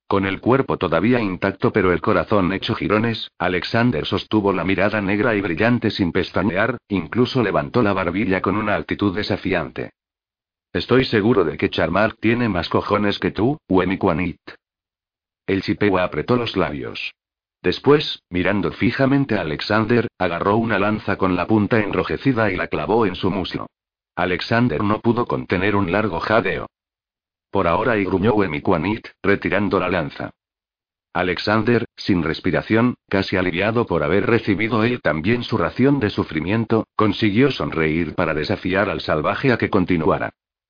Con 0.08 0.26
el 0.26 0.42
cuerpo 0.42 0.78
todavía 0.78 1.20
intacto 1.20 1.72
pero 1.72 1.94
el 1.94 2.02
corazón 2.02 2.52
hecho 2.52 2.74
jirones, 2.74 3.30
Alexander 3.38 4.04
sostuvo 4.08 4.52
la 4.52 4.64
mirada 4.64 5.00
negra 5.00 5.36
y 5.36 5.42
brillante 5.42 5.92
sin 5.92 6.12
pestañear, 6.12 6.80
incluso 6.88 7.44
levantó 7.44 7.84
la 7.84 7.94
barbilla 7.94 8.42
con 8.42 8.58
una 8.58 8.76
actitud 8.76 9.16
desafiante. 9.16 9.92
Estoy 10.72 11.06
seguro 11.06 11.46
de 11.46 11.58
que 11.58 11.72
Charmar 11.72 12.14
tiene 12.14 12.48
más 12.48 12.70
cojones 12.70 13.18
que 13.18 13.32
tú, 13.32 13.58
Wemikwanit. 13.68 14.40
El 15.48 15.64
Chippewa 15.64 16.04
apretó 16.04 16.36
los 16.36 16.56
labios. 16.56 17.16
Después, 17.64 18.22
mirando 18.30 18.72
fijamente 18.72 19.36
a 19.36 19.42
Alexander, 19.42 20.08
agarró 20.20 20.58
una 20.58 20.78
lanza 20.78 21.18
con 21.18 21.36
la 21.36 21.48
punta 21.48 21.80
enrojecida 21.80 22.52
y 22.52 22.56
la 22.56 22.68
clavó 22.68 23.08
en 23.08 23.16
su 23.16 23.32
muslo. 23.32 23.66
Alexander 24.16 24.84
no 24.84 25.02
pudo 25.02 25.26
contener 25.26 25.76
un 25.76 25.92
largo 25.92 26.20
jadeo. 26.20 26.68
Por 27.50 27.68
ahora 27.68 27.98
y 27.98 28.06
gruñó 28.06 28.34
Wemikwanit, 28.34 29.08
retirando 29.24 29.80
la 29.80 29.90
lanza. 29.90 30.30
Alexander, 31.14 31.86
sin 31.96 32.22
respiración, 32.22 32.94
casi 33.10 33.38
aliviado 33.38 33.88
por 33.88 34.04
haber 34.04 34.28
recibido 34.28 34.84
él 34.84 35.02
también 35.02 35.42
su 35.42 35.58
ración 35.58 36.00
de 36.00 36.12
sufrimiento, 36.12 36.86
consiguió 36.96 37.50
sonreír 37.50 38.14
para 38.14 38.36
desafiar 38.36 38.88
al 38.88 39.02
salvaje 39.02 39.52
a 39.52 39.58
que 39.58 39.72
continuara. 39.72 40.30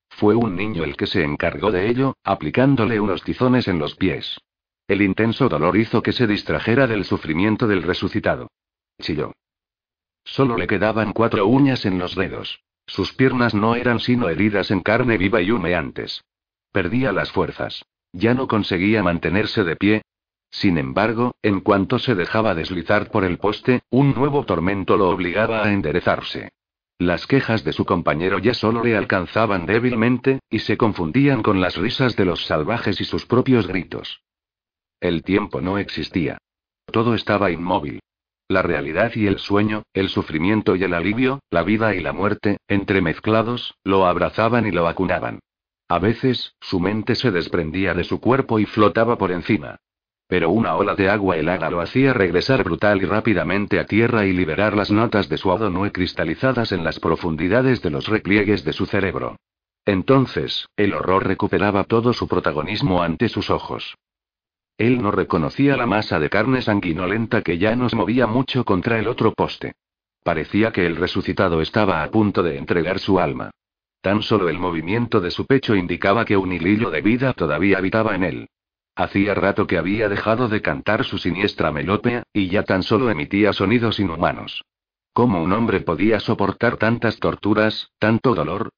Fue 0.10 0.36
un 0.36 0.56
niño 0.56 0.84
el 0.84 0.98
que 0.98 1.08
se 1.08 1.24
encargó 1.24 1.72
de 1.72 1.90
ello, 1.90 2.16
aplicándole 2.24 3.00
unos 3.00 3.24
tizones 3.24 3.68
en 3.68 3.80
los 3.80 3.96
pies. 3.96 4.40
El 4.88 5.02
intenso 5.02 5.50
dolor 5.50 5.78
hizo 5.78 6.02
que 6.02 6.12
se 6.12 6.28
distrajera 6.28 6.88
del 6.88 7.06
sufrimiento 7.06 7.68
del 7.68 7.84
resucitado. 7.84 8.50
Chilló. 9.00 9.34
Solo 10.26 10.58
le 10.58 10.68
quedaban 10.68 11.14
cuatro 11.14 11.48
uñas 11.48 11.86
en 11.86 12.00
los 12.00 12.16
dedos. 12.16 12.62
Sus 12.86 13.14
piernas 13.14 13.54
no 13.54 13.76
eran 13.76 14.00
sino 14.00 14.30
heridas 14.30 14.72
en 14.72 14.82
carne 14.82 15.18
viva 15.18 15.42
y 15.42 15.52
humeantes. 15.52 16.24
Perdía 16.72 17.12
las 17.12 17.32
fuerzas. 17.32 17.86
Ya 18.12 18.34
no 18.34 18.48
conseguía 18.48 19.04
mantenerse 19.04 19.64
de 19.64 19.76
pie. 19.76 20.02
Sin 20.50 20.80
embargo, 20.80 21.36
en 21.44 21.60
cuanto 21.60 22.00
se 22.00 22.16
dejaba 22.16 22.56
deslizar 22.56 23.12
por 23.12 23.24
el 23.24 23.38
poste, 23.38 23.82
un 23.92 24.16
nuevo 24.16 24.44
tormento 24.46 24.98
lo 24.98 25.10
obligaba 25.10 25.64
a 25.64 25.72
enderezarse. 25.72 26.50
Las 27.00 27.28
quejas 27.28 27.64
de 27.64 27.72
su 27.72 27.86
compañero 27.86 28.40
ya 28.40 28.54
solo 28.54 28.84
le 28.84 28.98
alcanzaban 28.98 29.66
débilmente, 29.66 30.40
y 30.50 30.60
se 30.60 30.76
confundían 30.76 31.42
con 31.42 31.62
las 31.62 31.78
risas 31.78 32.18
de 32.18 32.26
los 32.26 32.46
salvajes 32.46 33.00
y 33.00 33.06
sus 33.06 33.26
propios 33.26 33.68
gritos. 33.68 34.22
El 35.00 35.24
tiempo 35.24 35.62
no 35.62 35.78
existía. 35.78 36.38
Todo 36.92 37.16
estaba 37.16 37.52
inmóvil. 37.52 38.02
La 38.50 38.64
realidad 38.64 39.14
y 39.16 39.28
el 39.28 39.40
sueño, 39.40 39.84
el 39.94 40.10
sufrimiento 40.10 40.76
y 40.76 40.84
el 40.84 40.94
alivio, 40.94 41.40
la 41.50 41.64
vida 41.64 41.96
y 41.96 42.02
la 42.02 42.12
muerte, 42.12 42.58
entremezclados, 42.68 43.76
lo 43.86 44.06
abrazaban 44.06 44.68
y 44.68 44.72
lo 44.72 44.86
acunaban. 44.88 45.40
A 45.88 46.00
veces, 46.00 46.56
su 46.60 46.82
mente 46.82 47.16
se 47.16 47.32
desprendía 47.32 47.94
de 47.94 48.04
su 48.04 48.20
cuerpo 48.20 48.60
y 48.60 48.66
flotaba 48.66 49.18
por 49.18 49.32
encima. 49.32 49.78
Pero 50.30 50.52
una 50.52 50.76
ola 50.76 50.94
de 50.94 51.10
agua 51.10 51.38
helada 51.38 51.72
lo 51.72 51.82
hacía 51.82 52.14
regresar 52.14 52.64
brutal 52.64 53.02
y 53.02 53.06
rápidamente 53.06 53.80
a 53.80 53.86
tierra 53.86 54.28
y 54.28 54.32
liberar 54.32 54.78
las 54.78 54.92
notas 54.92 55.28
de 55.28 55.40
su 55.40 55.52
adonue 55.52 55.92
cristalizadas 55.92 56.72
en 56.72 56.84
las 56.84 57.00
profundidades 57.00 57.82
de 57.82 57.90
los 57.90 58.08
repliegues 58.08 58.64
de 58.64 58.72
su 58.72 58.86
cerebro. 58.86 59.38
Entonces, 59.86 60.68
el 60.78 60.94
horror 60.94 61.26
recuperaba 61.26 61.84
todo 61.84 62.14
su 62.14 62.28
protagonismo 62.28 63.02
ante 63.02 63.28
sus 63.28 63.50
ojos. 63.50 63.98
Él 64.78 65.02
no 65.02 65.10
reconocía 65.10 65.76
la 65.76 65.88
masa 65.88 66.20
de 66.20 66.30
carne 66.30 66.62
sanguinolenta 66.62 67.42
que 67.42 67.58
ya 67.58 67.76
nos 67.76 67.96
movía 67.96 68.28
mucho 68.28 68.64
contra 68.66 69.00
el 69.00 69.08
otro 69.08 69.34
poste. 69.34 69.74
Parecía 70.24 70.72
que 70.72 70.86
el 70.86 70.96
resucitado 70.96 71.60
estaba 71.60 72.04
a 72.04 72.12
punto 72.12 72.44
de 72.44 72.60
entregar 72.60 73.00
su 73.00 73.20
alma. 73.20 73.50
Tan 74.02 74.22
solo 74.22 74.48
el 74.48 74.60
movimiento 74.60 75.22
de 75.22 75.32
su 75.32 75.48
pecho 75.48 75.74
indicaba 75.74 76.24
que 76.24 76.38
un 76.38 76.54
hilillo 76.54 76.92
de 76.92 77.02
vida 77.02 77.34
todavía 77.34 77.80
habitaba 77.80 78.14
en 78.14 78.24
él. 78.24 78.50
Hacía 79.00 79.34
rato 79.34 79.66
que 79.66 79.78
había 79.78 80.10
dejado 80.10 80.50
de 80.50 80.62
cantar 80.62 81.06
su 81.06 81.20
siniestra 81.20 81.72
melopea, 81.72 82.24
y 82.34 82.50
ya 82.50 82.64
tan 82.64 82.84
solo 82.84 83.10
emitía 83.10 83.54
sonidos 83.54 83.98
inhumanos. 83.98 84.66
¿Cómo 85.14 85.42
un 85.42 85.54
hombre 85.54 85.80
podía 85.80 86.20
soportar 86.20 86.76
tantas 86.76 87.18
torturas, 87.18 87.94
tanto 87.98 88.36
dolor? 88.36 88.72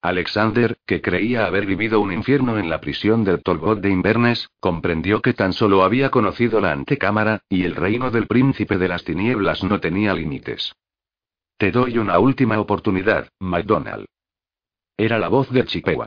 Alexander, 0.00 0.76
que 0.86 1.02
creía 1.02 1.46
haber 1.46 1.66
vivido 1.66 1.98
un 1.98 2.12
infierno 2.12 2.56
en 2.56 2.70
la 2.70 2.80
prisión 2.80 3.24
del 3.24 3.42
Tolbot 3.42 3.80
de 3.80 3.90
Inverness, 3.90 4.48
comprendió 4.60 5.20
que 5.20 5.34
tan 5.34 5.52
solo 5.52 5.82
había 5.82 6.08
conocido 6.12 6.60
la 6.60 6.70
antecámara, 6.70 7.40
y 7.48 7.64
el 7.64 7.74
reino 7.74 8.12
del 8.12 8.28
príncipe 8.28 8.78
de 8.78 8.86
las 8.86 9.02
tinieblas 9.02 9.64
no 9.64 9.80
tenía 9.80 10.14
límites. 10.14 10.72
Te 11.58 11.72
doy 11.72 11.98
una 11.98 12.20
última 12.20 12.60
oportunidad, 12.60 13.28
MacDonald. 13.40 14.06
Era 14.96 15.18
la 15.18 15.26
voz 15.26 15.50
de 15.50 15.64
Chippewa. 15.64 16.06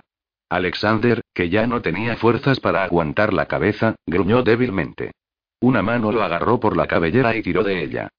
Alexander, 0.50 1.22
que 1.34 1.50
ya 1.50 1.68
no 1.68 1.82
tenía 1.82 2.16
fuerzas 2.16 2.60
para 2.60 2.84
aguantar 2.84 3.34
la 3.34 3.48
cabeza, 3.48 3.95
gruñó 4.06 4.43
débilmente. 4.43 5.12
Una 5.60 5.82
mano 5.82 6.12
lo 6.12 6.24
agarró 6.24 6.60
por 6.60 6.78
la 6.78 6.88
cabellera 6.88 7.36
y 7.36 7.41
tiró 7.41 7.64
de 7.64 7.84
ella. 7.84 8.10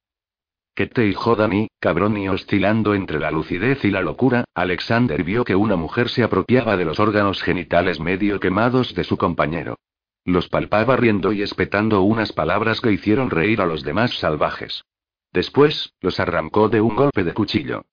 Que 0.75 0.87
te 0.87 1.07
hijo 1.07 1.35
Dani, 1.35 1.69
cabrón 1.81 2.17
y 2.19 2.29
oscilando 2.29 2.95
entre 2.95 3.19
la 3.19 3.31
lucidez 3.31 3.85
y 3.85 3.91
la 3.91 4.03
locura, 4.03 4.45
Alexander 4.55 5.25
vio 5.25 5.45
que 5.45 5.57
una 5.57 5.77
mujer 5.77 6.09
se 6.09 6.23
apropiaba 6.23 6.77
de 6.77 6.85
los 6.85 7.01
órganos 7.01 7.43
genitales 7.43 7.99
medio 7.99 8.39
quemados 8.39 8.95
de 8.95 9.05
su 9.05 9.17
compañero. 9.17 9.77
Los 10.25 10.49
palpaba 10.49 10.97
riendo 10.97 11.33
y 11.33 11.43
espetando 11.43 12.03
unas 12.03 12.33
palabras 12.33 12.81
que 12.81 12.93
hicieron 12.93 13.31
reír 13.31 13.61
a 13.61 13.67
los 13.67 13.83
demás 13.83 14.19
salvajes. 14.19 14.85
Después, 15.33 15.95
los 16.01 16.21
arrancó 16.21 16.69
de 16.69 16.81
un 16.81 16.95
golpe 16.95 17.25
de 17.25 17.35
cuchillo. 17.35 17.85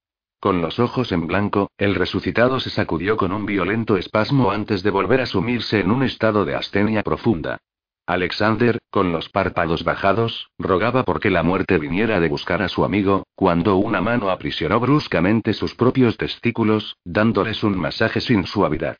Con 0.45 0.61
los 0.61 0.77
ojos 0.77 1.11
en 1.11 1.25
blanco, 1.25 1.71
el 1.75 1.95
resucitado 1.95 2.59
se 2.59 2.69
sacudió 2.69 3.17
con 3.17 3.31
un 3.31 3.47
violento 3.47 3.97
espasmo 3.97 4.51
antes 4.51 4.83
de 4.83 4.91
volver 4.91 5.21
a 5.21 5.25
sumirse 5.25 5.79
en 5.79 5.89
un 5.89 6.03
estado 6.03 6.45
de 6.45 6.53
astenia 6.53 7.01
profunda. 7.01 7.57
Alexander, 8.05 8.77
con 8.91 9.11
los 9.11 9.27
párpados 9.29 9.83
bajados, 9.83 10.51
rogaba 10.59 11.03
porque 11.03 11.31
la 11.31 11.41
muerte 11.41 11.79
viniera 11.79 12.19
de 12.19 12.29
buscar 12.29 12.61
a 12.61 12.69
su 12.69 12.85
amigo, 12.85 13.23
cuando 13.33 13.77
una 13.77 14.01
mano 14.01 14.29
aprisionó 14.29 14.79
bruscamente 14.79 15.51
sus 15.53 15.73
propios 15.73 16.15
testículos, 16.15 16.95
dándoles 17.03 17.63
un 17.63 17.75
masaje 17.75 18.21
sin 18.21 18.45
suavidad. 18.45 18.97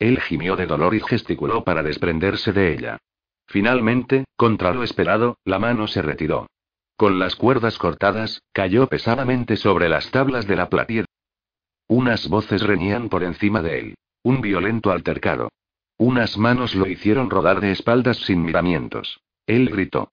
Él 0.00 0.20
gimió 0.20 0.56
de 0.56 0.66
dolor 0.66 0.96
y 0.96 1.00
gesticuló 1.00 1.62
para 1.62 1.84
desprenderse 1.84 2.52
de 2.52 2.72
ella. 2.72 2.98
Finalmente, 3.46 4.24
contra 4.34 4.74
lo 4.74 4.82
esperado, 4.82 5.38
la 5.44 5.60
mano 5.60 5.86
se 5.86 6.02
retiró. 6.02 6.48
Con 6.98 7.20
las 7.20 7.36
cuerdas 7.36 7.78
cortadas, 7.78 8.42
cayó 8.52 8.88
pesadamente 8.88 9.56
sobre 9.56 9.88
las 9.88 10.10
tablas 10.10 10.48
de 10.48 10.56
la 10.56 10.68
platier. 10.68 11.04
Unas 11.86 12.28
voces 12.28 12.62
reñían 12.62 13.08
por 13.08 13.22
encima 13.22 13.62
de 13.62 13.78
él. 13.78 13.94
Un 14.24 14.40
violento 14.40 14.90
altercado. 14.90 15.48
Unas 15.96 16.36
manos 16.36 16.74
lo 16.74 16.88
hicieron 16.88 17.30
rodar 17.30 17.60
de 17.60 17.70
espaldas 17.70 18.16
sin 18.16 18.42
miramientos. 18.42 19.20
Él 19.46 19.68
gritó. 19.68 20.10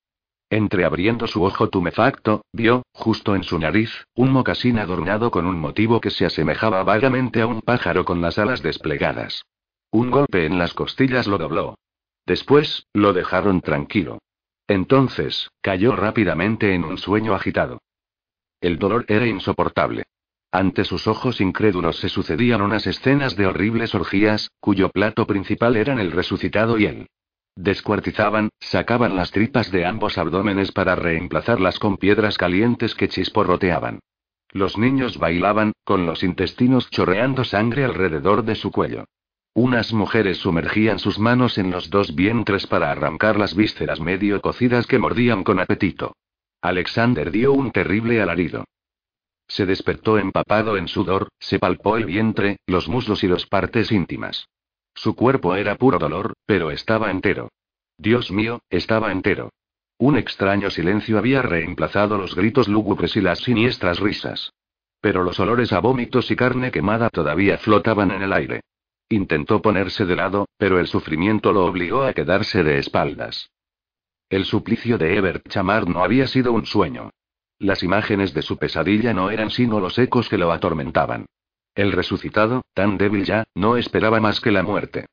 Entreabriendo 0.52 1.26
su 1.26 1.44
ojo 1.44 1.70
tumefacto, 1.70 2.46
vio, 2.54 2.84
justo 2.94 3.34
en 3.36 3.42
su 3.42 3.58
nariz, 3.58 4.06
un 4.14 4.32
mocasín 4.32 4.78
adornado 4.78 5.32
con 5.32 5.48
un 5.48 5.60
motivo 5.60 6.00
que 6.00 6.12
se 6.12 6.28
asemejaba 6.28 6.84
vagamente 6.84 7.42
a 7.42 7.48
un 7.48 7.62
pájaro 7.62 8.06
con 8.06 8.22
las 8.22 8.38
alas 8.38 8.62
desplegadas. 8.62 9.44
Un 9.90 10.12
golpe 10.12 10.46
en 10.46 10.60
las 10.60 10.76
costillas 10.76 11.26
lo 11.26 11.40
dobló. 11.40 11.80
Después, 12.28 12.86
lo 12.94 13.12
dejaron 13.12 13.62
tranquilo. 13.62 14.20
Entonces, 14.68 15.52
cayó 15.62 15.96
rápidamente 15.96 16.74
en 16.74 16.84
un 16.84 16.98
sueño 16.98 17.36
agitado. 17.36 17.82
El 18.62 18.80
dolor 18.80 19.06
era 19.08 19.28
insoportable. 19.28 20.06
Ante 20.52 20.86
sus 20.86 21.08
ojos 21.08 21.42
incrédulos 21.42 21.98
se 21.98 22.10
sucedían 22.10 22.62
unas 22.62 22.88
escenas 22.88 23.36
de 23.36 23.46
horribles 23.46 23.94
orgías, 23.94 24.52
cuyo 24.60 24.90
plato 24.90 25.28
principal 25.28 25.76
eran 25.76 26.00
el 26.00 26.12
resucitado 26.12 26.80
y 26.80 26.86
él. 26.86 27.08
Descuartizaban, 27.56 28.50
sacaban 28.60 29.16
las 29.16 29.32
tripas 29.32 29.72
de 29.72 29.86
ambos 29.86 30.18
abdómenes 30.18 30.72
para 30.72 30.96
reemplazarlas 30.96 31.80
con 31.80 31.98
piedras 31.98 32.38
calientes 32.38 32.96
que 32.96 33.08
chisporroteaban. 33.08 34.00
Los 34.52 34.78
niños 34.78 35.18
bailaban, 35.18 35.74
con 35.84 36.06
los 36.06 36.24
intestinos 36.24 36.90
chorreando 36.90 37.44
sangre 37.44 37.84
alrededor 37.84 38.44
de 38.44 38.56
su 38.56 38.72
cuello. 38.72 39.06
Unas 39.58 39.94
mujeres 39.94 40.40
sumergían 40.40 41.00
sus 41.00 41.18
manos 41.18 41.58
en 41.58 41.72
los 41.72 41.90
dos 41.90 42.14
vientres 42.14 42.68
para 42.68 42.92
arrancar 42.92 43.40
las 43.40 43.56
vísceras 43.56 44.02
medio 44.02 44.42
cocidas 44.42 44.86
que 44.86 45.00
mordían 45.00 45.46
con 45.46 45.62
apetito. 45.62 46.18
Alexander 46.62 47.32
dio 47.32 47.54
un 47.54 47.72
terrible 47.72 48.22
alarido. 48.22 48.66
Se 49.48 49.66
despertó 49.66 50.18
empapado 50.18 50.76
en 50.76 50.90
sudor, 50.90 51.30
se 51.40 51.58
palpó 51.58 51.96
el 51.96 52.04
vientre, 52.04 52.58
los 52.68 52.90
muslos 52.90 53.24
y 53.24 53.30
las 53.30 53.46
partes 53.46 53.94
íntimas. 53.94 54.50
Su 54.94 55.16
cuerpo 55.16 55.56
era 55.56 55.76
puro 55.76 56.00
dolor, 56.00 56.34
pero 56.46 56.70
estaba 56.70 57.10
entero. 57.10 57.48
Dios 57.98 58.32
mío, 58.32 58.60
estaba 58.70 59.14
entero. 59.14 59.54
Un 59.98 60.18
extraño 60.18 60.70
silencio 60.70 61.18
había 61.18 61.42
reemplazado 61.42 62.18
los 62.18 62.36
gritos 62.36 62.68
lúgubres 62.68 63.16
y 63.16 63.22
las 63.22 63.40
siniestras 63.40 64.02
risas. 64.02 64.52
Pero 65.00 65.24
los 65.24 65.40
olores 65.40 65.72
a 65.72 65.80
vómitos 65.80 66.30
y 66.30 66.36
carne 66.36 66.72
quemada 66.72 67.10
todavía 67.10 67.58
flotaban 67.58 68.12
en 68.12 68.22
el 68.22 68.34
aire. 68.34 68.62
Intentó 69.10 69.62
ponerse 69.62 70.06
de 70.06 70.16
lado, 70.16 70.48
pero 70.58 70.80
el 70.80 70.88
sufrimiento 70.88 71.54
lo 71.54 71.66
obligó 71.66 72.04
a 72.04 72.14
quedarse 72.14 72.64
de 72.64 72.80
espaldas. 72.80 73.52
El 74.30 74.46
suplicio 74.46 74.98
de 74.98 75.16
Ebert 75.16 75.48
Chamar 75.48 75.88
no 75.88 76.04
había 76.04 76.26
sido 76.28 76.52
un 76.52 76.66
sueño. 76.66 77.12
Las 77.60 77.84
imágenes 77.84 78.34
de 78.34 78.42
su 78.42 78.58
pesadilla 78.58 79.14
no 79.14 79.30
eran 79.30 79.52
sino 79.52 79.80
los 79.80 80.00
ecos 80.00 80.28
que 80.28 80.40
lo 80.40 80.52
atormentaban. 80.52 81.28
El 81.76 81.92
resucitado, 81.92 82.64
tan 82.74 82.98
débil 82.98 83.26
ya, 83.26 83.44
no 83.54 83.78
esperaba 83.78 84.20
más 84.20 84.42
que 84.42 84.52
la 84.52 84.64
muerte. 84.64 85.06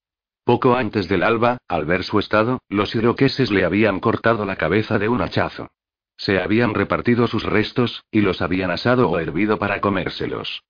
Poco 0.45 0.74
antes 0.74 1.09
del 1.09 1.22
alba, 1.22 1.59
al 1.68 1.84
ver 1.84 2.03
su 2.03 2.18
estado, 2.18 2.61
los 2.68 2.95
iroqueses 2.95 3.51
le 3.51 3.64
habían 3.64 4.01
cortado 4.01 4.45
la 4.47 4.57
cabeza 4.57 4.99
de 4.99 5.09
un 5.09 5.20
hachazo. 5.20 5.68
Se 6.16 6.40
habían 6.40 6.74
repartido 6.74 7.26
sus 7.26 7.45
restos, 7.45 8.05
y 8.11 8.22
los 8.22 8.43
habían 8.43 8.70
asado 8.70 9.11
o 9.11 9.18
hervido 9.18 9.59
para 9.59 9.80
comérselos. 9.80 10.62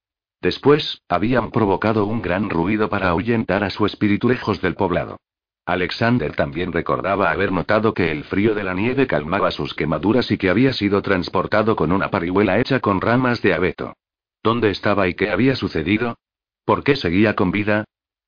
Después, 0.43 1.01
habían 1.09 1.53
provocado 1.53 2.05
un 2.05 2.21
gran 2.21 2.51
ruido 2.51 2.89
para 2.89 3.11
ahuyentar 3.11 3.63
a 3.63 3.71
su 3.71 3.87
espíritu 3.87 4.29
lejos 4.29 4.61
del 4.61 4.75
poblado. 4.75 5.19
Alexander 5.65 6.35
también 6.35 6.73
recordaba 6.73 7.31
haber 7.31 7.53
notado 7.53 7.95
que 7.95 8.11
el 8.11 8.25
frío 8.25 8.53
de 8.53 8.65
la 8.65 8.75
nieve 8.75 9.07
calmaba 9.07 9.53
sus 9.53 9.73
quemaduras 9.75 10.33
y 10.33 10.39
que 10.39 10.51
había 10.51 10.73
sido 10.73 11.01
transportado 11.01 11.77
con 11.77 11.93
una 11.93 12.11
parihuela 12.11 12.59
hecha 12.59 12.81
con 12.81 13.01
ramas 13.01 13.41
de 13.41 13.55
abeto. 13.55 13.95
¿Dónde 14.43 14.71
estaba 14.71 15.07
y 15.07 15.15
qué 15.15 15.31
había 15.31 15.55
sucedido? 15.55 16.19
¿Por 16.65 16.83
qué 16.83 16.97
seguía 16.97 17.37
con 17.37 17.53
vida? 17.53 17.85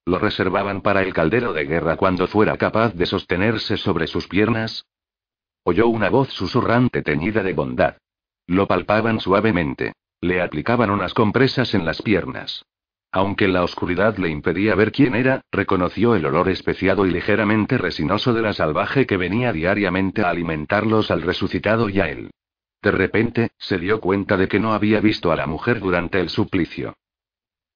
¿Lo 0.06 0.20
reservaban 0.20 0.82
para 0.82 1.02
el 1.02 1.12
caldero 1.12 1.52
de 1.52 1.64
guerra 1.64 1.96
cuando 1.96 2.28
fuera 2.28 2.56
capaz 2.56 2.94
de 2.94 3.06
sostenerse 3.06 3.76
sobre 3.76 4.06
sus 4.06 4.28
piernas? 4.28 4.86
Oyó 5.64 5.88
una 5.88 6.10
voz 6.10 6.28
susurrante 6.28 7.02
teñida 7.02 7.42
de 7.42 7.54
bondad. 7.54 7.96
Lo 8.46 8.68
palpaban 8.68 9.18
suavemente. 9.18 9.94
Le 10.24 10.40
aplicaban 10.40 10.88
unas 10.88 11.12
compresas 11.12 11.74
en 11.74 11.84
las 11.84 12.00
piernas. 12.00 12.64
Aunque 13.12 13.46
la 13.46 13.62
oscuridad 13.62 14.16
le 14.16 14.30
impedía 14.30 14.74
ver 14.74 14.90
quién 14.90 15.14
era, 15.14 15.42
reconoció 15.52 16.14
el 16.14 16.24
olor 16.24 16.48
especiado 16.48 17.04
y 17.04 17.10
ligeramente 17.10 17.76
resinoso 17.76 18.32
de 18.32 18.40
la 18.40 18.54
salvaje 18.54 19.06
que 19.06 19.18
venía 19.18 19.52
diariamente 19.52 20.22
a 20.22 20.30
alimentarlos 20.30 21.10
al 21.10 21.20
resucitado 21.20 21.90
y 21.90 22.00
a 22.00 22.08
él. 22.08 22.30
De 22.80 22.90
repente, 22.90 23.50
se 23.58 23.76
dio 23.76 24.00
cuenta 24.00 24.38
de 24.38 24.48
que 24.48 24.58
no 24.60 24.72
había 24.72 24.98
visto 25.00 25.30
a 25.30 25.36
la 25.36 25.46
mujer 25.46 25.78
durante 25.78 26.20
el 26.20 26.30
suplicio. 26.30 26.94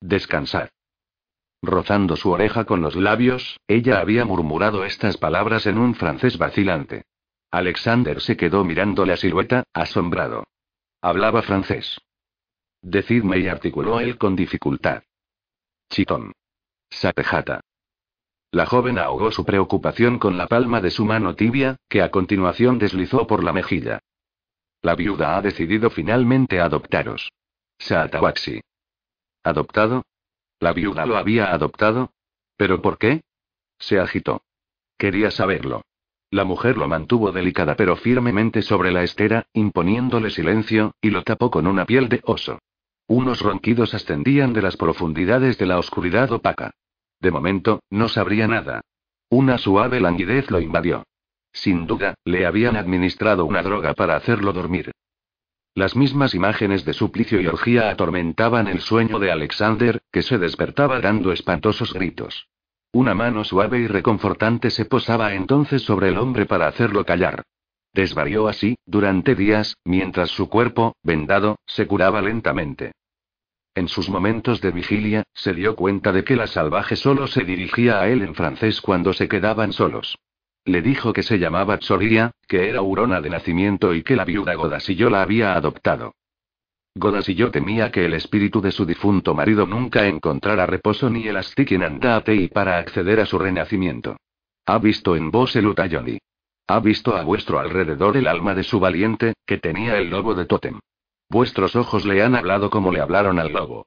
Descansar. 0.01 0.71
Rozando 1.61 2.17
su 2.17 2.31
oreja 2.31 2.65
con 2.65 2.81
los 2.81 2.97
labios, 2.97 3.61
ella 3.69 4.01
había 4.01 4.25
murmurado 4.25 4.87
estas 4.87 5.19
palabras 5.19 5.67
en 5.67 5.77
un 5.77 5.95
francés 5.95 6.39
vacilante. 6.39 7.03
Alexander 7.51 8.23
se 8.23 8.39
quedó 8.39 8.65
mirando 8.65 9.05
la 9.05 9.19
silueta, 9.19 9.65
asombrado. 9.75 10.45
Hablaba 11.03 11.43
francés. 11.43 11.99
Decidme 12.83 13.39
y 13.39 13.49
articuló 13.49 14.01
él 14.01 14.19
con 14.19 14.37
dificultad. 14.37 15.03
Chitón. 15.91 16.33
Sapejata. 16.91 17.61
La 18.51 18.67
joven 18.67 18.99
ahogó 18.99 19.31
su 19.31 19.45
preocupación 19.45 20.19
con 20.19 20.39
la 20.39 20.47
palma 20.47 20.81
de 20.81 20.91
su 20.91 21.05
mano 21.05 21.35
tibia, 21.35 21.77
que 21.89 22.03
a 22.03 22.11
continuación 22.11 22.79
deslizó 22.79 23.27
por 23.27 23.45
la 23.45 23.53
mejilla. 23.53 24.01
La 24.81 24.95
viuda 24.95 25.37
ha 25.37 25.43
decidido 25.43 25.91
finalmente 25.91 26.61
adoptaros. 26.61 27.31
Saatawaxi. 27.79 28.61
¿Adoptado? 29.43 30.05
¿La 30.61 30.73
viuda 30.73 31.05
lo 31.05 31.17
había 31.17 31.53
adoptado? 31.53 32.13
¿Pero 32.57 32.81
por 32.81 32.99
qué? 32.99 33.23
Se 33.79 33.99
agitó. 33.99 34.43
Quería 34.97 35.31
saberlo. 35.31 35.83
La 36.31 36.45
mujer 36.45 36.77
lo 36.77 36.89
mantuvo 36.89 37.33
delicada 37.33 37.75
pero 37.77 37.97
firmemente 37.97 38.63
sobre 38.63 38.93
la 38.93 39.03
estera, 39.03 39.47
imponiéndole 39.53 40.31
silencio, 40.31 40.95
y 41.01 41.11
lo 41.11 41.23
tapó 41.23 41.51
con 41.51 41.67
una 41.67 41.87
piel 41.87 42.09
de 42.09 42.21
oso. 42.25 42.59
Unos 43.09 43.41
ronquidos 43.41 43.95
ascendían 43.95 44.53
de 44.53 44.61
las 44.61 44.77
profundidades 44.77 45.57
de 45.57 45.65
la 45.65 45.79
oscuridad 45.79 46.31
opaca. 46.31 46.73
De 47.21 47.31
momento, 47.31 47.81
no 47.89 48.09
sabría 48.09 48.47
nada. 48.47 48.83
Una 49.31 49.57
suave 49.57 49.99
languidez 49.99 50.51
lo 50.51 50.61
invadió. 50.61 51.05
Sin 51.51 51.87
duda, 51.87 52.15
le 52.25 52.45
habían 52.45 52.77
administrado 52.77 53.47
una 53.47 53.63
droga 53.63 53.95
para 53.95 54.15
hacerlo 54.15 54.53
dormir. 54.53 54.93
Las 55.75 55.97
mismas 55.97 56.35
imágenes 56.35 56.85
de 56.85 56.93
suplicio 56.93 57.41
y 57.41 57.47
orgía 57.47 57.89
atormentaban 57.89 58.69
el 58.69 58.81
sueño 58.81 59.19
de 59.19 59.33
Alexander, 59.33 60.03
que 60.13 60.23
se 60.23 60.37
despertaba 60.37 61.01
dando 61.01 61.33
espantosos 61.33 61.95
gritos. 61.95 62.49
Una 62.93 63.15
mano 63.15 63.43
suave 63.43 63.79
y 63.79 63.87
reconfortante 63.87 64.71
se 64.71 64.85
posaba 64.85 65.33
entonces 65.33 65.83
sobre 65.83 66.09
el 66.09 66.19
hombre 66.19 66.45
para 66.45 66.69
hacerlo 66.69 67.07
callar. 67.07 67.45
Desvarió 67.93 68.49
así, 68.49 68.77
durante 68.87 69.35
días, 69.35 69.77
mientras 69.85 70.31
su 70.31 70.49
cuerpo, 70.49 70.97
vendado, 71.03 71.59
se 71.67 71.87
curaba 71.87 72.23
lentamente. 72.23 72.93
En 73.75 73.89
sus 73.89 74.09
momentos 74.09 74.61
de 74.61 74.73
vigilia, 74.73 75.23
se 75.35 75.55
dio 75.55 75.77
cuenta 75.77 76.13
de 76.13 76.25
que 76.25 76.37
la 76.37 76.47
salvaje 76.47 76.97
solo 76.97 77.27
se 77.27 77.45
dirigía 77.45 78.01
a 78.01 78.09
él 78.09 78.23
en 78.23 78.35
francés 78.35 78.81
cuando 78.81 79.13
se 79.13 79.29
quedaban 79.29 79.73
solos. 79.73 80.19
Le 80.65 80.83
dijo 80.83 81.13
que 81.13 81.23
se 81.23 81.39
llamaba 81.39 81.79
Tsoria, 81.79 82.33
que 82.47 82.69
era 82.69 82.83
hurona 82.83 83.21
de 83.21 83.31
nacimiento 83.31 83.95
y 83.95 84.03
que 84.03 84.17
la 84.17 84.25
viuda 84.25 84.55
Godasillo 84.55 85.09
la 85.11 85.23
había 85.23 85.55
adoptado. 85.55 86.15
Godasillo 86.95 87.51
temía 87.51 87.93
que 87.93 88.05
el 88.05 88.15
espíritu 88.15 88.61
de 88.61 88.73
su 88.73 88.85
difunto 88.85 89.33
marido 89.33 89.67
nunca 89.67 90.07
encontrara 90.07 90.67
reposo 90.67 91.09
ni 91.09 91.29
el 91.29 91.39
en 91.57 91.83
Andatei 91.83 92.49
para 92.49 92.79
acceder 92.79 93.21
a 93.21 93.27
su 93.27 93.39
renacimiento. 93.39 94.17
Ha 94.67 94.79
visto 94.79 95.15
en 95.15 95.31
vos 95.31 95.55
el 95.55 95.69
Utayoni. 95.69 96.19
Ha 96.71 96.81
visto 96.81 97.17
a 97.17 97.23
vuestro 97.23 97.59
alrededor 97.59 98.19
el 98.19 98.27
alma 98.27 98.55
de 98.55 98.63
su 98.63 98.79
valiente, 98.79 99.33
que 99.47 99.57
tenía 99.57 99.97
el 99.97 100.11
lobo 100.11 100.35
de 100.35 100.45
Totem. 100.45 100.81
Vuestros 101.31 101.75
ojos 101.75 102.05
le 102.05 102.23
han 102.23 102.37
hablado 102.37 102.69
como 102.69 102.93
le 102.93 103.01
hablaron 103.01 103.39
al 103.39 103.53
lobo. 103.53 103.87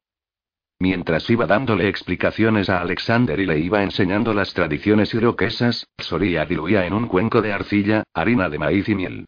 Mientras 0.80 1.30
iba 1.30 1.46
dándole 1.46 1.88
explicaciones 1.88 2.72
a 2.72 2.82
Alexander 2.82 3.40
y 3.40 3.46
le 3.46 3.60
iba 3.60 3.84
enseñando 3.84 4.34
las 4.34 4.56
tradiciones 4.56 5.14
iroquesas, 5.14 5.86
Soria 6.00 6.44
diluía 6.46 6.88
en 6.88 6.94
un 6.94 7.08
cuenco 7.08 7.44
de 7.44 7.54
arcilla, 7.54 8.04
harina 8.16 8.50
de 8.50 8.58
maíz 8.58 8.90
y 8.90 8.96
miel. 8.96 9.26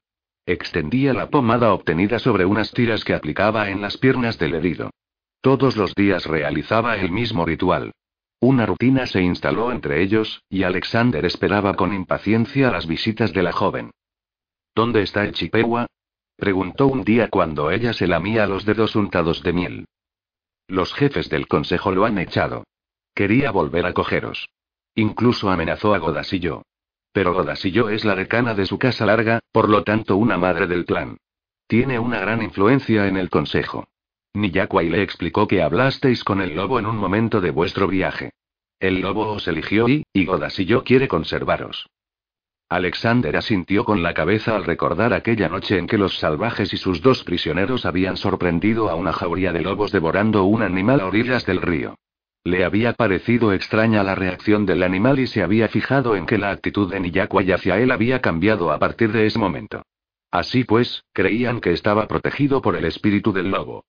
Extendía 0.47 1.13
la 1.13 1.29
pomada 1.29 1.73
obtenida 1.73 2.17
sobre 2.17 2.45
unas 2.45 2.71
tiras 2.71 3.05
que 3.05 3.13
aplicaba 3.13 3.69
en 3.69 3.81
las 3.81 3.97
piernas 3.97 4.39
del 4.39 4.55
herido. 4.55 4.89
Todos 5.41 5.77
los 5.77 5.93
días 5.93 6.25
realizaba 6.25 6.97
el 6.97 7.11
mismo 7.11 7.45
ritual. 7.45 7.91
Una 8.43 8.65
rutina 8.65 9.07
se 9.07 9.21
instaló 9.21 9.71
entre 9.71 10.03
ellos, 10.03 10.43
y 10.49 10.63
Alexander 10.63 11.23
esperaba 11.23 11.75
con 11.75 11.93
impaciencia 11.93 12.69
las 12.71 12.87
visitas 12.87 13.31
de 13.31 13.41
la 13.41 13.53
joven. 13.53 13.91
¿Dónde 14.75 15.01
está 15.01 15.23
el 15.23 15.31
Chippewa? 15.31 15.87
preguntó 16.35 16.87
un 16.87 17.05
día 17.05 17.29
cuando 17.29 17.71
ella 17.71 17.93
se 17.93 18.05
lamía 18.05 18.45
los 18.45 18.65
dedos 18.65 18.97
untados 18.97 19.43
de 19.43 19.53
miel. 19.53 19.85
Los 20.67 20.93
jefes 20.93 21.29
del 21.29 21.47
consejo 21.47 21.93
lo 21.93 22.03
han 22.03 22.17
echado. 22.17 22.65
Quería 23.15 23.49
volver 23.49 23.85
a 23.85 23.93
cogeros. 23.93 24.49
Incluso 24.93 25.49
amenazó 25.49 25.93
a 25.93 25.99
Godasillo. 25.99 26.63
Pero 27.13 27.33
Godasillo 27.33 27.87
es 27.87 28.03
la 28.03 28.15
decana 28.15 28.55
de 28.55 28.65
su 28.65 28.77
casa 28.77 29.05
larga, 29.05 29.39
por 29.53 29.69
lo 29.69 29.85
tanto 29.85 30.17
una 30.17 30.37
madre 30.37 30.67
del 30.67 30.83
clan. 30.83 31.15
Tiene 31.65 31.97
una 31.97 32.19
gran 32.19 32.43
influencia 32.43 33.07
en 33.07 33.15
el 33.15 33.29
consejo. 33.29 33.87
Niyakwai 34.35 34.89
le 34.89 35.03
explicó 35.03 35.47
que 35.47 35.61
hablasteis 35.61 36.23
con 36.23 36.41
el 36.41 36.55
lobo 36.55 36.79
en 36.79 36.87
un 36.87 36.97
momento 36.97 37.39
de 37.39 37.51
vuestro 37.51 37.87
viaje. 37.87 38.31
El 38.79 38.99
lobo 39.01 39.31
os 39.31 39.47
eligió 39.47 39.87
y, 39.87 40.03
y 40.11 40.25
Godasillo 40.25 40.83
quiere 40.83 41.07
conservaros. 41.07 41.87
Alexander 42.67 43.37
asintió 43.37 43.85
con 43.85 44.01
la 44.01 44.15
cabeza 44.15 44.55
al 44.55 44.63
recordar 44.63 45.13
aquella 45.13 45.49
noche 45.49 45.77
en 45.77 45.85
que 45.85 45.99
los 45.99 46.17
salvajes 46.17 46.73
y 46.73 46.77
sus 46.77 47.01
dos 47.01 47.23
prisioneros 47.23 47.85
habían 47.85 48.17
sorprendido 48.17 48.89
a 48.89 48.95
una 48.95 49.13
jauría 49.13 49.53
de 49.53 49.61
lobos 49.61 49.91
devorando 49.91 50.45
un 50.45 50.63
animal 50.63 51.01
a 51.01 51.05
orillas 51.05 51.45
del 51.45 51.61
río. 51.61 51.95
Le 52.43 52.65
había 52.65 52.93
parecido 52.93 53.53
extraña 53.53 54.03
la 54.03 54.15
reacción 54.15 54.65
del 54.65 54.81
animal 54.81 55.19
y 55.19 55.27
se 55.27 55.43
había 55.43 55.67
fijado 55.67 56.15
en 56.15 56.25
que 56.25 56.39
la 56.39 56.49
actitud 56.49 56.91
de 56.91 56.99
Niyakwai 56.99 57.51
hacia 57.51 57.79
él 57.79 57.91
había 57.91 58.21
cambiado 58.21 58.71
a 58.71 58.79
partir 58.79 59.11
de 59.11 59.27
ese 59.27 59.37
momento. 59.37 59.83
Así 60.31 60.63
pues, 60.63 61.03
creían 61.13 61.61
que 61.61 61.71
estaba 61.71 62.07
protegido 62.07 62.63
por 62.63 62.75
el 62.75 62.85
espíritu 62.85 63.31
del 63.31 63.51
lobo. 63.51 63.85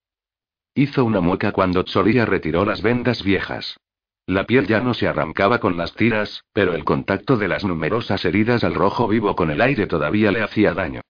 Hizo 0.77 1.05
una 1.05 1.21
mueca 1.21 1.53
cuando 1.53 1.85
Tsoria 1.85 2.27
retiró 2.27 2.65
las 2.65 2.83
vendas 2.83 3.23
viejas. 3.23 3.79
La 4.27 4.45
piel 4.45 4.67
ya 4.67 4.81
no 4.81 4.93
se 4.93 5.07
arrancaba 5.07 5.61
con 5.61 5.77
las 5.77 5.95
tiras, 5.95 6.43
pero 6.53 6.75
el 6.75 6.85
contacto 6.85 7.37
de 7.37 7.47
las 7.47 7.65
numerosas 7.65 8.25
heridas 8.25 8.65
al 8.65 8.75
rojo 8.75 9.07
vivo 9.07 9.37
con 9.37 9.53
el 9.53 9.61
aire 9.61 9.87
todavía 9.87 10.33
le 10.33 10.43
hacía 10.43 10.75
daño. 10.75 11.03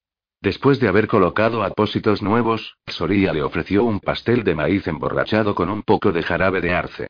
Después 0.42 0.80
de 0.80 0.88
haber 0.88 1.06
colocado 1.06 1.62
apósitos 1.62 2.20
nuevos, 2.20 2.76
Soria 2.86 3.32
le 3.32 3.42
ofreció 3.42 3.84
un 3.84 4.00
pastel 4.00 4.44
de 4.44 4.54
maíz 4.54 4.86
emborrachado 4.86 5.54
con 5.54 5.70
un 5.70 5.82
poco 5.82 6.12
de 6.12 6.22
jarabe 6.22 6.60
de 6.60 6.74
arce. 6.74 7.06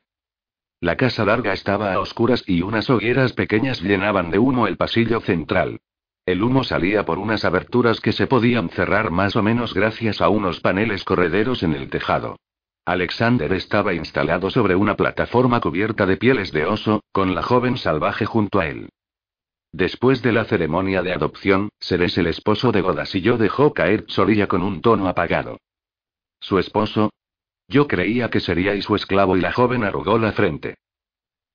La 0.79 0.95
casa 0.95 1.25
larga 1.25 1.51
estaba 1.51 1.91
a 1.91 1.99
oscuras 1.99 2.41
y 2.47 2.61
unas 2.61 2.89
hogueras 2.89 3.33
pequeñas 3.33 3.81
llenaban 3.81 4.31
de 4.31 4.39
humo 4.39 4.67
el 4.67 4.77
pasillo 4.77 5.19
central. 5.19 5.81
El 6.25 6.41
humo 6.41 6.63
salía 6.63 7.03
por 7.03 7.19
unas 7.19 7.43
aberturas 7.43 7.99
que 7.99 8.13
se 8.13 8.27
podían 8.27 8.69
cerrar 8.69 9.11
más 9.11 9.35
o 9.35 9.43
menos 9.43 9.73
gracias 9.73 10.21
a 10.21 10.29
unos 10.29 10.61
paneles 10.61 11.03
correderos 11.03 11.61
en 11.61 11.73
el 11.73 11.89
tejado. 11.89 12.37
Alexander 12.85 13.51
estaba 13.53 13.95
instalado 13.95 14.51
sobre 14.51 14.75
una 14.75 14.95
plataforma 14.95 15.59
cubierta 15.59 16.05
de 16.05 16.17
pieles 16.17 16.51
de 16.51 16.65
oso, 16.65 17.03
con 17.11 17.33
la 17.33 17.41
joven 17.41 17.77
salvaje 17.77 18.25
junto 18.25 18.59
a 18.59 18.67
él. 18.67 18.89
Después 19.71 20.21
de 20.21 20.31
la 20.31 20.45
ceremonia 20.45 21.01
de 21.01 21.11
adopción, 21.11 21.69
seréis 21.79 22.17
el 22.19 22.27
esposo 22.27 22.71
de 22.71 22.81
Godasillo 22.81 23.37
dejó 23.37 23.73
caer 23.73 24.05
Soria 24.07 24.47
con 24.47 24.61
un 24.61 24.81
tono 24.81 25.07
apagado. 25.07 25.57
¿Su 26.39 26.59
esposo? 26.59 27.11
Yo 27.67 27.87
creía 27.87 28.29
que 28.29 28.39
seríais 28.39 28.85
su 28.85 28.95
esclavo 28.95 29.35
y 29.35 29.41
la 29.41 29.51
joven 29.51 29.83
arrugó 29.83 30.19
la 30.19 30.31
frente. 30.31 30.77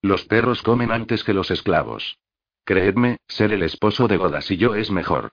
Los 0.03 0.24
perros 0.24 0.62
comen 0.62 0.91
antes 0.91 1.22
que 1.22 1.33
los 1.33 1.53
esclavos. 1.53 2.18
Creedme, 2.64 3.18
ser 3.28 3.53
el 3.53 3.62
esposo 3.62 4.09
de 4.09 4.16
Godasillo 4.16 4.74
es 4.74 4.91
mejor. 4.91 5.31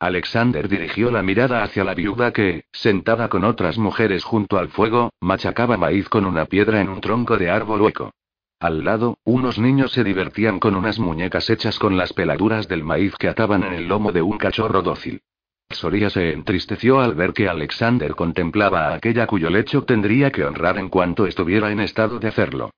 Alexander 0.00 0.68
dirigió 0.68 1.10
la 1.10 1.22
mirada 1.22 1.64
hacia 1.64 1.82
la 1.82 1.92
viuda 1.92 2.32
que, 2.32 2.64
sentada 2.70 3.28
con 3.28 3.42
otras 3.42 3.78
mujeres 3.78 4.22
junto 4.22 4.56
al 4.56 4.68
fuego, 4.68 5.12
machacaba 5.20 5.76
maíz 5.76 6.08
con 6.08 6.24
una 6.24 6.44
piedra 6.44 6.80
en 6.80 6.88
un 6.88 7.00
tronco 7.00 7.36
de 7.36 7.50
árbol 7.50 7.82
hueco. 7.82 8.12
Al 8.60 8.84
lado, 8.84 9.18
unos 9.24 9.58
niños 9.58 9.90
se 9.90 10.04
divertían 10.04 10.60
con 10.60 10.76
unas 10.76 11.00
muñecas 11.00 11.50
hechas 11.50 11.80
con 11.80 11.96
las 11.96 12.12
peladuras 12.12 12.68
del 12.68 12.84
maíz 12.84 13.16
que 13.16 13.28
ataban 13.28 13.64
en 13.64 13.72
el 13.72 13.88
lomo 13.88 14.12
de 14.12 14.22
un 14.22 14.38
cachorro 14.38 14.82
dócil. 14.82 15.20
Soria 15.68 16.10
se 16.10 16.32
entristeció 16.32 17.00
al 17.00 17.14
ver 17.14 17.32
que 17.32 17.48
Alexander 17.48 18.14
contemplaba 18.14 18.88
a 18.88 18.94
aquella 18.94 19.26
cuyo 19.26 19.50
lecho 19.50 19.82
tendría 19.82 20.30
que 20.30 20.44
honrar 20.44 20.78
en 20.78 20.88
cuanto 20.90 21.26
estuviera 21.26 21.72
en 21.72 21.80
estado 21.80 22.20
de 22.20 22.28
hacerlo. 22.28 22.70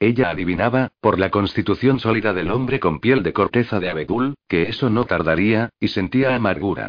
Ella 0.00 0.30
adivinaba, 0.30 0.92
por 1.00 1.18
la 1.18 1.30
constitución 1.30 1.98
sólida 1.98 2.32
del 2.32 2.50
hombre 2.50 2.78
con 2.78 3.00
piel 3.00 3.22
de 3.22 3.32
corteza 3.32 3.80
de 3.80 3.90
abedul, 3.90 4.34
que 4.48 4.62
eso 4.62 4.90
no 4.90 5.04
tardaría, 5.04 5.70
y 5.80 5.88
sentía 5.88 6.36
amargura. 6.36 6.88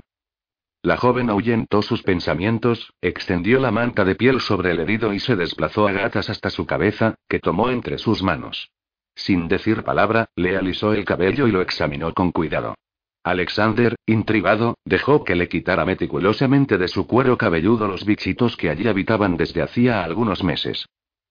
La 0.82 0.96
joven 0.96 1.30
ahuyentó 1.30 1.82
sus 1.82 2.04
pensamientos, 2.04 2.94
extendió 3.02 3.60
la 3.60 3.72
manta 3.72 4.06
de 4.06 4.16
piel 4.16 4.40
sobre 4.40 4.72
el 4.72 4.80
herido 4.80 5.14
y 5.14 5.20
se 5.20 5.36
desplazó 5.36 5.88
a 5.88 5.92
gatas 5.92 6.30
hasta 6.30 6.50
su 6.50 6.66
cabeza, 6.66 7.16
que 7.28 7.40
tomó 7.40 7.70
entre 7.70 7.98
sus 7.98 8.24
manos. 8.24 8.72
Sin 9.16 9.50
decir 9.50 9.84
palabra, 9.84 10.30
le 10.36 10.56
alisó 10.56 10.94
el 10.94 11.04
cabello 11.04 11.48
y 11.48 11.52
lo 11.52 11.62
examinó 11.62 12.14
con 12.14 12.32
cuidado. 12.32 12.76
Alexander, 13.24 13.96
intrigado, 14.06 14.78
dejó 14.86 15.26
que 15.26 15.36
le 15.36 15.50
quitara 15.50 15.84
meticulosamente 15.84 16.78
de 16.78 16.88
su 16.88 17.06
cuero 17.06 17.38
cabelludo 17.38 17.88
los 17.88 18.06
bichitos 18.06 18.56
que 18.56 18.70
allí 18.70 18.88
habitaban 18.88 19.36
desde 19.36 19.62
hacía 19.62 20.04
algunos 20.06 20.44
meses. 20.44 20.86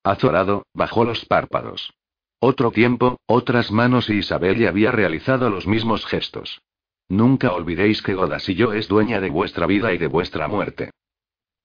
Azorado, 0.09 0.65
bajó 0.73 1.05
los 1.05 1.27
párpados. 1.27 1.93
Otro 2.41 2.71
tiempo, 2.71 3.19
otras 3.27 3.71
manos 3.71 4.09
y 4.09 4.15
Isabel 4.15 4.57
ya 4.57 4.71
había 4.71 4.91
realizado 4.91 5.51
los 5.51 5.67
mismos 5.67 6.07
gestos. 6.07 6.63
Nunca 7.11 7.53
olvidéis 7.53 8.01
que 8.01 8.15
Godasillo 8.15 8.73
es 8.73 8.89
dueña 8.89 9.21
de 9.21 9.29
vuestra 9.29 9.67
vida 9.67 9.93
y 9.93 9.99
de 9.99 10.07
vuestra 10.07 10.49
muerte. 10.49 10.93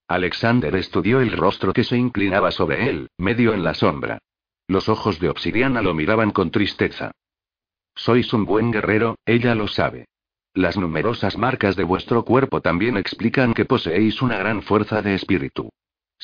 Alexander 0.10 0.76
estudió 0.76 1.22
el 1.22 1.32
rostro 1.32 1.72
que 1.72 1.86
se 1.86 1.96
inclinaba 1.96 2.52
sobre 2.52 2.90
él, 2.90 3.08
medio 3.18 3.54
en 3.54 3.64
la 3.64 3.76
sombra. 3.76 4.20
Los 4.68 4.90
ojos 4.90 5.22
de 5.22 5.30
obsidiana 5.30 5.82
lo 5.82 5.94
miraban 5.94 6.32
con 6.32 6.52
tristeza. 6.52 7.12
Sois 7.96 8.34
un 8.34 8.44
buen 8.44 8.72
guerrero, 8.72 9.16
ella 9.26 9.56
lo 9.56 9.70
sabe. 9.70 10.10
Las 10.54 10.76
numerosas 10.76 11.38
marcas 11.38 11.78
de 11.78 11.86
vuestro 11.86 12.26
cuerpo 12.26 12.60
también 12.60 12.98
explican 12.98 13.54
que 13.54 13.64
poseéis 13.64 14.22
una 14.22 14.38
gran 14.38 14.64
fuerza 14.64 15.02
de 15.02 15.16
espíritu. 15.16 15.70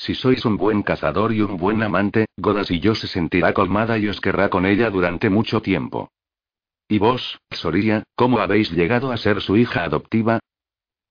Si 0.02 0.14
sois 0.14 0.46
un 0.46 0.56
buen 0.56 0.82
cazador 0.82 1.30
y 1.30 1.42
un 1.42 1.58
buen 1.58 1.82
amante, 1.82 2.24
Godas 2.38 2.70
y 2.70 2.80
yo 2.80 2.94
se 2.94 3.06
sentirá 3.06 3.52
colmada 3.52 3.98
y 3.98 4.08
os 4.08 4.18
querrá 4.18 4.48
con 4.48 4.64
ella 4.64 4.88
durante 4.88 5.28
mucho 5.28 5.60
tiempo. 5.60 6.10
¿Y 6.88 6.96
vos, 6.96 7.38
Soria, 7.50 8.04
cómo 8.14 8.38
habéis 8.38 8.70
llegado 8.70 9.12
a 9.12 9.18
ser 9.18 9.42
su 9.42 9.58
hija 9.58 9.84
adoptiva? 9.84 10.40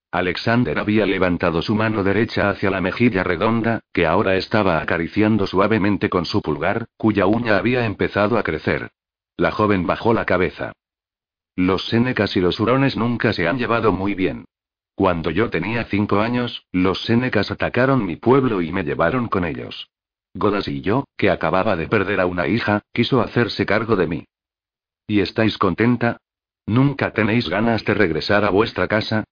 Alexander 0.09 0.79
había 0.79 1.05
levantado 1.05 1.61
su 1.61 1.75
mano 1.75 2.03
derecha 2.03 2.49
hacia 2.49 2.71
la 2.71 2.81
mejilla 2.81 3.23
redonda, 3.23 3.81
que 3.93 4.07
ahora 4.07 4.37
estaba 4.37 4.81
acariciando 4.81 5.45
suavemente 5.45 6.09
con 6.09 6.25
su 6.25 6.41
pulgar, 6.41 6.87
cuya 6.97 7.27
uña 7.27 7.57
había 7.57 7.85
empezado 7.85 8.39
a 8.39 8.43
crecer. 8.43 8.89
La 9.37 9.51
joven 9.51 9.85
bajó 9.85 10.15
la 10.15 10.25
cabeza. 10.25 10.73
Los 11.55 11.85
Sénecas 11.85 12.35
y 12.35 12.41
los 12.41 12.59
hurones 12.59 12.97
nunca 12.97 13.33
se 13.33 13.47
han 13.47 13.59
llevado 13.59 13.91
muy 13.91 14.15
bien. 14.15 14.45
Cuando 14.99 15.31
yo 15.31 15.49
tenía 15.49 15.85
cinco 15.85 16.19
años, 16.19 16.65
los 16.73 17.03
Sénecas 17.03 17.51
atacaron 17.51 18.05
mi 18.05 18.17
pueblo 18.17 18.61
y 18.61 18.73
me 18.73 18.83
llevaron 18.83 19.29
con 19.29 19.45
ellos. 19.45 19.89
Godas 20.33 20.67
y 20.67 20.81
yo, 20.81 21.05
que 21.15 21.29
acababa 21.29 21.77
de 21.77 21.87
perder 21.87 22.19
a 22.19 22.25
una 22.25 22.47
hija, 22.47 22.81
quiso 22.91 23.21
hacerse 23.21 23.65
cargo 23.65 23.95
de 23.95 24.07
mí. 24.07 24.25
¿Y 25.07 25.21
estáis 25.21 25.57
contenta? 25.57 26.17
¿Nunca 26.65 27.13
tenéis 27.13 27.47
ganas 27.47 27.85
de 27.85 27.93
regresar 27.93 28.43
a 28.43 28.49
vuestra 28.49 28.89
casa? 28.89 29.23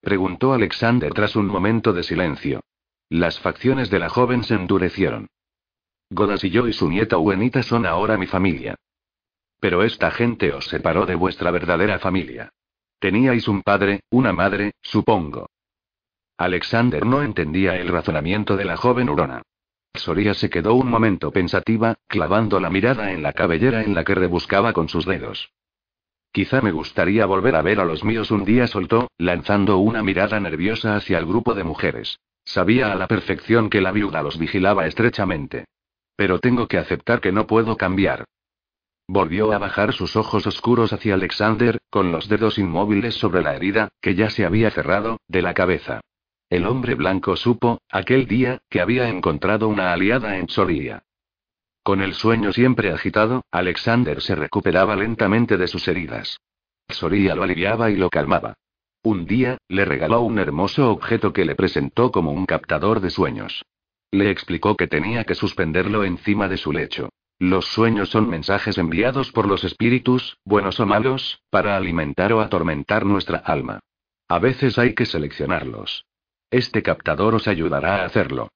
Preguntó 0.00 0.52
Alexander 0.52 1.12
tras 1.12 1.34
un 1.34 1.48
momento 1.48 1.92
de 1.92 2.04
silencio. 2.04 2.60
Las 3.08 3.40
facciones 3.40 3.90
de 3.90 3.98
la 3.98 4.08
joven 4.08 4.44
se 4.44 4.54
endurecieron. 4.54 5.26
Godas 6.08 6.44
y 6.44 6.50
yo 6.50 6.68
y 6.68 6.72
su 6.72 6.88
nieta 6.88 7.18
Uenita 7.18 7.64
son 7.64 7.84
ahora 7.84 8.16
mi 8.16 8.28
familia. 8.28 8.76
Pero 9.58 9.82
esta 9.82 10.12
gente 10.12 10.52
os 10.52 10.66
separó 10.66 11.04
de 11.04 11.16
vuestra 11.16 11.50
verdadera 11.50 11.98
familia. 11.98 12.52
Teníais 12.98 13.46
un 13.48 13.62
padre, 13.62 14.00
una 14.10 14.32
madre, 14.32 14.72
supongo. 14.82 15.48
Alexander 16.38 17.04
no 17.04 17.22
entendía 17.22 17.76
el 17.76 17.88
razonamiento 17.88 18.56
de 18.56 18.64
la 18.64 18.76
joven 18.76 19.08
hurona. 19.08 19.42
Soria 19.94 20.34
se 20.34 20.50
quedó 20.50 20.74
un 20.74 20.90
momento 20.90 21.30
pensativa, 21.30 21.96
clavando 22.06 22.60
la 22.60 22.70
mirada 22.70 23.12
en 23.12 23.22
la 23.22 23.32
cabellera 23.32 23.82
en 23.82 23.94
la 23.94 24.04
que 24.04 24.14
rebuscaba 24.14 24.72
con 24.72 24.88
sus 24.88 25.06
dedos. 25.06 25.50
Quizá 26.32 26.60
me 26.60 26.72
gustaría 26.72 27.24
volver 27.24 27.56
a 27.56 27.62
ver 27.62 27.80
a 27.80 27.84
los 27.84 28.04
míos 28.04 28.30
un 28.30 28.44
día, 28.44 28.66
soltó, 28.66 29.08
lanzando 29.16 29.78
una 29.78 30.02
mirada 30.02 30.38
nerviosa 30.38 30.96
hacia 30.96 31.18
el 31.18 31.24
grupo 31.24 31.54
de 31.54 31.64
mujeres. 31.64 32.18
Sabía 32.44 32.92
a 32.92 32.94
la 32.94 33.08
perfección 33.08 33.70
que 33.70 33.80
la 33.80 33.90
viuda 33.90 34.22
los 34.22 34.38
vigilaba 34.38 34.86
estrechamente. 34.86 35.64
Pero 36.14 36.38
tengo 36.38 36.68
que 36.68 36.78
aceptar 36.78 37.20
que 37.20 37.32
no 37.32 37.46
puedo 37.46 37.76
cambiar. 37.76 38.24
Volvió 39.08 39.52
a 39.52 39.58
bajar 39.58 39.92
sus 39.92 40.16
ojos 40.16 40.46
oscuros 40.46 40.92
hacia 40.92 41.14
Alexander, 41.14 41.78
con 41.90 42.10
los 42.10 42.28
dedos 42.28 42.58
inmóviles 42.58 43.14
sobre 43.14 43.42
la 43.42 43.54
herida, 43.54 43.88
que 44.00 44.14
ya 44.14 44.30
se 44.30 44.44
había 44.44 44.70
cerrado, 44.70 45.20
de 45.28 45.42
la 45.42 45.54
cabeza. 45.54 46.00
El 46.50 46.66
hombre 46.66 46.94
blanco 46.94 47.36
supo, 47.36 47.80
aquel 47.90 48.26
día, 48.26 48.58
que 48.68 48.80
había 48.80 49.08
encontrado 49.08 49.68
una 49.68 49.92
aliada 49.92 50.38
en 50.38 50.48
Soria. 50.48 51.02
Con 51.82 52.02
el 52.02 52.14
sueño 52.14 52.52
siempre 52.52 52.90
agitado, 52.90 53.44
Alexander 53.52 54.20
se 54.20 54.34
recuperaba 54.34 54.96
lentamente 54.96 55.56
de 55.56 55.68
sus 55.68 55.86
heridas. 55.86 56.38
Soria 56.88 57.36
lo 57.36 57.44
aliviaba 57.44 57.90
y 57.90 57.96
lo 57.96 58.10
calmaba. 58.10 58.54
Un 59.02 59.24
día, 59.24 59.58
le 59.68 59.84
regaló 59.84 60.22
un 60.22 60.40
hermoso 60.40 60.90
objeto 60.90 61.32
que 61.32 61.44
le 61.44 61.54
presentó 61.54 62.10
como 62.10 62.32
un 62.32 62.44
captador 62.44 63.00
de 63.00 63.10
sueños. 63.10 63.64
Le 64.10 64.30
explicó 64.30 64.76
que 64.76 64.88
tenía 64.88 65.22
que 65.22 65.36
suspenderlo 65.36 66.02
encima 66.02 66.48
de 66.48 66.56
su 66.56 66.72
lecho. 66.72 67.10
Los 67.38 67.66
sueños 67.66 68.08
son 68.08 68.30
mensajes 68.30 68.78
enviados 68.78 69.30
por 69.30 69.46
los 69.46 69.62
espíritus, 69.62 70.38
buenos 70.44 70.80
o 70.80 70.86
malos, 70.86 71.42
para 71.50 71.76
alimentar 71.76 72.32
o 72.32 72.40
atormentar 72.40 73.04
nuestra 73.04 73.38
alma. 73.38 73.80
A 74.28 74.38
veces 74.38 74.78
hay 74.78 74.94
que 74.94 75.04
seleccionarlos. 75.04 76.06
Este 76.50 76.82
captador 76.82 77.34
os 77.34 77.46
ayudará 77.46 78.02
a 78.02 78.06
hacerlo. 78.06 78.48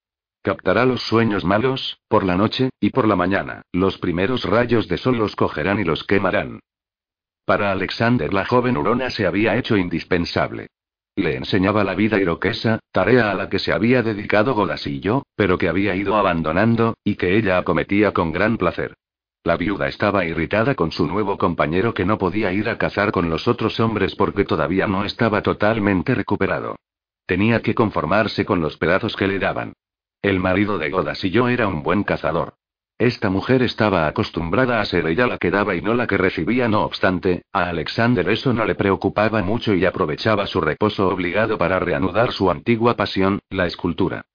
Captará 0.42 0.86
los 0.86 1.02
sueños 1.02 1.44
malos, 1.44 2.00
por 2.08 2.24
la 2.24 2.36
noche, 2.36 2.70
y 2.80 2.90
por 2.90 3.06
la 3.06 3.16
mañana, 3.16 3.62
los 3.72 3.98
primeros 3.98 4.44
rayos 4.44 4.88
de 4.88 4.96
sol 4.96 5.18
los 5.18 5.36
cogerán 5.36 5.78
y 5.80 5.84
los 5.84 6.04
quemarán. 6.04 6.60
Para 7.44 7.72
Alexander 7.72 8.32
la 8.32 8.46
joven 8.46 8.78
Urona 8.78 9.10
se 9.10 9.26
había 9.26 9.56
hecho 9.56 9.76
indispensable. 9.76 10.68
Le 11.20 11.36
enseñaba 11.36 11.84
la 11.84 11.94
vida 11.94 12.18
iroquesa, 12.18 12.78
tarea 12.92 13.30
a 13.30 13.34
la 13.34 13.50
que 13.50 13.58
se 13.58 13.74
había 13.74 14.02
dedicado 14.02 14.54
Golasillo, 14.54 15.24
pero 15.36 15.58
que 15.58 15.68
había 15.68 15.94
ido 15.94 16.16
abandonando, 16.16 16.94
y 17.04 17.16
que 17.16 17.36
ella 17.36 17.58
acometía 17.58 18.12
con 18.12 18.32
gran 18.32 18.56
placer. 18.56 18.94
La 19.44 19.58
viuda 19.58 19.86
estaba 19.86 20.24
irritada 20.24 20.74
con 20.74 20.92
su 20.92 21.06
nuevo 21.06 21.36
compañero 21.36 21.92
que 21.92 22.06
no 22.06 22.16
podía 22.16 22.54
ir 22.54 22.70
a 22.70 22.78
cazar 22.78 23.12
con 23.12 23.28
los 23.28 23.48
otros 23.48 23.80
hombres 23.80 24.14
porque 24.14 24.46
todavía 24.46 24.86
no 24.86 25.04
estaba 25.04 25.42
totalmente 25.42 26.14
recuperado. 26.14 26.76
Tenía 27.26 27.60
que 27.60 27.74
conformarse 27.74 28.46
con 28.46 28.62
los 28.62 28.78
pedazos 28.78 29.14
que 29.14 29.28
le 29.28 29.38
daban. 29.38 29.74
El 30.22 30.40
marido 30.40 30.78
de 30.78 30.88
Godas 30.88 31.22
y 31.22 31.30
yo 31.30 31.48
era 31.48 31.68
un 31.68 31.82
buen 31.82 32.02
cazador. 32.02 32.54
Esta 33.00 33.30
mujer 33.30 33.62
estaba 33.62 34.06
acostumbrada 34.08 34.78
a 34.78 34.84
ser 34.84 35.06
ella 35.06 35.26
la 35.26 35.38
que 35.38 35.50
daba 35.50 35.74
y 35.74 35.80
no 35.80 35.94
la 35.94 36.06
que 36.06 36.18
recibía, 36.18 36.68
no 36.68 36.82
obstante, 36.82 37.44
a 37.50 37.70
Alexander 37.70 38.28
eso 38.28 38.52
no 38.52 38.66
le 38.66 38.74
preocupaba 38.74 39.42
mucho 39.42 39.74
y 39.74 39.86
aprovechaba 39.86 40.46
su 40.46 40.60
reposo 40.60 41.08
obligado 41.08 41.56
para 41.56 41.78
reanudar 41.78 42.30
su 42.32 42.50
antigua 42.50 42.96
pasión, 42.96 43.40
la 43.48 43.64
escultura. 43.64 44.26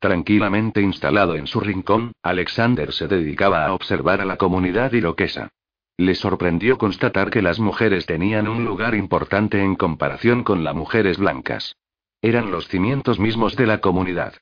Tranquilamente 0.00 0.80
instalado 0.80 1.36
en 1.36 1.46
su 1.46 1.60
rincón, 1.60 2.14
Alexander 2.20 2.92
se 2.92 3.06
dedicaba 3.06 3.64
a 3.64 3.72
observar 3.72 4.20
a 4.20 4.24
la 4.24 4.38
comunidad 4.38 4.92
iroquesa. 4.92 5.50
Le 5.96 6.16
sorprendió 6.16 6.78
constatar 6.78 7.30
que 7.30 7.42
las 7.42 7.60
mujeres 7.60 8.06
tenían 8.06 8.48
un 8.48 8.64
lugar 8.64 8.96
importante 8.96 9.62
en 9.62 9.76
comparación 9.76 10.42
con 10.42 10.64
las 10.64 10.74
mujeres 10.74 11.18
blancas. 11.18 11.76
Eran 12.20 12.50
los 12.50 12.66
cimientos 12.66 13.20
mismos 13.20 13.54
de 13.54 13.68
la 13.68 13.78
comunidad. 13.78 14.34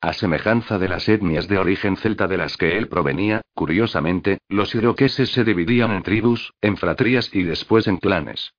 A 0.00 0.12
semejanza 0.12 0.78
de 0.78 0.88
las 0.88 1.08
etnias 1.08 1.48
de 1.48 1.58
origen 1.58 1.96
celta 1.96 2.28
de 2.28 2.36
las 2.36 2.56
que 2.56 2.78
él 2.78 2.88
provenía, 2.88 3.42
curiosamente, 3.54 4.38
los 4.48 4.72
iroqueses 4.74 5.30
se 5.30 5.42
dividían 5.42 5.90
en 5.90 6.04
tribus, 6.04 6.52
en 6.60 6.76
fratrías 6.76 7.34
y 7.34 7.42
después 7.42 7.88
en 7.88 7.96
clanes. 7.96 8.52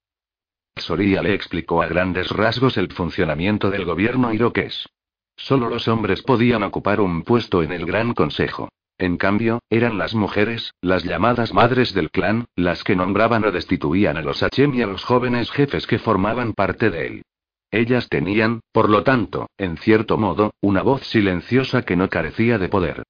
Soria 0.76 1.22
le 1.22 1.34
explicó 1.34 1.82
a 1.82 1.88
grandes 1.88 2.30
rasgos 2.30 2.76
el 2.78 2.92
funcionamiento 2.92 3.70
del 3.70 3.86
gobierno 3.86 4.34
iroqués. 4.34 4.90
Solo 5.38 5.70
los 5.70 5.88
hombres 5.88 6.22
podían 6.22 6.64
ocupar 6.64 7.00
un 7.00 7.24
puesto 7.24 7.64
en 7.64 7.72
el 7.72 7.86
Gran 7.86 8.14
Consejo. 8.14 8.68
En 8.98 9.16
cambio, 9.16 9.60
eran 9.70 9.98
las 9.98 10.14
mujeres, 10.14 10.74
las 10.82 11.06
llamadas 11.06 11.54
madres 11.54 11.94
del 11.94 12.12
clan, 12.12 12.48
las 12.58 12.84
que 12.84 12.98
nombraban 12.98 13.46
o 13.46 13.52
destituían 13.52 14.18
a 14.18 14.22
los 14.22 14.44
Hachem 14.44 14.74
y 14.76 14.82
a 14.82 14.88
los 14.88 15.06
jóvenes 15.06 15.52
jefes 15.52 15.88
que 15.88 16.00
formaban 16.00 16.52
parte 16.52 16.90
de 16.90 17.08
él. 17.08 17.22
Ellas 17.72 18.10
tenían, 18.10 18.62
por 18.72 18.90
lo 18.90 19.04
tanto, 19.04 19.50
en 19.58 19.78
cierto 19.78 20.18
modo, 20.18 20.54
una 20.62 20.82
voz 20.82 21.06
silenciosa 21.08 21.84
que 21.84 21.96
no 21.96 22.10
carecía 22.10 22.58
de 22.58 22.70
poder. 22.70 23.04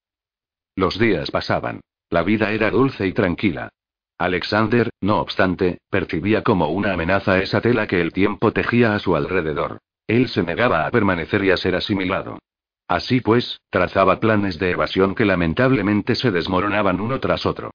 Los 0.76 1.00
días 1.00 1.32
pasaban. 1.32 1.82
La 2.10 2.24
vida 2.24 2.52
era 2.52 2.72
dulce 2.72 3.08
y 3.08 3.14
tranquila. 3.14 3.70
Alexander, 4.18 4.90
no 5.00 5.22
obstante, 5.22 5.80
percibía 5.90 6.44
como 6.44 6.70
una 6.70 6.94
amenaza 6.94 7.40
esa 7.40 7.62
tela 7.62 7.88
que 7.88 8.02
el 8.02 8.12
tiempo 8.12 8.52
tejía 8.52 8.96
a 8.96 9.00
su 9.00 9.16
alrededor. 9.16 9.80
Él 10.08 10.28
se 10.28 10.44
negaba 10.44 10.86
a 10.86 10.92
permanecer 10.92 11.44
y 11.46 11.52
a 11.52 11.58
ser 11.58 11.76
asimilado. 11.76 12.40
Así 12.88 13.22
pues, 13.22 13.62
trazaba 13.70 14.20
planes 14.20 14.58
de 14.58 14.72
evasión 14.72 15.16
que 15.16 15.24
lamentablemente 15.24 16.16
se 16.16 16.32
desmoronaban 16.32 17.00
uno 17.00 17.20
tras 17.20 17.46
otro. 17.46 17.72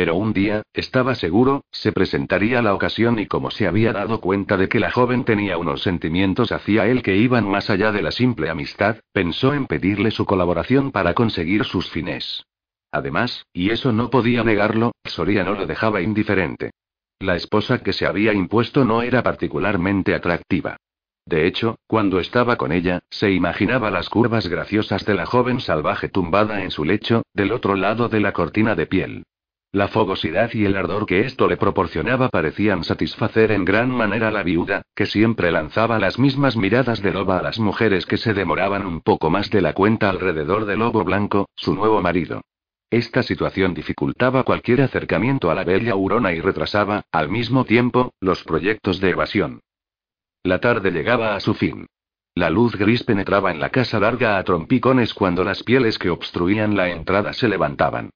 Pero 0.00 0.16
un 0.16 0.32
día, 0.32 0.62
estaba 0.72 1.14
seguro, 1.14 1.66
se 1.70 1.92
presentaría 1.92 2.62
la 2.62 2.72
ocasión 2.72 3.18
y 3.18 3.26
como 3.26 3.50
se 3.50 3.66
había 3.66 3.92
dado 3.92 4.22
cuenta 4.22 4.56
de 4.56 4.66
que 4.66 4.80
la 4.80 4.90
joven 4.90 5.24
tenía 5.24 5.58
unos 5.58 5.82
sentimientos 5.82 6.52
hacia 6.52 6.86
él 6.86 7.02
que 7.02 7.18
iban 7.18 7.46
más 7.46 7.68
allá 7.68 7.92
de 7.92 8.00
la 8.00 8.10
simple 8.10 8.48
amistad, 8.48 8.96
pensó 9.12 9.52
en 9.52 9.66
pedirle 9.66 10.10
su 10.10 10.24
colaboración 10.24 10.90
para 10.90 11.12
conseguir 11.12 11.66
sus 11.66 11.90
fines. 11.90 12.46
Además, 12.90 13.44
y 13.52 13.72
eso 13.72 13.92
no 13.92 14.08
podía 14.08 14.42
negarlo, 14.42 14.92
Soria 15.04 15.44
no 15.44 15.52
lo 15.52 15.66
dejaba 15.66 16.00
indiferente. 16.00 16.70
La 17.18 17.36
esposa 17.36 17.82
que 17.82 17.92
se 17.92 18.06
había 18.06 18.32
impuesto 18.32 18.86
no 18.86 19.02
era 19.02 19.22
particularmente 19.22 20.14
atractiva. 20.14 20.78
De 21.26 21.46
hecho, 21.46 21.76
cuando 21.86 22.20
estaba 22.20 22.56
con 22.56 22.72
ella, 22.72 23.00
se 23.10 23.32
imaginaba 23.32 23.90
las 23.90 24.08
curvas 24.08 24.48
graciosas 24.48 25.04
de 25.04 25.12
la 25.12 25.26
joven 25.26 25.60
salvaje 25.60 26.08
tumbada 26.08 26.62
en 26.62 26.70
su 26.70 26.86
lecho, 26.86 27.22
del 27.34 27.52
otro 27.52 27.76
lado 27.76 28.08
de 28.08 28.20
la 28.20 28.32
cortina 28.32 28.74
de 28.74 28.86
piel. 28.86 29.24
La 29.72 29.86
fogosidad 29.86 30.50
y 30.52 30.64
el 30.64 30.76
ardor 30.76 31.06
que 31.06 31.20
esto 31.20 31.46
le 31.46 31.56
proporcionaba 31.56 32.28
parecían 32.28 32.82
satisfacer 32.82 33.52
en 33.52 33.64
gran 33.64 33.88
manera 33.88 34.28
a 34.28 34.30
la 34.32 34.42
viuda, 34.42 34.82
que 34.96 35.06
siempre 35.06 35.52
lanzaba 35.52 36.00
las 36.00 36.18
mismas 36.18 36.56
miradas 36.56 37.00
de 37.02 37.12
loba 37.12 37.38
a 37.38 37.42
las 37.42 37.60
mujeres 37.60 38.04
que 38.04 38.16
se 38.16 38.34
demoraban 38.34 38.84
un 38.84 39.00
poco 39.00 39.30
más 39.30 39.48
de 39.48 39.60
la 39.60 39.72
cuenta 39.72 40.10
alrededor 40.10 40.64
del 40.64 40.80
lobo 40.80 41.04
blanco, 41.04 41.48
su 41.54 41.72
nuevo 41.76 42.02
marido. 42.02 42.42
Esta 42.90 43.22
situación 43.22 43.72
dificultaba 43.72 44.42
cualquier 44.42 44.82
acercamiento 44.82 45.52
a 45.52 45.54
la 45.54 45.62
bella 45.62 45.92
Aurona 45.92 46.32
y 46.32 46.40
retrasaba, 46.40 47.04
al 47.12 47.28
mismo 47.28 47.64
tiempo, 47.64 48.12
los 48.18 48.42
proyectos 48.42 48.98
de 48.98 49.10
evasión. 49.10 49.60
La 50.42 50.58
tarde 50.58 50.90
llegaba 50.90 51.36
a 51.36 51.40
su 51.40 51.54
fin. 51.54 51.86
La 52.34 52.50
luz 52.50 52.74
gris 52.74 53.04
penetraba 53.04 53.52
en 53.52 53.60
la 53.60 53.70
casa 53.70 54.00
larga 54.00 54.36
a 54.36 54.42
trompicones 54.42 55.14
cuando 55.14 55.44
las 55.44 55.62
pieles 55.62 55.96
que 55.96 56.10
obstruían 56.10 56.76
la 56.76 56.88
entrada 56.88 57.32
se 57.32 57.46
levantaban. 57.46 58.10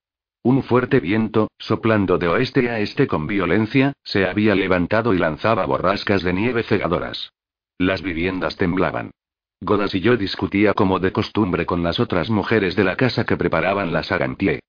Un 0.46 0.62
fuerte 0.62 1.00
viento, 1.00 1.50
soplando 1.56 2.18
de 2.18 2.28
oeste 2.28 2.68
a 2.68 2.78
este 2.78 3.06
con 3.06 3.26
violencia, 3.26 3.94
se 4.04 4.26
había 4.26 4.54
levantado 4.54 5.14
y 5.14 5.18
lanzaba 5.18 5.64
borrascas 5.64 6.22
de 6.22 6.34
nieve 6.34 6.62
cegadoras. 6.62 7.32
Las 7.78 8.02
viviendas 8.02 8.56
temblaban. 8.56 9.12
Godas 9.62 9.94
y 9.94 10.00
yo 10.00 10.18
discutía 10.18 10.74
como 10.74 10.98
de 10.98 11.12
costumbre 11.12 11.64
con 11.64 11.82
las 11.82 11.98
otras 11.98 12.28
mujeres 12.28 12.76
de 12.76 12.84
la 12.84 12.96
casa 12.96 13.24
que 13.24 13.38
preparaban 13.38 13.90
la 13.90 14.02
sagantier. 14.02 14.60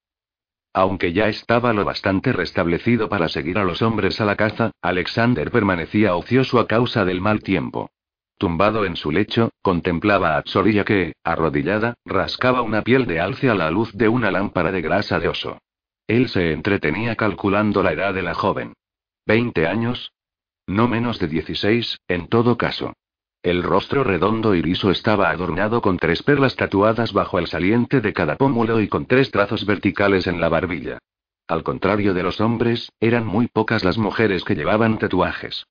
Aunque 0.72 1.12
ya 1.12 1.28
estaba 1.28 1.74
lo 1.74 1.84
bastante 1.84 2.32
restablecido 2.32 3.10
para 3.10 3.28
seguir 3.28 3.58
a 3.58 3.66
los 3.66 3.82
hombres 3.82 4.22
a 4.22 4.26
la 4.26 4.38
caza, 4.38 4.72
Alexander 4.82 5.52
permanecía 5.52 6.16
ocioso 6.16 6.60
a 6.60 6.68
causa 6.68 7.04
del 7.04 7.20
mal 7.20 7.42
tiempo. 7.42 7.90
tumbado 8.38 8.86
en 8.86 8.96
su 8.96 9.12
lecho, 9.12 9.50
contemplaba 9.62 10.38
a 10.38 10.42
Tsorilla 10.44 10.86
que, 10.86 11.16
arrodillada, 11.24 11.96
rascaba 12.06 12.62
una 12.62 12.82
piel 12.82 13.08
de 13.08 13.20
alce 13.20 13.50
a 13.50 13.56
la 13.56 13.72
luz 13.72 13.92
de 13.94 14.08
una 14.08 14.32
lámpara 14.32 14.72
de 14.72 14.82
grasa 14.82 15.20
de 15.20 15.28
oso. 15.28 15.58
Él 16.08 16.30
se 16.30 16.52
entretenía 16.52 17.16
calculando 17.16 17.82
la 17.82 17.94
edad 17.94 18.14
de 18.14 18.22
la 18.22 18.34
joven. 18.34 18.74
¿Veinte 19.26 19.68
años? 19.68 20.12
No 20.68 20.88
menos 20.88 21.20
de 21.20 21.28
dieciséis, 21.28 22.00
en 22.08 22.28
todo 22.28 22.58
caso. 22.58 22.94
El 23.42 23.62
rostro 23.62 24.04
redondo 24.04 24.56
y 24.56 24.62
liso 24.62 24.90
estaba 24.90 25.30
adornado 25.30 25.82
con 25.82 25.98
tres 25.98 26.24
perlas 26.24 26.56
tatuadas 26.56 27.14
bajo 27.14 27.38
el 27.38 27.48
saliente 27.48 28.02
de 28.02 28.14
cada 28.14 28.38
pómulo 28.38 28.82
y 28.82 28.88
con 28.88 29.06
tres 29.06 29.30
trazos 29.30 29.66
verticales 29.66 30.26
en 30.26 30.42
la 30.42 30.50
barbilla. 30.50 30.98
Al 31.48 31.64
contrario 31.64 32.16
de 32.16 32.24
los 32.24 32.42
hombres, 32.42 32.92
eran 33.00 33.26
muy 33.26 33.48
pocas 33.48 33.84
las 33.84 34.00
mujeres 34.00 34.44
que 34.44 34.56
llevaban 34.56 34.98
tatuajes. 34.98 35.66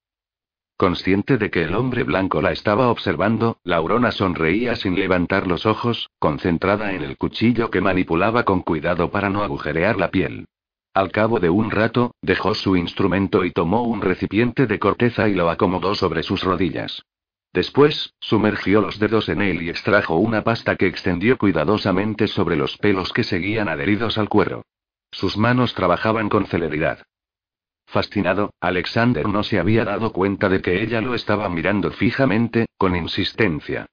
Consciente 0.77 1.39
de 1.39 1.51
que 1.51 1.63
el 1.63 1.75
hombre 1.75 2.03
blanco 2.03 2.43
la 2.43 2.51
estaba 2.51 2.89
observando, 2.89 3.59
Laurona 3.63 4.11
sonreía 4.11 4.75
sin 4.75 4.97
levantar 4.97 5.47
los 5.47 5.67
ojos, 5.67 6.11
concentrada 6.19 6.93
en 6.95 7.03
el 7.03 7.17
cuchillo 7.17 7.71
que 7.71 7.81
manipulaba 7.81 8.43
con 8.43 8.63
cuidado 8.63 9.11
para 9.11 9.31
no 9.31 9.45
agujerear 9.45 9.97
la 9.97 10.11
piel. 10.11 10.47
Al 10.93 11.13
cabo 11.13 11.39
de 11.39 11.49
un 11.49 11.71
rato, 11.71 12.15
dejó 12.23 12.55
su 12.55 12.77
instrumento 12.77 13.45
y 13.45 13.53
tomó 13.53 13.83
un 13.83 14.01
recipiente 14.01 14.67
de 14.67 14.79
corteza 14.81 15.29
y 15.29 15.35
lo 15.35 15.49
acomodó 15.49 15.95
sobre 15.95 16.25
sus 16.25 16.43
rodillas. 16.43 17.05
Después, 17.53 18.15
sumergió 18.19 18.81
los 18.81 18.99
dedos 18.99 19.29
en 19.29 19.43
él 19.43 19.63
y 19.63 19.71
extrajo 19.71 20.17
una 20.17 20.43
pasta 20.43 20.75
que 20.75 20.89
extendió 20.89 21.39
cuidadosamente 21.39 22.27
sobre 22.27 22.57
los 22.57 22.77
pelos 22.79 23.13
que 23.13 23.23
seguían 23.23 23.69
adheridos 23.69 24.19
al 24.19 24.29
cuero. 24.29 24.65
Sus 25.13 25.37
manos 25.37 25.73
trabajaban 25.75 26.29
con 26.29 26.47
celeridad. 26.47 27.05
Fascinado, 27.95 28.53
Alexander 28.59 29.29
no 29.29 29.45
se 29.45 29.61
había 29.61 29.85
dado 29.85 30.13
cuenta 30.13 30.49
de 30.49 30.61
que 30.61 30.83
ella 30.83 31.01
lo 31.01 31.15
estaba 31.15 31.49
mirando 31.49 31.93
fijamente, 31.93 32.67
con 32.77 32.97
insistencia. 32.97 33.87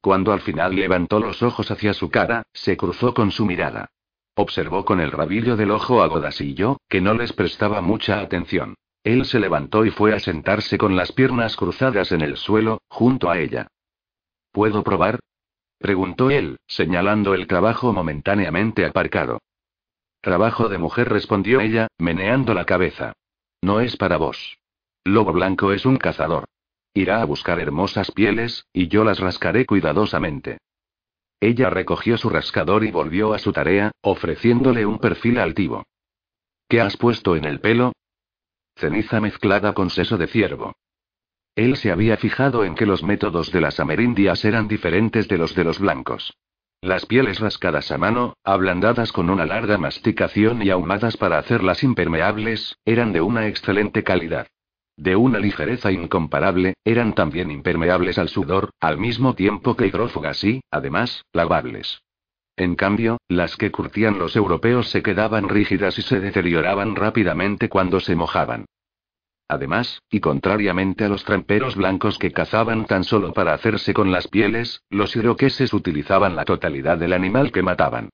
Cuando 0.00 0.32
al 0.32 0.42
final 0.42 0.76
levantó 0.76 1.18
los 1.18 1.42
ojos 1.42 1.68
hacia 1.72 1.92
su 1.92 2.08
cara, 2.08 2.44
se 2.52 2.76
cruzó 2.76 3.14
con 3.14 3.32
su 3.32 3.44
mirada. 3.46 3.88
Observó 4.36 4.84
con 4.84 5.00
el 5.00 5.10
rabillo 5.10 5.56
del 5.56 5.72
ojo 5.72 6.02
a 6.02 6.06
Godasillo, 6.06 6.76
que 6.88 7.00
no 7.00 7.14
les 7.14 7.32
prestaba 7.32 7.80
mucha 7.80 8.20
atención. 8.20 8.76
Él 9.02 9.24
se 9.24 9.40
levantó 9.40 9.84
y 9.84 9.90
fue 9.90 10.14
a 10.14 10.20
sentarse 10.20 10.78
con 10.78 10.94
las 10.94 11.10
piernas 11.10 11.56
cruzadas 11.56 12.12
en 12.12 12.20
el 12.20 12.36
suelo, 12.36 12.82
junto 12.86 13.28
a 13.28 13.40
ella. 13.40 13.66
¿Puedo 14.52 14.84
probar? 14.84 15.18
preguntó 15.78 16.30
él, 16.30 16.58
señalando 16.68 17.34
el 17.34 17.48
trabajo 17.48 17.92
momentáneamente 17.92 18.86
aparcado. 18.86 19.40
Trabajo 20.20 20.68
de 20.68 20.78
mujer, 20.78 21.08
respondió 21.08 21.58
ella, 21.58 21.88
meneando 21.98 22.54
la 22.54 22.64
cabeza. 22.64 23.14
No 23.62 23.80
es 23.80 23.96
para 23.96 24.16
vos. 24.16 24.58
Lobo 25.04 25.32
Blanco 25.32 25.72
es 25.72 25.84
un 25.86 25.96
cazador. 25.96 26.44
Irá 26.94 27.22
a 27.22 27.24
buscar 27.24 27.60
hermosas 27.60 28.10
pieles, 28.10 28.66
y 28.72 28.88
yo 28.88 29.04
las 29.04 29.18
rascaré 29.18 29.66
cuidadosamente. 29.66 30.58
Ella 31.40 31.70
recogió 31.70 32.18
su 32.18 32.30
rascador 32.30 32.84
y 32.84 32.90
volvió 32.90 33.32
a 33.32 33.38
su 33.38 33.52
tarea, 33.52 33.92
ofreciéndole 34.00 34.86
un 34.86 34.98
perfil 34.98 35.38
altivo. 35.38 35.84
¿Qué 36.68 36.80
has 36.80 36.96
puesto 36.96 37.36
en 37.36 37.44
el 37.44 37.60
pelo? 37.60 37.92
Ceniza 38.76 39.20
mezclada 39.20 39.72
con 39.74 39.90
seso 39.90 40.18
de 40.18 40.26
ciervo. 40.26 40.74
Él 41.54 41.76
se 41.76 41.90
había 41.90 42.16
fijado 42.16 42.64
en 42.64 42.74
que 42.74 42.86
los 42.86 43.02
métodos 43.02 43.50
de 43.50 43.60
las 43.60 43.80
amerindias 43.80 44.44
eran 44.44 44.68
diferentes 44.68 45.26
de 45.28 45.38
los 45.38 45.54
de 45.54 45.64
los 45.64 45.78
blancos. 45.78 46.36
Las 46.80 47.06
pieles 47.06 47.40
rascadas 47.40 47.90
a 47.90 47.98
mano, 47.98 48.34
ablandadas 48.44 49.10
con 49.10 49.30
una 49.30 49.44
larga 49.44 49.78
masticación 49.78 50.62
y 50.62 50.70
ahumadas 50.70 51.16
para 51.16 51.38
hacerlas 51.38 51.82
impermeables, 51.82 52.76
eran 52.84 53.12
de 53.12 53.20
una 53.20 53.48
excelente 53.48 54.04
calidad. 54.04 54.46
De 54.96 55.16
una 55.16 55.40
ligereza 55.40 55.90
incomparable, 55.90 56.74
eran 56.84 57.14
también 57.14 57.50
impermeables 57.50 58.16
al 58.18 58.28
sudor, 58.28 58.70
al 58.78 58.96
mismo 58.96 59.34
tiempo 59.34 59.76
que 59.76 59.88
hidrófugas 59.88 60.42
y, 60.44 60.60
además, 60.70 61.24
lavables. 61.32 62.00
En 62.56 62.76
cambio, 62.76 63.18
las 63.28 63.56
que 63.56 63.72
curtían 63.72 64.18
los 64.18 64.36
europeos 64.36 64.88
se 64.88 65.02
quedaban 65.02 65.48
rígidas 65.48 65.98
y 65.98 66.02
se 66.02 66.20
deterioraban 66.20 66.94
rápidamente 66.94 67.68
cuando 67.68 67.98
se 67.98 68.14
mojaban. 68.14 68.66
Además, 69.48 70.02
y 70.10 70.20
contrariamente 70.20 71.04
a 71.04 71.08
los 71.08 71.24
tramperos 71.24 71.74
blancos 71.74 72.18
que 72.18 72.32
cazaban 72.32 72.84
tan 72.84 73.02
solo 73.02 73.32
para 73.32 73.54
hacerse 73.54 73.94
con 73.94 74.12
las 74.12 74.28
pieles, 74.28 74.82
los 74.90 75.16
iroqueses 75.16 75.72
utilizaban 75.72 76.36
la 76.36 76.44
totalidad 76.44 76.98
del 76.98 77.14
animal 77.14 77.50
que 77.50 77.62
mataban. 77.62 78.10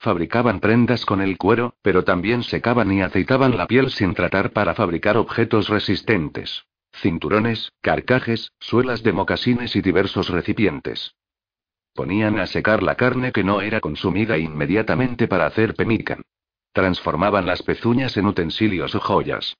Fabricaban 0.00 0.60
prendas 0.60 1.04
con 1.04 1.20
el 1.20 1.36
cuero, 1.36 1.74
pero 1.82 2.04
también 2.04 2.42
secaban 2.42 2.90
y 2.90 3.02
aceitaban 3.02 3.58
la 3.58 3.66
piel 3.66 3.90
sin 3.90 4.14
tratar 4.14 4.52
para 4.52 4.74
fabricar 4.74 5.18
objetos 5.18 5.68
resistentes. 5.68 6.64
Cinturones, 6.92 7.70
carcajes, 7.82 8.52
suelas 8.58 9.02
de 9.02 9.12
mocasines 9.12 9.76
y 9.76 9.82
diversos 9.82 10.30
recipientes. 10.30 11.14
Ponían 11.94 12.38
a 12.38 12.46
secar 12.46 12.82
la 12.82 12.94
carne 12.94 13.30
que 13.32 13.44
no 13.44 13.60
era 13.60 13.80
consumida 13.80 14.38
inmediatamente 14.38 15.28
para 15.28 15.46
hacer 15.46 15.74
pemican. 15.74 16.22
Transformaban 16.72 17.44
las 17.44 17.62
pezuñas 17.62 18.16
en 18.16 18.26
utensilios 18.26 18.94
o 18.94 19.00
joyas. 19.00 19.56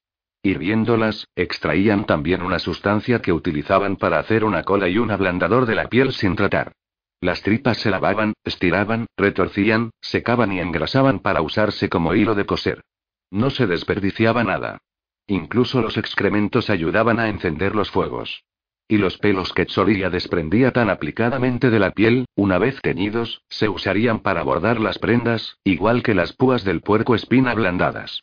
Hirviéndolas, 0.48 1.28
extraían 1.36 2.06
también 2.06 2.40
una 2.40 2.58
sustancia 2.58 3.20
que 3.20 3.34
utilizaban 3.34 3.96
para 3.96 4.18
hacer 4.18 4.44
una 4.44 4.62
cola 4.62 4.88
y 4.88 4.96
un 4.96 5.10
ablandador 5.10 5.66
de 5.66 5.74
la 5.74 5.88
piel 5.88 6.12
sin 6.12 6.36
tratar. 6.36 6.72
Las 7.20 7.42
tripas 7.42 7.76
se 7.76 7.90
lavaban, 7.90 8.32
estiraban, 8.44 9.06
retorcían, 9.16 9.90
secaban 10.00 10.52
y 10.52 10.60
engrasaban 10.60 11.18
para 11.18 11.42
usarse 11.42 11.90
como 11.90 12.14
hilo 12.14 12.34
de 12.34 12.46
coser. 12.46 12.80
No 13.30 13.50
se 13.50 13.66
desperdiciaba 13.66 14.42
nada. 14.42 14.78
Incluso 15.26 15.82
los 15.82 15.98
excrementos 15.98 16.70
ayudaban 16.70 17.20
a 17.20 17.28
encender 17.28 17.74
los 17.74 17.90
fuegos. 17.90 18.44
Y 18.88 18.96
los 18.96 19.18
pelos 19.18 19.52
que 19.52 19.66
Tsolía 19.66 20.08
desprendía 20.08 20.72
tan 20.72 20.88
aplicadamente 20.88 21.68
de 21.68 21.78
la 21.78 21.90
piel, 21.90 22.24
una 22.34 22.56
vez 22.56 22.80
teñidos, 22.80 23.42
se 23.50 23.68
usarían 23.68 24.20
para 24.20 24.42
bordar 24.44 24.80
las 24.80 24.98
prendas, 24.98 25.58
igual 25.62 26.02
que 26.02 26.14
las 26.14 26.32
púas 26.32 26.64
del 26.64 26.80
puerco 26.80 27.14
espina 27.14 27.50
ablandadas. 27.50 28.22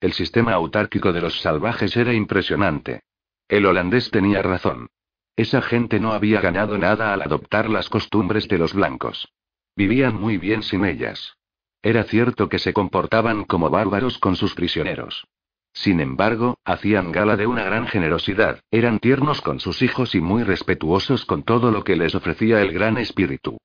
El 0.00 0.12
sistema 0.12 0.52
autárquico 0.52 1.12
de 1.12 1.20
los 1.22 1.40
salvajes 1.40 1.96
era 1.96 2.12
impresionante. 2.12 3.02
El 3.48 3.64
holandés 3.64 4.10
tenía 4.10 4.42
razón. 4.42 4.88
Esa 5.36 5.62
gente 5.62 6.00
no 6.00 6.12
había 6.12 6.40
ganado 6.40 6.76
nada 6.78 7.12
al 7.12 7.22
adoptar 7.22 7.70
las 7.70 7.88
costumbres 7.88 8.48
de 8.48 8.58
los 8.58 8.74
blancos. 8.74 9.32
Vivían 9.74 10.14
muy 10.14 10.38
bien 10.38 10.62
sin 10.62 10.84
ellas. 10.84 11.36
Era 11.82 12.04
cierto 12.04 12.48
que 12.48 12.58
se 12.58 12.72
comportaban 12.72 13.44
como 13.44 13.70
bárbaros 13.70 14.18
con 14.18 14.36
sus 14.36 14.54
prisioneros. 14.54 15.26
Sin 15.72 16.00
embargo, 16.00 16.58
hacían 16.64 17.12
gala 17.12 17.36
de 17.36 17.46
una 17.46 17.64
gran 17.64 17.86
generosidad, 17.86 18.60
eran 18.70 18.98
tiernos 18.98 19.42
con 19.42 19.60
sus 19.60 19.82
hijos 19.82 20.14
y 20.14 20.20
muy 20.20 20.42
respetuosos 20.42 21.26
con 21.26 21.42
todo 21.42 21.70
lo 21.70 21.84
que 21.84 21.96
les 21.96 22.14
ofrecía 22.14 22.62
el 22.62 22.72
gran 22.72 22.96
espíritu. 22.96 23.58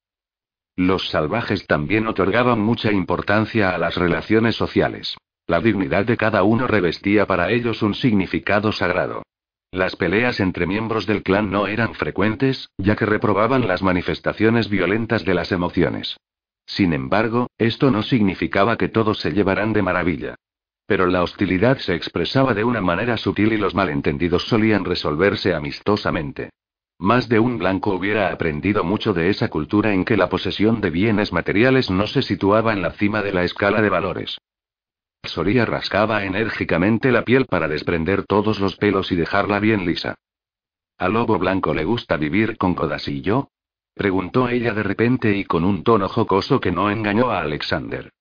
Los 0.76 1.10
salvajes 1.10 1.68
también 1.68 2.08
otorgaban 2.08 2.60
mucha 2.60 2.92
importancia 2.92 3.74
a 3.74 3.78
las 3.78 3.96
relaciones 3.96 4.56
sociales. 4.56 5.18
La 5.52 5.60
dignidad 5.60 6.06
de 6.06 6.16
cada 6.16 6.44
uno 6.44 6.66
revestía 6.66 7.26
para 7.26 7.52
ellos 7.52 7.82
un 7.82 7.94
significado 7.94 8.72
sagrado. 8.72 9.24
Las 9.70 9.98
peleas 9.98 10.40
entre 10.40 10.66
miembros 10.66 11.06
del 11.06 11.24
clan 11.24 11.52
no 11.52 11.68
eran 11.68 11.94
frecuentes, 11.94 12.70
ya 12.78 12.96
que 12.96 13.06
reprobaban 13.06 13.68
las 13.68 13.84
manifestaciones 13.84 14.70
violentas 14.70 15.26
de 15.26 15.34
las 15.34 15.52
emociones. 15.52 16.16
Sin 16.66 16.94
embargo, 16.94 17.48
esto 17.58 17.92
no 17.92 18.02
significaba 18.02 18.78
que 18.78 18.88
todos 18.88 19.20
se 19.20 19.34
llevaran 19.34 19.74
de 19.74 19.82
maravilla. 19.82 20.36
Pero 20.86 21.06
la 21.08 21.22
hostilidad 21.22 21.80
se 21.80 21.96
expresaba 21.96 22.54
de 22.54 22.64
una 22.64 22.80
manera 22.80 23.18
sutil 23.18 23.52
y 23.52 23.58
los 23.58 23.76
malentendidos 23.76 24.48
solían 24.48 24.86
resolverse 24.86 25.54
amistosamente. 25.54 26.52
Más 26.98 27.28
de 27.28 27.40
un 27.42 27.58
blanco 27.58 27.94
hubiera 27.94 28.32
aprendido 28.32 28.86
mucho 28.86 29.12
de 29.14 29.30
esa 29.30 29.50
cultura 29.50 29.94
en 29.94 30.06
que 30.06 30.16
la 30.16 30.30
posesión 30.30 30.80
de 30.80 30.92
bienes 30.92 31.34
materiales 31.34 31.92
no 31.92 32.08
se 32.08 32.22
situaba 32.22 32.72
en 32.72 32.82
la 32.82 32.92
cima 32.92 33.22
de 33.22 33.34
la 33.34 33.44
escala 33.44 33.82
de 33.82 33.90
valores. 33.90 34.38
Soria 35.24 35.66
rascaba 35.66 36.26
enérgicamente 36.26 37.12
la 37.12 37.24
piel 37.24 37.46
para 37.46 37.68
desprender 37.68 38.26
todos 38.26 38.60
los 38.60 38.76
pelos 38.76 39.12
y 39.12 39.16
dejarla 39.16 39.60
bien 39.60 39.86
lisa. 39.86 40.16
¿A 40.98 41.10
Lobo 41.10 41.38
Blanco 41.38 41.74
le 41.74 41.84
gusta 41.84 42.18
vivir 42.18 42.58
con 42.58 42.74
Codasillo? 42.74 43.50
preguntó 43.94 44.50
ella 44.50 44.74
de 44.74 44.84
repente 44.84 45.36
y 45.36 45.46
con 45.46 45.64
un 45.64 45.84
tono 45.84 46.10
jocoso 46.10 46.60
que 46.60 46.72
no 46.72 46.90
engañó 46.90 47.30
a 47.30 47.42
Alexander. 47.42 48.12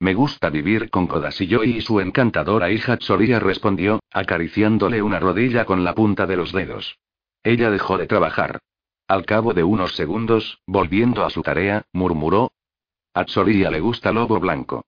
Me 0.00 0.14
gusta 0.14 0.50
vivir 0.50 0.90
con 0.90 1.06
Kodasillo 1.06 1.64
y 1.64 1.80
su 1.80 2.00
encantadora 2.00 2.70
hija 2.70 2.98
Tsoria 2.98 3.40
respondió, 3.40 4.00
acariciándole 4.12 5.02
una 5.02 5.18
rodilla 5.18 5.64
con 5.64 5.82
la 5.82 5.94
punta 5.94 6.26
de 6.26 6.36
los 6.36 6.52
dedos. 6.52 6.98
Ella 7.42 7.70
dejó 7.70 7.98
de 7.98 8.06
trabajar. 8.06 8.60
Al 9.08 9.24
cabo 9.24 9.54
de 9.54 9.64
unos 9.64 9.96
segundos, 9.96 10.60
volviendo 10.66 11.24
a 11.24 11.30
su 11.30 11.42
tarea, 11.42 11.86
murmuró. 11.92 12.52
A 13.14 13.24
Tsoria 13.24 13.70
le 13.70 13.80
gusta 13.80 14.12
Lobo 14.12 14.38
Blanco. 14.38 14.84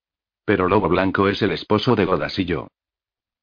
Pero 0.51 0.69
Lobo 0.69 0.89
Blanco 0.89 1.29
es 1.29 1.43
el 1.43 1.53
esposo 1.53 1.95
de 1.95 2.05
Godasillo. 2.05 2.67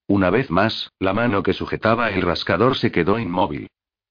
Una 0.09 0.29
vez 0.29 0.51
más, 0.51 0.91
la 0.99 1.13
mano 1.13 1.41
que 1.41 1.53
sujetaba 1.53 2.09
el 2.09 2.21
rascador 2.21 2.75
se 2.75 2.91
quedó 2.91 3.17
inmóvil. 3.17 3.69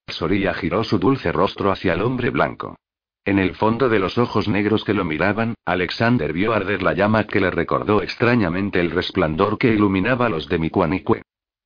Soria 0.09 0.55
giró 0.55 0.83
su 0.83 0.99
dulce 0.99 1.31
rostro 1.31 1.71
hacia 1.71 1.93
el 1.93 2.01
hombre 2.01 2.31
blanco. 2.31 2.79
En 3.27 3.39
el 3.39 3.55
fondo 3.55 3.91
de 3.91 3.99
los 3.99 4.17
ojos 4.17 4.49
negros 4.49 4.83
que 4.83 4.95
lo 4.95 5.05
miraban, 5.05 5.57
Alexander 5.67 6.33
vio 6.33 6.55
arder 6.55 6.83
la 6.83 6.95
llama 6.95 7.25
que 7.25 7.39
le 7.39 7.51
recordó 7.51 8.01
extrañamente 8.01 8.81
el 8.81 8.91
resplandor 8.91 9.59
que 9.59 9.75
iluminaba 9.75 10.31
los 10.31 10.49
de 10.49 10.59
Mikuanikwe. 10.59 11.21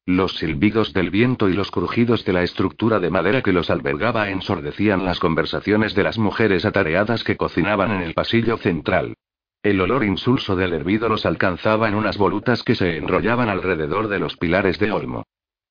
Los 0.06 0.36
silbidos 0.36 0.92
del 0.92 1.10
viento 1.10 1.48
y 1.48 1.52
los 1.52 1.70
crujidos 1.70 2.24
de 2.24 2.32
la 2.32 2.42
estructura 2.42 2.98
de 2.98 3.10
madera 3.10 3.40
que 3.40 3.52
los 3.52 3.70
albergaba 3.70 4.30
ensordecían 4.30 5.04
las 5.04 5.20
conversaciones 5.20 5.94
de 5.94 6.02
las 6.02 6.18
mujeres 6.18 6.64
atareadas 6.64 7.22
que 7.22 7.36
cocinaban 7.36 7.92
en 7.92 8.00
el 8.00 8.14
pasillo 8.14 8.56
central. 8.56 9.14
El 9.62 9.78
olor 9.82 10.04
insulso 10.04 10.56
del 10.56 10.72
hervido 10.72 11.08
los 11.10 11.26
alcanzaba 11.26 11.88
en 11.88 11.94
unas 11.94 12.16
volutas 12.16 12.62
que 12.62 12.74
se 12.74 12.96
enrollaban 12.96 13.50
alrededor 13.50 14.08
de 14.08 14.18
los 14.18 14.36
pilares 14.38 14.78
de 14.78 14.90
olmo. 14.90 15.24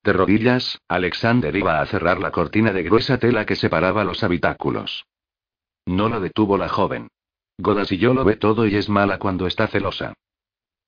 De 0.03 0.13
rodillas, 0.13 0.79
Alexander 0.87 1.55
iba 1.55 1.81
a 1.81 1.85
cerrar 1.87 2.19
la 2.19 2.31
cortina 2.31 2.71
de 2.71 2.83
gruesa 2.83 3.17
tela 3.17 3.45
que 3.45 3.55
separaba 3.55 4.03
los 4.03 4.23
habitáculos. 4.23 5.05
No 5.87 6.07
lo 6.07 6.21
detuvo 6.21 6.57
la 6.57 6.69
joven. 6.69 7.07
Godas 7.57 7.91
y 7.91 7.97
yo 7.97 8.13
lo 8.13 8.23
ve 8.23 8.35
todo 8.35 8.67
y 8.67 8.75
es 8.75 8.89
mala 8.89 9.17
cuando 9.17 9.47
está 9.47 9.67
celosa. 9.67 10.13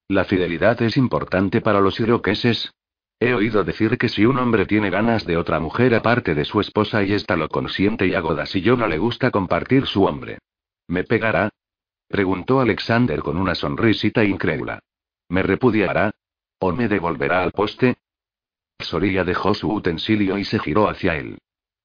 La 0.07 0.25
fidelidad 0.25 0.79
es 0.83 0.95
importante 0.95 1.59
para 1.59 1.81
los 1.81 1.99
iroqueses. 1.99 2.71
He 3.19 3.33
oído 3.33 3.63
decir 3.63 3.97
que 3.97 4.09
si 4.09 4.25
un 4.25 4.37
hombre 4.37 4.65
tiene 4.65 4.89
ganas 4.91 5.25
de 5.25 5.37
otra 5.37 5.59
mujer 5.59 5.95
aparte 5.95 6.35
de 6.35 6.45
su 6.45 6.59
esposa 6.59 7.03
y 7.03 7.13
ésta 7.13 7.35
lo 7.35 7.49
consiente 7.49 8.05
y 8.05 8.13
a 8.13 8.21
Godas 8.21 8.55
y 8.55 8.61
yo 8.61 8.77
no 8.77 8.87
le 8.87 8.99
gusta 8.99 9.31
compartir 9.31 9.87
su 9.87 10.05
hombre. 10.05 10.37
¿Me 10.87 11.03
pegará? 11.03 11.49
Preguntó 12.11 12.59
Alexander 12.59 13.21
con 13.21 13.37
una 13.37 13.55
sonrisita 13.55 14.25
incrédula. 14.25 14.81
¿Me 15.29 15.43
repudiará? 15.43 16.11
¿O 16.59 16.73
me 16.73 16.89
devolverá 16.89 17.41
al 17.41 17.53
poste? 17.53 17.95
Soria 18.79 19.23
dejó 19.23 19.53
su 19.53 19.71
utensilio 19.71 20.37
y 20.37 20.43
se 20.43 20.59
giró 20.59 20.89
hacia 20.89 21.15
él. 21.15 21.37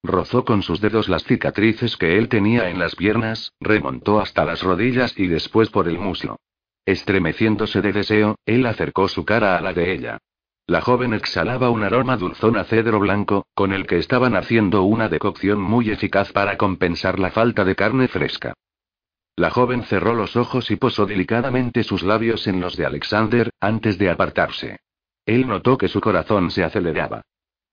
Rozó 0.03 0.45
con 0.45 0.63
sus 0.63 0.81
dedos 0.81 1.09
las 1.09 1.23
cicatrices 1.23 1.97
que 1.97 2.19
él 2.19 2.29
tenía 2.29 2.71
en 2.71 2.81
las 2.81 2.97
piernas, 2.97 3.53
remontó 3.61 4.19
hasta 4.19 4.45
las 4.45 4.63
rodillas 4.63 5.17
y 5.17 5.29
después 5.29 5.71
por 5.71 5.87
el 5.87 5.99
muslo. 5.99 6.41
Estremeciéndose 6.85 7.81
de 7.81 7.93
deseo, 7.93 8.37
él 8.47 8.67
acercó 8.67 9.07
su 9.07 9.25
cara 9.25 9.57
a 9.57 9.61
la 9.61 9.73
de 9.73 9.93
ella. 9.93 10.19
La 10.67 10.81
joven 10.81 11.15
exhalaba 11.15 11.71
un 11.71 11.85
aroma 11.85 12.17
dulzón 12.17 12.57
a 12.57 12.65
cedro 12.65 12.99
blanco, 12.99 13.47
con 13.55 13.73
el 13.73 13.87
que 13.87 13.99
estaban 13.99 14.35
haciendo 14.35 14.83
una 14.83 15.09
decocción 15.09 15.61
muy 15.61 15.91
eficaz 15.91 16.33
para 16.33 16.57
compensar 16.57 17.21
la 17.21 17.31
falta 17.31 17.65
de 17.65 17.77
carne 17.77 18.09
fresca. 18.09 18.55
La 19.37 19.51
joven 19.51 19.83
cerró 19.83 20.15
los 20.15 20.35
ojos 20.35 20.71
y 20.71 20.77
posó 20.77 21.05
delicadamente 21.05 21.85
sus 21.85 22.03
labios 22.03 22.47
en 22.47 22.59
los 22.59 22.75
de 22.75 22.87
Alexander, 22.87 23.51
antes 23.61 23.99
de 23.99 24.09
apartarse. 24.09 24.81
Él 25.27 25.47
notó 25.47 25.77
que 25.77 25.89
su 25.89 26.01
corazón 26.01 26.51
se 26.51 26.65
aceleraba. 26.65 27.21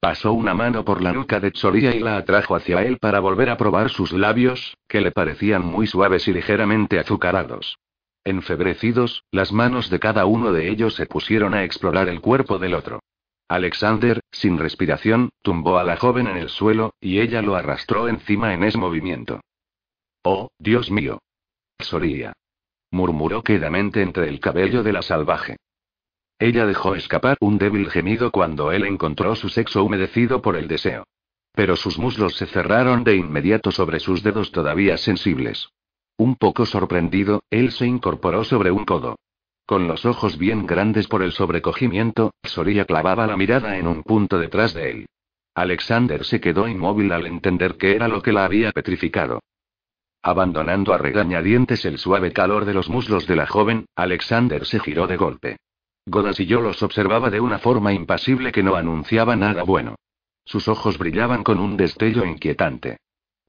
Pasó 0.01 0.33
una 0.33 0.53
mano 0.53 0.83
por 0.83 1.01
la 1.01 1.13
nuca 1.13 1.39
de 1.39 1.51
Tsoria 1.51 1.95
y 1.95 2.01
la 2.01 2.17
atrajo 2.17 2.57
hacia 2.57 2.83
él 2.83 2.97
para 2.99 3.21
volver 3.21 3.49
a 3.49 3.55
probar 3.55 3.89
sus 3.89 4.11
labios, 4.11 4.75
que 4.89 4.99
le 4.99 5.11
parecían 5.11 5.65
muy 5.65 5.87
suaves 5.87 6.27
y 6.27 6.33
ligeramente 6.33 6.99
azucarados. 6.99 7.77
Enfebrecidos, 8.25 9.23
las 9.31 9.53
manos 9.53 9.89
de 9.89 9.99
cada 9.99 10.25
uno 10.25 10.51
de 10.51 10.69
ellos 10.69 10.95
se 10.95 11.05
pusieron 11.05 11.53
a 11.53 11.63
explorar 11.63 12.09
el 12.09 12.19
cuerpo 12.19 12.59
del 12.59 12.73
otro. 12.73 12.99
Alexander, 13.47 14.19
sin 14.31 14.57
respiración, 14.57 15.29
tumbó 15.41 15.77
a 15.77 15.85
la 15.85 15.95
joven 15.95 16.27
en 16.27 16.35
el 16.35 16.49
suelo, 16.49 16.95
y 16.99 17.21
ella 17.21 17.41
lo 17.41 17.55
arrastró 17.55 18.09
encima 18.09 18.53
en 18.53 18.65
ese 18.65 18.77
movimiento. 18.77 19.39
Oh, 20.23 20.49
Dios 20.59 20.91
mío. 20.91 21.19
Soría. 21.79 22.33
Murmuró 22.91 23.41
quedamente 23.43 24.01
entre 24.01 24.29
el 24.29 24.39
cabello 24.39 24.83
de 24.83 24.93
la 24.93 25.01
salvaje. 25.01 25.57
Ella 26.39 26.65
dejó 26.65 26.95
escapar 26.95 27.37
un 27.39 27.57
débil 27.57 27.89
gemido 27.89 28.31
cuando 28.31 28.71
él 28.71 28.85
encontró 28.85 29.35
su 29.35 29.49
sexo 29.49 29.83
humedecido 29.83 30.41
por 30.41 30.55
el 30.55 30.67
deseo. 30.67 31.05
Pero 31.53 31.75
sus 31.75 31.99
muslos 31.99 32.35
se 32.35 32.47
cerraron 32.47 33.03
de 33.03 33.15
inmediato 33.15 33.71
sobre 33.71 33.99
sus 33.99 34.23
dedos 34.23 34.51
todavía 34.51 34.97
sensibles. 34.97 35.69
Un 36.17 36.35
poco 36.35 36.65
sorprendido, 36.65 37.43
él 37.49 37.71
se 37.71 37.85
incorporó 37.85 38.43
sobre 38.43 38.71
un 38.71 38.85
codo. 38.85 39.17
Con 39.65 39.87
los 39.87 40.05
ojos 40.05 40.37
bien 40.37 40.65
grandes 40.65 41.07
por 41.07 41.23
el 41.23 41.31
sobrecogimiento, 41.31 42.33
Soria 42.43 42.85
clavaba 42.85 43.27
la 43.27 43.37
mirada 43.37 43.77
en 43.77 43.87
un 43.87 44.03
punto 44.03 44.37
detrás 44.37 44.73
de 44.73 44.91
él. 44.91 45.05
Alexander 45.55 46.25
se 46.25 46.41
quedó 46.41 46.67
inmóvil 46.67 47.11
al 47.11 47.27
entender 47.27 47.77
que 47.77 47.95
era 47.95 48.07
lo 48.07 48.21
que 48.21 48.33
la 48.33 48.45
había 48.45 48.71
petrificado. 48.71 49.39
Abandonando 50.25 50.93
a 50.93 50.97
regañadientes 50.97 51.83
el 51.83 51.97
suave 51.97 52.31
calor 52.31 52.63
de 52.63 52.73
los 52.73 52.89
muslos 52.89 53.27
de 53.27 53.35
la 53.35 53.45
joven, 53.45 53.87
Alexander 53.93 54.65
se 54.65 54.79
giró 54.79 55.05
de 55.05 55.17
golpe. 55.17 55.57
Godas 56.05 56.39
y 56.39 56.45
yo 56.45 56.61
los 56.61 56.81
observaba 56.81 57.29
de 57.29 57.41
una 57.41 57.59
forma 57.59 57.91
impasible 57.91 58.53
que 58.53 58.63
no 58.63 58.75
anunciaba 58.75 59.35
nada 59.35 59.63
bueno. 59.63 59.95
Sus 60.45 60.69
ojos 60.69 60.97
brillaban 60.97 61.43
con 61.43 61.59
un 61.59 61.75
destello 61.75 62.25
inquietante. 62.25 62.99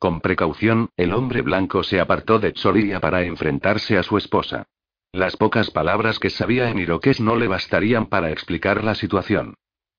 Con 0.01 0.21
precaución, 0.21 0.91
el 0.97 1.13
hombre 1.13 1.43
blanco 1.43 1.85
se 1.85 2.01
apartó 2.01 2.41
de 2.41 2.53
Tsoria 2.53 2.99
para 3.01 3.23
enfrentarse 3.23 3.97
a 3.97 4.03
su 4.03 4.19
esposa. 4.19 4.67
Las 5.13 5.37
pocas 5.37 5.71
palabras 5.71 6.19
que 6.19 6.29
sabía 6.29 6.71
en 6.71 6.81
iroqués 6.81 7.21
no 7.21 7.37
le 7.37 7.47
bastarían 7.47 8.07
para 8.07 8.33
explicar 8.33 8.83
la 8.83 8.97
situación. 8.97 9.55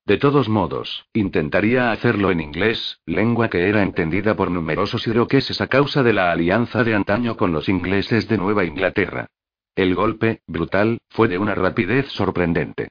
De 0.05 0.17
todos 0.17 0.49
modos, 0.49 1.07
intentaría 1.13 1.91
hacerlo 1.91 2.29
en 2.29 2.39
inglés, 2.39 2.99
lengua 3.07 3.49
que 3.49 3.67
era 3.67 3.81
entendida 3.81 4.35
por 4.35 4.51
numerosos 4.51 5.07
iroqueses 5.07 5.61
a 5.61 5.67
causa 5.67 6.03
de 6.03 6.13
la 6.13 6.31
alianza 6.31 6.83
de 6.83 6.93
antaño 6.93 7.35
con 7.35 7.51
los 7.51 7.69
ingleses 7.69 8.27
de 8.27 8.37
Nueva 8.37 8.65
Inglaterra. 8.65 9.25
El 9.73 9.95
golpe, 9.95 10.41
brutal, 10.45 10.99
fue 11.09 11.27
de 11.27 11.39
una 11.39 11.55
rapidez 11.55 12.07
sorprendente. 12.09 12.89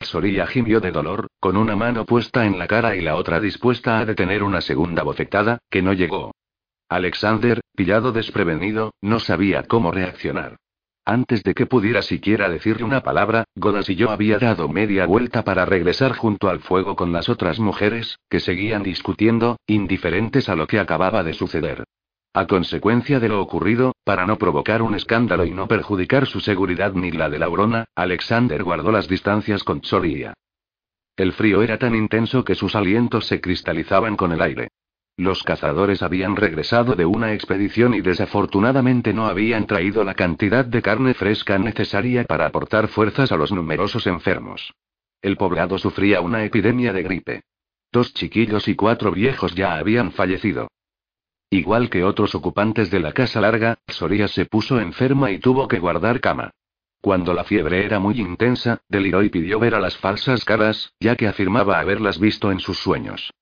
Soria 0.00 0.46
gimió 0.48 0.80
de 0.80 0.90
dolor, 0.90 1.28
con 1.38 1.56
una 1.56 1.76
mano 1.76 2.04
puesta 2.04 2.44
en 2.44 2.58
la 2.58 2.66
cara 2.66 2.96
y 2.96 3.00
la 3.00 3.14
otra 3.14 3.38
dispuesta 3.38 4.00
a 4.00 4.04
detener 4.04 4.42
una 4.42 4.60
segunda 4.60 5.04
bofetada, 5.04 5.58
que 5.70 5.82
no 5.82 5.92
llegó. 5.92 6.32
Alexander, 6.88 7.60
pillado 7.76 8.10
desprevenido, 8.10 8.92
no 9.00 9.20
sabía 9.20 9.62
cómo 9.62 9.92
reaccionar. 9.92 10.56
Antes 11.08 11.44
de 11.44 11.54
que 11.54 11.66
pudiera 11.66 12.02
siquiera 12.02 12.48
decirle 12.48 12.82
una 12.82 13.04
palabra, 13.04 13.44
Godas 13.54 13.88
y 13.88 13.94
yo 13.94 14.10
había 14.10 14.40
dado 14.40 14.68
media 14.68 15.06
vuelta 15.06 15.44
para 15.44 15.64
regresar 15.64 16.16
junto 16.16 16.48
al 16.48 16.58
fuego 16.58 16.96
con 16.96 17.12
las 17.12 17.28
otras 17.28 17.60
mujeres, 17.60 18.18
que 18.28 18.40
seguían 18.40 18.82
discutiendo, 18.82 19.56
indiferentes 19.68 20.48
a 20.48 20.56
lo 20.56 20.66
que 20.66 20.80
acababa 20.80 21.22
de 21.22 21.32
suceder. 21.32 21.84
A 22.34 22.48
consecuencia 22.48 23.20
de 23.20 23.28
lo 23.28 23.40
ocurrido, 23.40 23.94
para 24.02 24.26
no 24.26 24.36
provocar 24.36 24.82
un 24.82 24.96
escándalo 24.96 25.44
y 25.44 25.52
no 25.52 25.68
perjudicar 25.68 26.26
su 26.26 26.40
seguridad 26.40 26.92
ni 26.94 27.12
la 27.12 27.30
de 27.30 27.38
Laurona, 27.38 27.84
Alexander 27.94 28.64
guardó 28.64 28.90
las 28.90 29.06
distancias 29.06 29.62
con 29.62 29.82
Tsoria. 29.82 30.34
El 31.16 31.32
frío 31.34 31.62
era 31.62 31.78
tan 31.78 31.94
intenso 31.94 32.42
que 32.44 32.56
sus 32.56 32.74
alientos 32.74 33.26
se 33.26 33.40
cristalizaban 33.40 34.16
con 34.16 34.32
el 34.32 34.42
aire. 34.42 34.70
Los 35.18 35.42
cazadores 35.42 36.02
habían 36.02 36.36
regresado 36.36 36.94
de 36.94 37.06
una 37.06 37.32
expedición 37.32 37.94
y 37.94 38.02
desafortunadamente 38.02 39.14
no 39.14 39.26
habían 39.26 39.66
traído 39.66 40.04
la 40.04 40.12
cantidad 40.12 40.62
de 40.64 40.82
carne 40.82 41.14
fresca 41.14 41.58
necesaria 41.58 42.24
para 42.24 42.44
aportar 42.44 42.88
fuerzas 42.88 43.32
a 43.32 43.36
los 43.36 43.50
numerosos 43.50 44.06
enfermos. 44.06 44.74
El 45.22 45.38
poblado 45.38 45.78
sufría 45.78 46.20
una 46.20 46.44
epidemia 46.44 46.92
de 46.92 47.02
gripe. 47.02 47.42
Dos 47.90 48.12
chiquillos 48.12 48.68
y 48.68 48.74
cuatro 48.74 49.10
viejos 49.10 49.54
ya 49.54 49.76
habían 49.76 50.12
fallecido. 50.12 50.68
Igual 51.48 51.88
que 51.88 52.04
otros 52.04 52.34
ocupantes 52.34 52.90
de 52.90 53.00
la 53.00 53.12
casa 53.12 53.40
larga, 53.40 53.78
Soria 53.88 54.28
se 54.28 54.44
puso 54.44 54.78
enferma 54.80 55.30
y 55.30 55.38
tuvo 55.38 55.66
que 55.66 55.78
guardar 55.78 56.20
cama. 56.20 56.50
Cuando 57.00 57.32
la 57.32 57.44
fiebre 57.44 57.86
era 57.86 58.00
muy 58.00 58.20
intensa, 58.20 58.82
deliró 58.88 59.22
y 59.22 59.30
pidió 59.30 59.58
ver 59.58 59.76
a 59.76 59.80
las 59.80 59.96
falsas 59.96 60.44
caras, 60.44 60.92
ya 61.00 61.16
que 61.16 61.26
afirmaba 61.26 61.78
haberlas 61.78 62.18
visto 62.18 62.52
en 62.52 62.60
sus 62.60 62.78
sueños. 62.78 63.32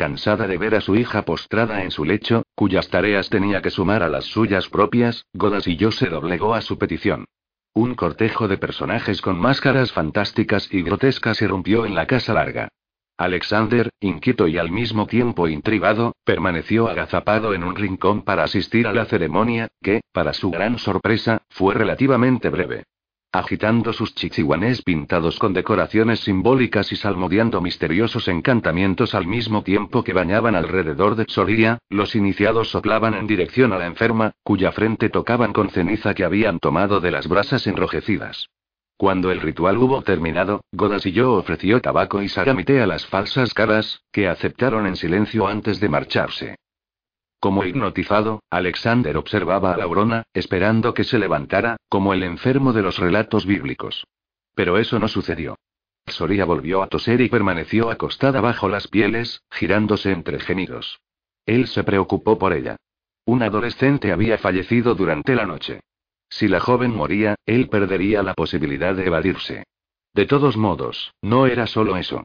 Cansada 0.00 0.46
de 0.46 0.56
ver 0.56 0.74
a 0.74 0.80
su 0.80 0.96
hija 0.96 1.26
postrada 1.26 1.82
en 1.84 1.90
su 1.90 2.06
lecho, 2.06 2.44
cuyas 2.54 2.88
tareas 2.88 3.28
tenía 3.28 3.60
que 3.60 3.68
sumar 3.68 4.02
a 4.02 4.08
las 4.08 4.24
suyas 4.24 4.66
propias, 4.70 5.26
Godas 5.34 5.66
y 5.66 5.76
yo 5.76 5.92
se 5.92 6.06
doblegó 6.06 6.54
a 6.54 6.62
su 6.62 6.78
petición. 6.78 7.26
Un 7.74 7.94
cortejo 7.96 8.48
de 8.48 8.56
personajes 8.56 9.20
con 9.20 9.38
máscaras 9.38 9.92
fantásticas 9.92 10.72
y 10.72 10.80
grotescas 10.80 11.42
irrumpió 11.42 11.84
en 11.84 11.94
la 11.94 12.06
casa 12.06 12.32
larga. 12.32 12.68
Alexander, 13.18 13.90
inquieto 14.00 14.48
y 14.48 14.56
al 14.56 14.70
mismo 14.70 15.06
tiempo 15.06 15.48
intrigado, 15.48 16.14
permaneció 16.24 16.88
agazapado 16.88 17.52
en 17.52 17.62
un 17.62 17.76
rincón 17.76 18.22
para 18.22 18.44
asistir 18.44 18.86
a 18.86 18.94
la 18.94 19.04
ceremonia, 19.04 19.68
que, 19.82 20.00
para 20.14 20.32
su 20.32 20.50
gran 20.50 20.78
sorpresa, 20.78 21.42
fue 21.50 21.74
relativamente 21.74 22.48
breve. 22.48 22.84
Agitando 23.32 23.92
sus 23.92 24.12
chichihuanés 24.16 24.82
pintados 24.82 25.38
con 25.38 25.52
decoraciones 25.52 26.18
simbólicas 26.18 26.90
y 26.90 26.96
salmodiando 26.96 27.60
misteriosos 27.60 28.26
encantamientos 28.26 29.14
al 29.14 29.28
mismo 29.28 29.62
tiempo 29.62 30.02
que 30.02 30.12
bañaban 30.12 30.56
alrededor 30.56 31.14
de 31.14 31.26
Tsoria, 31.26 31.78
los 31.88 32.16
iniciados 32.16 32.70
soplaban 32.70 33.14
en 33.14 33.28
dirección 33.28 33.72
a 33.72 33.78
la 33.78 33.86
enferma, 33.86 34.32
cuya 34.42 34.72
frente 34.72 35.10
tocaban 35.10 35.52
con 35.52 35.70
ceniza 35.70 36.12
que 36.12 36.24
habían 36.24 36.58
tomado 36.58 36.98
de 36.98 37.12
las 37.12 37.28
brasas 37.28 37.68
enrojecidas. 37.68 38.48
Cuando 38.96 39.30
el 39.30 39.40
ritual 39.40 39.78
hubo 39.78 40.02
terminado, 40.02 40.64
Godas 40.72 41.06
y 41.06 41.12
yo 41.12 41.34
ofreció 41.34 41.80
tabaco 41.80 42.22
y 42.22 42.28
sagamité 42.28 42.82
a 42.82 42.86
las 42.88 43.06
falsas 43.06 43.54
caras, 43.54 44.02
que 44.10 44.26
aceptaron 44.26 44.88
en 44.88 44.96
silencio 44.96 45.46
antes 45.46 45.78
de 45.78 45.88
marcharse. 45.88 46.56
Como 47.40 47.64
hipnotizado, 47.64 48.42
Alexander 48.50 49.16
observaba 49.16 49.72
a 49.72 49.78
Laurona, 49.78 50.24
esperando 50.34 50.92
que 50.92 51.04
se 51.04 51.18
levantara, 51.18 51.78
como 51.88 52.12
el 52.12 52.22
enfermo 52.22 52.74
de 52.74 52.82
los 52.82 52.98
relatos 52.98 53.46
bíblicos. 53.46 54.06
Pero 54.54 54.76
eso 54.76 54.98
no 54.98 55.08
sucedió. 55.08 55.56
Soria 56.06 56.44
volvió 56.44 56.82
a 56.82 56.88
toser 56.88 57.22
y 57.22 57.30
permaneció 57.30 57.90
acostada 57.90 58.42
bajo 58.42 58.68
las 58.68 58.88
pieles, 58.88 59.42
girándose 59.50 60.12
entre 60.12 60.38
gemidos. 60.38 61.00
Él 61.46 61.66
se 61.66 61.82
preocupó 61.82 62.38
por 62.38 62.52
ella. 62.52 62.76
Un 63.24 63.42
adolescente 63.42 64.12
había 64.12 64.36
fallecido 64.36 64.94
durante 64.94 65.34
la 65.34 65.46
noche. 65.46 65.80
Si 66.28 66.46
la 66.46 66.60
joven 66.60 66.94
moría, 66.94 67.36
él 67.46 67.68
perdería 67.70 68.22
la 68.22 68.34
posibilidad 68.34 68.94
de 68.94 69.06
evadirse. 69.06 69.64
De 70.12 70.26
todos 70.26 70.56
modos, 70.56 71.14
no 71.22 71.46
era 71.46 71.66
solo 71.66 71.96
eso. 71.96 72.22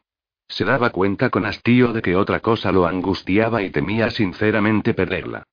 Se 0.47 0.63
daba 0.63 0.91
cuenta 0.91 1.29
con 1.29 1.45
hastío 1.45 1.91
de 1.93 2.01
que 2.01 2.15
otra 2.15 2.39
cosa 2.39 2.71
lo 2.71 2.85
angustiaba 2.85 3.63
y 3.63 3.69
temía 3.69 4.09
sinceramente 4.11 4.93
perderla. 4.93 5.43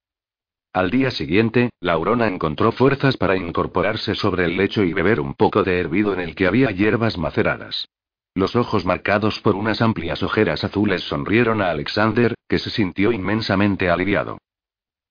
Al 0.73 0.91
día 0.91 1.11
siguiente, 1.11 1.71
Laurona 1.81 2.29
encontró 2.29 2.73
fuerzas 2.73 3.17
para 3.17 3.37
incorporarse 3.37 4.15
sobre 4.15 4.47
el 4.47 4.57
lecho 4.57 4.83
y 4.85 4.93
beber 4.93 5.21
un 5.21 5.35
poco 5.35 5.63
de 5.63 5.79
hervido 5.79 6.15
en 6.15 6.21
el 6.21 6.35
que 6.35 6.47
había 6.47 6.71
hierbas 6.71 7.19
maceradas. 7.19 7.89
Los 8.35 8.57
ojos 8.57 8.87
marcados 8.87 9.41
por 9.41 9.55
unas 9.55 9.83
amplias 9.83 10.23
ojeras 10.23 10.65
azules 10.65 11.03
sonrieron 11.03 11.61
a 11.61 11.71
Alexander, 11.71 12.35
que 12.49 12.59
se 12.59 12.71
sintió 12.71 13.13
inmensamente 13.13 13.91
aliviado. 13.91 14.39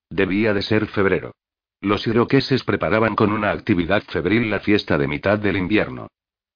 Debía 0.10 0.56
de 0.56 0.64
ser 0.64 0.88
febrero. 0.88 1.34
Los 1.82 2.08
iroqueses 2.08 2.64
preparaban 2.64 3.16
con 3.16 3.32
una 3.32 3.52
actividad 3.52 4.02
febril 4.04 4.50
la 4.50 4.60
fiesta 4.60 4.98
de 4.98 5.08
mitad 5.08 5.38
del 5.38 5.58
invierno. 5.58 6.08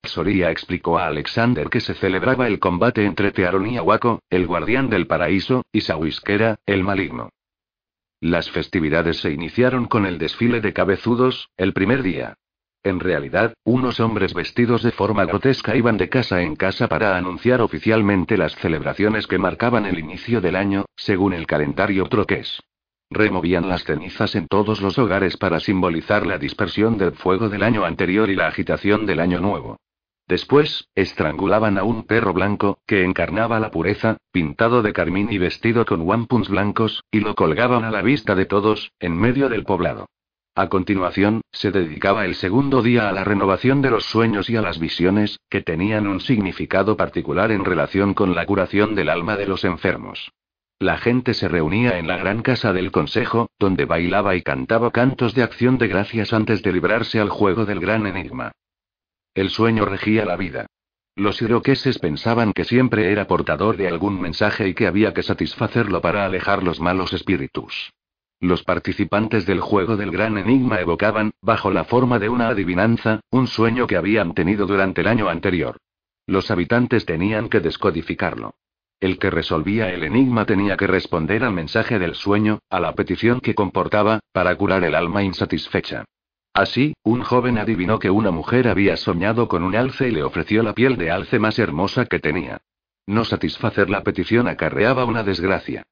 Soria 0.06 0.51
explicó 0.51 0.97
a 0.97 1.08
Alexander 1.08 1.70
que 1.70 1.82
se 1.82 1.93
celebraba 1.93 2.47
el 2.47 2.60
combate 2.60 3.06
entre 3.06 3.32
Tearon 3.32 3.68
y 3.68 3.78
Ahuaco, 3.78 4.22
el 4.30 4.47
guardián 4.47 4.89
del 4.89 5.08
paraíso, 5.08 5.64
y 5.72 5.82
Sawisquera, 5.82 6.58
el 6.66 6.84
maligno. 6.84 7.30
Las 8.22 8.49
festividades 8.49 9.18
se 9.18 9.32
iniciaron 9.32 9.86
con 9.86 10.06
el 10.06 10.18
desfile 10.18 10.62
de 10.62 10.74
cabezudos, 10.74 11.49
el 11.58 11.74
primer 11.74 12.01
día. 12.01 12.36
En 12.84 12.99
realidad, 12.99 13.56
unos 13.64 13.99
hombres 13.99 14.34
vestidos 14.34 14.84
de 14.84 14.91
forma 14.91 15.26
grotesca 15.26 15.76
iban 15.76 15.97
de 15.97 16.08
casa 16.08 16.41
en 16.41 16.56
casa 16.56 16.88
para 16.88 17.18
anunciar 17.18 17.62
oficialmente 17.62 18.38
las 18.38 18.56
celebraciones 18.56 19.28
que 19.28 19.39
marcaban 19.39 19.86
el 19.86 19.97
inicio 19.97 20.39
del 20.39 20.56
año, 20.56 20.86
según 20.95 21.34
el 21.34 21.47
calendario 21.47 22.06
troqués. 22.06 22.62
Removían 23.10 23.70
las 23.70 23.84
cenizas 23.84 24.36
en 24.36 24.47
todos 24.47 24.82
los 24.82 24.97
hogares 24.97 25.38
para 25.38 25.60
simbolizar 25.60 26.26
la 26.26 26.38
dispersión 26.38 26.97
del 26.97 27.14
fuego 27.14 27.49
del 27.49 27.64
año 27.64 27.86
anterior 27.86 28.30
y 28.30 28.36
la 28.36 28.47
agitación 28.47 29.06
del 29.06 29.20
año 29.20 29.39
nuevo. 29.39 29.78
Después, 30.28 30.90
estrangulaban 30.96 31.78
a 31.78 31.84
un 31.84 32.04
perro 32.04 32.34
blanco, 32.34 32.80
que 32.88 33.04
encarnaba 33.04 33.60
la 33.60 33.70
pureza, 33.70 34.18
pintado 34.32 34.82
de 34.82 34.92
carmín 34.92 35.28
y 35.32 35.38
vestido 35.38 35.86
con 35.86 36.02
wampums 36.02 36.50
blancos, 36.50 37.04
y 37.12 37.20
lo 37.20 37.36
colgaban 37.36 37.84
a 37.84 37.92
la 37.92 38.02
vista 38.02 38.34
de 38.34 38.46
todos, 38.46 38.92
en 39.00 39.16
medio 39.16 39.50
del 39.50 39.64
poblado. 39.64 40.08
A 40.56 40.70
continuación, 40.70 41.42
se 41.52 41.70
dedicaba 41.70 42.26
el 42.26 42.34
segundo 42.34 42.82
día 42.82 43.10
a 43.10 43.12
la 43.12 43.24
renovación 43.24 43.82
de 43.82 43.92
los 43.92 44.06
sueños 44.06 44.50
y 44.50 44.56
a 44.56 44.62
las 44.62 44.80
visiones, 44.80 45.38
que 45.50 45.62
tenían 45.62 46.08
un 46.08 46.22
significado 46.22 46.98
particular 46.98 47.52
en 47.52 47.66
relación 47.66 48.14
con 48.14 48.34
la 48.34 48.46
curación 48.46 48.96
del 48.96 49.10
alma 49.10 49.36
de 49.36 49.48
los 49.48 49.64
enfermos. 49.64 50.32
La 50.80 50.98
gente 50.98 51.34
se 51.34 51.50
reunía 51.50 52.00
en 52.00 52.08
la 52.08 52.18
gran 52.18 52.42
casa 52.42 52.74
del 52.74 52.92
consejo, 52.92 53.50
donde 53.60 53.86
bailaba 53.86 54.36
y 54.36 54.42
cantaba 54.42 54.92
cantos 54.92 55.36
de 55.36 55.44
acción 55.44 55.78
de 55.78 55.88
gracias 55.88 56.34
antes 56.34 56.64
de 56.64 56.74
librarse 56.74 57.20
al 57.20 57.30
juego 57.30 57.66
del 57.66 57.80
gran 57.80 58.08
enigma. 58.08 58.52
El 59.36 59.50
sueño 59.50 59.84
regía 59.84 60.24
la 60.24 60.38
vida. 60.38 60.66
Los 61.18 61.42
iroqueses 61.42 62.00
pensaban 62.00 62.54
que 62.54 62.64
siempre 62.64 63.12
era 63.12 63.28
portador 63.28 63.76
de 63.76 63.90
algún 63.90 64.20
mensaje 64.20 64.70
y 64.70 64.74
que 64.74 64.88
había 64.88 65.14
que 65.14 65.24
satisfacerlo 65.24 66.00
para 66.00 66.26
alejar 66.26 66.64
los 66.64 66.80
malos 66.80 67.12
espíritus. 67.12 67.92
Los 68.40 68.64
participantes 68.64 69.46
del 69.46 69.60
juego 69.60 69.98
del 69.98 70.12
gran 70.12 70.38
enigma 70.38 70.80
evocaban, 70.80 71.32
bajo 71.42 71.70
la 71.70 71.84
forma 71.84 72.18
de 72.18 72.30
una 72.30 72.48
adivinanza, 72.48 73.20
un 73.30 73.48
sueño 73.48 73.88
que 73.88 73.98
habían 73.98 74.34
tenido 74.34 74.68
durante 74.68 75.02
el 75.02 75.08
año 75.08 75.28
anterior. 75.28 75.78
Los 76.28 76.50
habitantes 76.50 77.06
tenían 77.06 77.50
que 77.50 77.60
descodificarlo. 77.60 78.56
El 79.02 79.20
que 79.20 79.30
resolvía 79.30 79.90
el 79.90 80.04
enigma 80.04 80.46
tenía 80.46 80.78
que 80.78 80.88
responder 80.88 81.44
al 81.44 81.52
mensaje 81.52 82.00
del 82.00 82.16
sueño, 82.16 82.60
a 82.70 82.80
la 82.80 82.96
petición 82.96 83.42
que 83.42 83.54
comportaba, 83.54 84.22
para 84.32 84.56
curar 84.56 84.86
el 84.86 84.96
alma 84.96 85.24
insatisfecha. 85.24 86.06
Así, 86.56 86.93
un 87.03 87.22
joven 87.22 87.58
adivinó 87.58 87.99
que 87.99 88.10
una 88.10 88.32
mujer 88.32 88.70
había 88.70 88.95
soñado 88.95 89.49
con 89.49 89.62
un 89.62 89.76
alce 89.76 90.08
y 90.08 90.12
le 90.12 90.24
ofreció 90.24 90.64
la 90.64 90.72
piel 90.72 90.95
de 90.95 91.12
alce 91.12 91.38
más 91.38 91.60
hermosa 91.60 92.06
que 92.06 92.20
tenía. 92.20 92.62
No 93.06 93.26
satisfacer 93.26 93.89
la 93.89 94.03
petición 94.03 94.47
acarreaba 94.47 95.03
una 95.03 95.22
desgracia. 95.22 95.84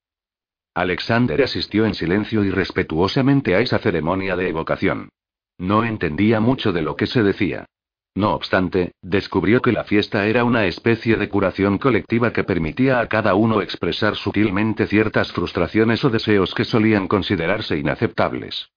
Alexander 0.72 1.42
asistió 1.42 1.84
en 1.84 1.92
silencio 1.92 2.42
y 2.44 2.50
respetuosamente 2.50 3.54
a 3.54 3.60
esa 3.60 3.78
ceremonia 3.78 4.36
de 4.36 4.48
evocación. 4.48 5.10
No 5.58 5.84
entendía 5.84 6.40
mucho 6.40 6.72
de 6.72 6.80
lo 6.80 6.96
que 6.96 7.06
se 7.06 7.22
decía. 7.22 7.66
No 8.14 8.32
obstante, 8.34 8.92
descubrió 9.02 9.60
que 9.60 9.72
la 9.72 9.84
fiesta 9.84 10.26
era 10.26 10.44
una 10.44 10.64
especie 10.64 11.16
de 11.16 11.28
curación 11.28 11.76
colectiva 11.76 12.32
que 12.32 12.42
permitía 12.42 13.00
a 13.00 13.08
cada 13.08 13.34
uno 13.34 13.60
expresar 13.60 14.16
sutilmente 14.16 14.86
ciertas 14.86 15.30
frustraciones 15.30 16.02
o 16.06 16.08
deseos 16.08 16.54
que 16.54 16.64
solían 16.64 17.06
considerarse 17.06 17.76
inaceptables. 17.76 18.70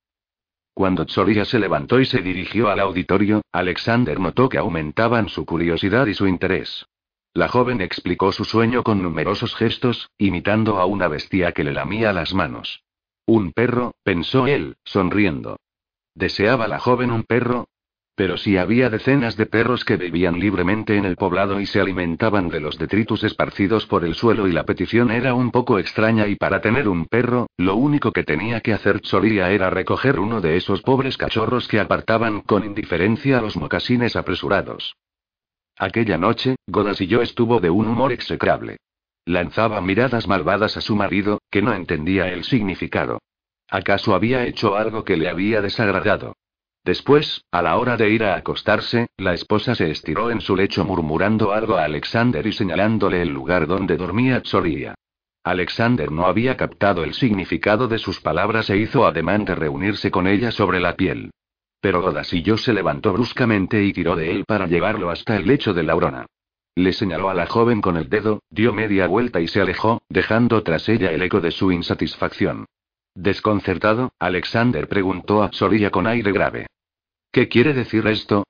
Cuando 0.77 1.07
Tsoria 1.07 1.43
se 1.43 1.57
levantó 1.57 1.99
y 1.99 2.05
se 2.05 2.21
dirigió 2.21 2.69
al 2.69 2.79
auditorio, 2.79 3.41
Alexander 3.51 4.19
notó 4.19 4.47
que 4.47 4.59
aumentaban 4.59 5.27
su 5.27 5.43
curiosidad 5.43 6.05
y 6.05 6.13
su 6.13 6.27
interés. 6.27 6.85
La 7.33 7.47
joven 7.47 7.81
explicó 7.81 8.31
su 8.31 8.45
sueño 8.45 8.83
con 8.83 9.01
numerosos 9.01 9.55
gestos, 9.55 10.11
imitando 10.19 10.77
a 10.77 10.85
una 10.85 11.07
bestia 11.07 11.51
que 11.51 11.63
le 11.63 11.73
lamía 11.73 12.13
las 12.13 12.35
manos. 12.35 12.83
Un 13.25 13.53
perro, 13.53 13.95
pensó 14.03 14.45
él, 14.45 14.77
sonriendo. 14.83 15.57
¿Deseaba 16.13 16.67
la 16.67 16.77
joven 16.77 17.09
un 17.09 17.23
perro? 17.23 17.69
Pero 18.17 18.35
si 18.35 18.57
había 18.57 18.89
decenas 18.89 19.37
de 19.37 19.45
perros 19.45 19.85
que 19.85 19.95
vivían 19.95 20.39
libremente 20.39 20.97
en 20.97 21.05
el 21.05 21.15
poblado 21.15 21.59
y 21.59 21.67
se 21.67 21.79
alimentaban 21.79 22.49
de 22.49 22.59
los 22.59 22.79
detritus 22.79 23.23
esparcidos 23.23 23.85
por 23.85 24.03
el 24.03 24.15
suelo 24.15 24.47
y 24.47 24.51
la 24.51 24.65
petición 24.65 25.11
era 25.11 25.35
un 25.35 25.51
poco 25.51 25.77
extraña 25.77 26.25
y 26.25 26.35
para 26.35 26.59
tener 26.59 26.87
un 26.87 27.05
perro, 27.05 27.45
lo 27.57 27.75
único 27.75 28.11
que 28.11 28.23
tenía 28.23 28.61
que 28.61 28.73
hacer 28.73 29.01
Choría 29.01 29.51
era 29.51 29.69
recoger 29.69 30.19
uno 30.19 30.41
de 30.41 30.57
esos 30.57 30.81
pobres 30.81 31.15
cachorros 31.15 31.67
que 31.67 31.79
apartaban 31.79 32.41
con 32.41 32.65
indiferencia 32.65 33.37
a 33.37 33.41
los 33.43 33.55
mocasines 33.55 34.15
apresurados. 34.15 34.95
Aquella 35.77 36.17
noche, 36.17 36.55
Godas 36.65 36.99
y 37.01 37.05
yo 37.05 37.21
estuvo 37.21 37.59
de 37.59 37.69
un 37.69 37.87
humor 37.87 38.11
execrable. 38.11 38.77
Lanzaba 39.25 39.79
miradas 39.79 40.27
malvadas 40.27 40.75
a 40.75 40.81
su 40.81 40.95
marido, 40.95 41.39
que 41.51 41.61
no 41.61 41.71
entendía 41.71 42.29
el 42.29 42.45
significado. 42.45 43.19
¿Acaso 43.69 44.15
había 44.15 44.43
hecho 44.47 44.75
algo 44.75 45.03
que 45.03 45.17
le 45.17 45.29
había 45.29 45.61
desagradado? 45.61 46.33
Después, 46.87 47.43
a 47.51 47.61
la 47.61 47.75
hora 47.75 47.97
de 47.97 48.09
ir 48.09 48.23
a 48.23 48.37
acostarse, 48.37 49.07
la 49.17 49.33
esposa 49.33 49.75
se 49.75 49.91
estiró 49.91 50.31
en 50.31 50.39
su 50.39 50.55
lecho 50.55 50.85
murmurando 50.85 51.51
algo 51.51 51.75
a 51.75 51.83
Alexander 51.83 52.47
y 52.47 52.53
señalándole 52.53 53.21
el 53.21 53.27
lugar 53.27 53.67
donde 53.67 53.97
dormía 53.97 54.41
Tsoria. 54.41 54.95
Alexander 55.43 56.09
no 56.09 56.27
había 56.27 56.55
captado 56.55 57.03
el 57.03 57.13
significado 57.13 57.89
de 57.89 57.99
sus 57.99 58.21
palabras 58.21 58.69
e 58.69 58.77
hizo 58.77 59.05
ademán 59.05 59.43
de 59.43 59.55
reunirse 59.55 60.11
con 60.11 60.27
ella 60.27 60.49
sobre 60.51 60.79
la 60.79 60.95
piel. 60.95 61.31
Pero 61.81 62.01
Godasillo 62.01 62.55
se 62.55 62.71
levantó 62.71 63.11
bruscamente 63.11 63.83
y 63.83 63.91
tiró 63.91 64.15
de 64.15 64.31
él 64.31 64.45
para 64.47 64.65
llevarlo 64.67 65.09
hasta 65.09 65.35
el 65.35 65.45
lecho 65.45 65.73
de 65.73 65.83
Laurona. 65.83 66.25
Le 66.73 66.93
señaló 66.93 67.29
a 67.29 67.33
la 67.33 67.47
joven 67.47 67.81
con 67.81 67.97
el 67.97 68.07
dedo, 68.07 68.43
dio 68.49 68.71
media 68.71 69.07
vuelta 69.07 69.41
y 69.41 69.49
se 69.49 69.59
alejó, 69.59 70.03
dejando 70.07 70.63
tras 70.63 70.87
ella 70.87 71.11
el 71.11 71.21
eco 71.21 71.41
de 71.41 71.51
su 71.51 71.69
insatisfacción. 71.69 72.65
Desconcertado, 73.13 74.13
Alexander 74.19 74.87
preguntó 74.87 75.43
a 75.43 75.49
Tsoria 75.49 75.91
con 75.91 76.07
aire 76.07 76.31
grave. 76.31 76.67
¿Qué 77.37 77.49
quiere 77.49 77.75
decir 77.75 78.07
esto? 78.07 78.47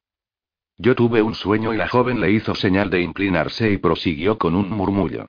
Yo 0.78 0.96
tuve 0.96 1.22
un 1.22 1.36
sueño 1.36 1.74
y 1.74 1.78
la 1.78 1.90
joven 1.90 2.22
le 2.22 2.32
hizo 2.32 2.56
señal 2.56 2.90
de 2.90 3.02
inclinarse 3.02 3.70
y 3.70 3.80
prosiguió 3.80 4.38
con 4.38 4.56
un 4.56 4.70
murmullo. 4.70 5.26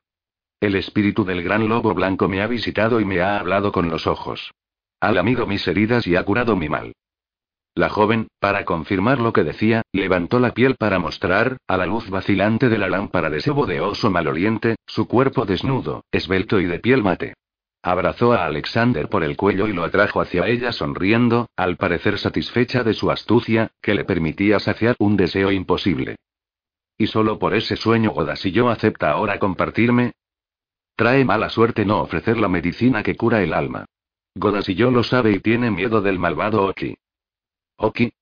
El 0.61 0.77
espíritu 0.77 1.25
del 1.25 1.43
gran 1.43 1.69
lobo 1.69 1.93
blanco 1.93 2.29
me 2.29 2.41
ha 2.41 2.47
visitado 2.47 3.01
y 3.01 3.05
me 3.05 3.21
ha 3.21 3.41
hablado 3.41 3.73
con 3.73 3.89
los 3.89 4.07
ojos. 4.07 4.53
Ha 5.01 5.11
lamido 5.11 5.45
mis 5.49 5.67
heridas 5.67 6.07
y 6.07 6.15
ha 6.15 6.23
curado 6.23 6.55
mi 6.55 6.69
mal. 6.69 6.93
La 7.75 7.89
joven, 7.89 8.29
para 8.39 8.65
confirmar 8.65 9.19
lo 9.19 9.33
que 9.33 9.43
decía, 9.43 9.83
levantó 9.91 10.39
la 10.39 10.55
piel 10.55 10.77
para 10.77 11.01
mostrar, 11.01 11.57
a 11.67 11.77
la 11.77 11.87
luz 11.87 12.09
vacilante 12.11 12.69
de 12.69 12.79
la 12.79 12.89
lámpara 12.89 13.29
de 13.29 13.41
sebo 13.41 13.67
de 13.67 13.81
oso 13.81 14.09
maloliente, 14.09 14.77
su 14.87 15.09
cuerpo 15.09 15.47
desnudo, 15.47 16.05
esbelto 16.13 16.61
y 16.61 16.67
de 16.67 16.79
piel 16.79 17.03
mate. 17.03 17.35
Abrazó 17.83 18.33
a 18.33 18.45
Alexander 18.45 19.09
por 19.09 19.23
el 19.23 19.37
cuello 19.37 19.69
y 19.69 19.73
lo 19.73 19.85
atrajo 19.85 20.21
hacia 20.21 20.47
ella 20.47 20.73
sonriendo, 20.73 21.49
al 21.57 21.77
parecer 21.77 22.19
satisfecha 22.19 22.83
de 22.83 22.95
su 22.95 23.11
astucia, 23.11 23.71
que 23.81 23.95
le 23.95 24.05
permitía 24.05 24.59
saciar 24.59 24.97
un 24.99 25.17
deseo 25.17 25.53
imposible. 25.53 26.17
¿Y 26.97 27.07
solo 27.07 27.39
por 27.39 27.55
ese 27.55 27.77
sueño 27.77 28.13
yo 28.53 28.69
acepta 28.69 29.13
ahora 29.13 29.39
compartirme? 29.39 30.13
Trae 30.97 31.25
mala 31.25 31.49
suerte 31.49 31.85
no 31.85 32.01
ofrecer 32.01 32.39
la 32.39 32.49
medicina 32.49 33.05
que 33.05 33.17
cura 33.17 33.41
el 33.41 33.55
alma. 33.55 33.87
yo 34.35 34.91
lo 34.91 35.05
sabe 35.05 35.31
y 35.31 35.39
tiene 35.39 35.71
miedo 35.71 36.01
del 36.01 36.19
malvado 36.19 36.65
Oki. 36.65 36.97
¿Oki? 37.77 38.13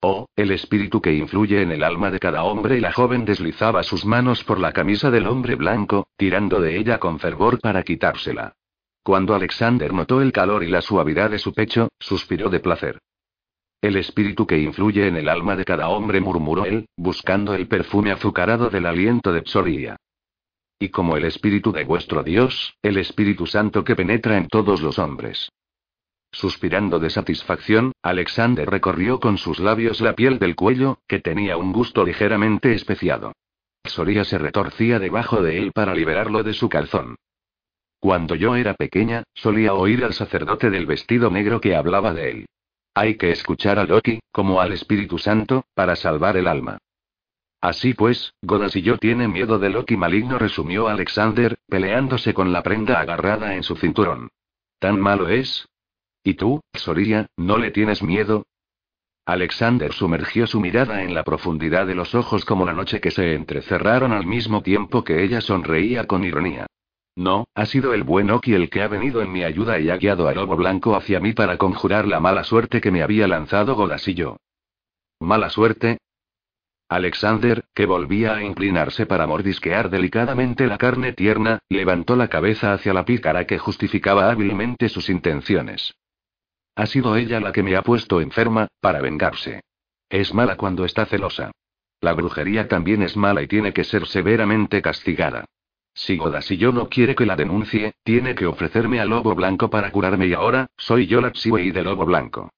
Oh, 0.00 0.28
el 0.36 0.52
espíritu 0.52 1.02
que 1.02 1.12
influye 1.12 1.60
en 1.60 1.72
el 1.72 1.82
alma 1.82 2.12
de 2.12 2.20
cada 2.20 2.44
hombre 2.44 2.78
y 2.78 2.80
la 2.80 2.92
joven 2.92 3.24
deslizaba 3.24 3.82
sus 3.82 4.04
manos 4.04 4.44
por 4.44 4.60
la 4.60 4.70
camisa 4.70 5.10
del 5.10 5.26
hombre 5.26 5.56
blanco, 5.56 6.06
tirando 6.16 6.60
de 6.60 6.78
ella 6.78 6.98
con 6.98 7.18
fervor 7.18 7.58
para 7.58 7.82
quitársela. 7.82 8.54
Cuando 9.08 9.34
Alexander 9.34 9.90
notó 9.94 10.20
el 10.20 10.32
calor 10.32 10.62
y 10.62 10.66
la 10.66 10.82
suavidad 10.82 11.30
de 11.30 11.38
su 11.38 11.54
pecho, 11.54 11.88
suspiró 11.98 12.50
de 12.50 12.60
placer. 12.60 12.98
El 13.80 13.96
espíritu 13.96 14.46
que 14.46 14.58
influye 14.58 15.08
en 15.08 15.16
el 15.16 15.30
alma 15.30 15.56
de 15.56 15.64
cada 15.64 15.88
hombre, 15.88 16.20
murmuró 16.20 16.66
él, 16.66 16.90
buscando 16.94 17.54
el 17.54 17.68
perfume 17.68 18.12
azucarado 18.12 18.68
del 18.68 18.84
aliento 18.84 19.32
de 19.32 19.40
Psoria. 19.46 19.96
Y 20.78 20.90
como 20.90 21.16
el 21.16 21.24
espíritu 21.24 21.72
de 21.72 21.84
vuestro 21.84 22.22
Dios, 22.22 22.74
el 22.82 22.98
Espíritu 22.98 23.46
Santo 23.46 23.82
que 23.82 23.96
penetra 23.96 24.36
en 24.36 24.46
todos 24.46 24.82
los 24.82 24.98
hombres. 24.98 25.48
Suspirando 26.30 26.98
de 26.98 27.08
satisfacción, 27.08 27.92
Alexander 28.02 28.68
recorrió 28.68 29.20
con 29.20 29.38
sus 29.38 29.58
labios 29.58 30.02
la 30.02 30.12
piel 30.12 30.38
del 30.38 30.54
cuello, 30.54 30.98
que 31.08 31.18
tenía 31.18 31.56
un 31.56 31.72
gusto 31.72 32.04
ligeramente 32.04 32.74
especiado. 32.74 33.32
Soria 33.86 34.24
se 34.24 34.36
retorcía 34.36 34.98
debajo 34.98 35.42
de 35.42 35.56
él 35.56 35.72
para 35.72 35.94
liberarlo 35.94 36.42
de 36.42 36.52
su 36.52 36.68
calzón. 36.68 37.16
Cuando 38.00 38.34
yo 38.36 38.54
era 38.54 38.74
pequeña, 38.74 39.24
solía 39.34 39.74
oír 39.74 40.04
al 40.04 40.12
sacerdote 40.12 40.70
del 40.70 40.86
vestido 40.86 41.30
negro 41.30 41.60
que 41.60 41.74
hablaba 41.74 42.14
de 42.14 42.30
él. 42.30 42.46
Hay 42.94 43.16
que 43.16 43.30
escuchar 43.30 43.78
a 43.78 43.84
Loki, 43.84 44.20
como 44.32 44.60
al 44.60 44.72
Espíritu 44.72 45.18
Santo, 45.18 45.64
para 45.74 45.96
salvar 45.96 46.36
el 46.36 46.46
alma. 46.46 46.78
Así 47.60 47.94
pues, 47.94 48.34
Godas 48.40 48.76
y 48.76 48.82
yo 48.82 48.98
tiene 48.98 49.26
miedo 49.26 49.58
de 49.58 49.70
Loki 49.70 49.96
maligno, 49.96 50.38
resumió 50.38 50.86
Alexander, 50.88 51.58
peleándose 51.68 52.32
con 52.34 52.52
la 52.52 52.62
prenda 52.62 53.00
agarrada 53.00 53.56
en 53.56 53.64
su 53.64 53.74
cinturón. 53.74 54.28
¿Tan 54.78 55.00
malo 55.00 55.28
es? 55.28 55.68
¿Y 56.22 56.34
tú, 56.34 56.60
Soria, 56.72 57.26
no 57.36 57.58
le 57.58 57.72
tienes 57.72 58.02
miedo? 58.02 58.46
Alexander 59.26 59.92
sumergió 59.92 60.46
su 60.46 60.60
mirada 60.60 61.02
en 61.02 61.14
la 61.14 61.24
profundidad 61.24 61.86
de 61.86 61.96
los 61.96 62.14
ojos 62.14 62.44
como 62.44 62.64
la 62.64 62.72
noche 62.72 63.00
que 63.00 63.10
se 63.10 63.34
entrecerraron 63.34 64.12
al 64.12 64.24
mismo 64.24 64.62
tiempo 64.62 65.02
que 65.02 65.22
ella 65.24 65.40
sonreía 65.40 66.06
con 66.06 66.24
ironía. 66.24 66.66
No, 67.18 67.48
ha 67.52 67.66
sido 67.66 67.94
el 67.94 68.04
buen 68.04 68.30
Oki 68.30 68.54
el 68.54 68.70
que 68.70 68.80
ha 68.80 68.86
venido 68.86 69.22
en 69.22 69.32
mi 69.32 69.42
ayuda 69.42 69.80
y 69.80 69.90
ha 69.90 69.96
guiado 69.96 70.28
al 70.28 70.36
lobo 70.36 70.54
blanco 70.54 70.94
hacia 70.94 71.18
mí 71.18 71.32
para 71.32 71.58
conjurar 71.58 72.06
la 72.06 72.20
mala 72.20 72.44
suerte 72.44 72.80
que 72.80 72.92
me 72.92 73.02
había 73.02 73.26
lanzado 73.26 73.76
yo. 74.14 74.36
¿Mala 75.18 75.50
suerte? 75.50 75.98
Alexander, 76.88 77.64
que 77.74 77.86
volvía 77.86 78.36
a 78.36 78.44
inclinarse 78.44 79.04
para 79.04 79.26
mordisquear 79.26 79.90
delicadamente 79.90 80.68
la 80.68 80.78
carne 80.78 81.12
tierna, 81.12 81.58
levantó 81.68 82.14
la 82.14 82.28
cabeza 82.28 82.72
hacia 82.72 82.94
la 82.94 83.04
pícara 83.04 83.48
que 83.48 83.58
justificaba 83.58 84.30
hábilmente 84.30 84.88
sus 84.88 85.10
intenciones. 85.10 85.96
Ha 86.76 86.86
sido 86.86 87.16
ella 87.16 87.40
la 87.40 87.50
que 87.50 87.64
me 87.64 87.74
ha 87.74 87.82
puesto 87.82 88.20
enferma, 88.20 88.68
para 88.80 89.00
vengarse. 89.00 89.62
Es 90.08 90.32
mala 90.32 90.54
cuando 90.54 90.84
está 90.84 91.04
celosa. 91.04 91.50
La 92.00 92.12
brujería 92.12 92.68
también 92.68 93.02
es 93.02 93.16
mala 93.16 93.42
y 93.42 93.48
tiene 93.48 93.72
que 93.72 93.82
ser 93.82 94.06
severamente 94.06 94.80
castigada. 94.80 95.46
Si 95.98 96.56
yo 96.56 96.70
no 96.70 96.88
quiere 96.88 97.16
que 97.16 97.26
la 97.26 97.34
denuncie, 97.34 97.94
tiene 98.04 98.36
que 98.36 98.46
ofrecerme 98.46 99.00
al 99.00 99.08
lobo 99.08 99.34
blanco 99.34 99.68
para 99.68 99.90
curarme 99.90 100.28
y 100.28 100.32
ahora, 100.32 100.68
soy 100.76 101.08
yo 101.08 101.20
la 101.20 101.32
y 101.34 101.70
del 101.72 101.84
lobo 101.84 102.06
blanco. 102.06 102.52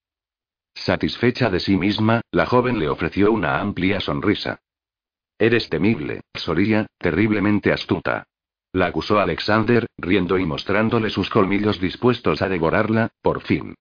Satisfecha 0.75 1.49
de 1.49 1.59
sí 1.59 1.77
misma, 1.77 2.21
la 2.31 2.45
joven 2.45 2.79
le 2.79 2.91
ofreció 2.91 3.33
una 3.33 3.59
amplia 3.59 3.99
sonrisa. 4.01 4.61
Eres 5.39 5.71
temible, 5.71 6.21
Soria, 6.35 6.87
terriblemente 6.99 7.73
astuta. 7.73 8.25
La 8.73 8.87
acusó 8.87 9.19
Alexander, 9.19 9.87
riendo 9.97 10.39
y 10.39 10.45
mostrándole 10.45 11.09
sus 11.09 11.31
colmillos 11.31 11.81
dispuestos 11.81 12.43
a 12.43 12.49
devorarla, 12.49 13.09
por 13.23 13.41
fin. 13.41 13.75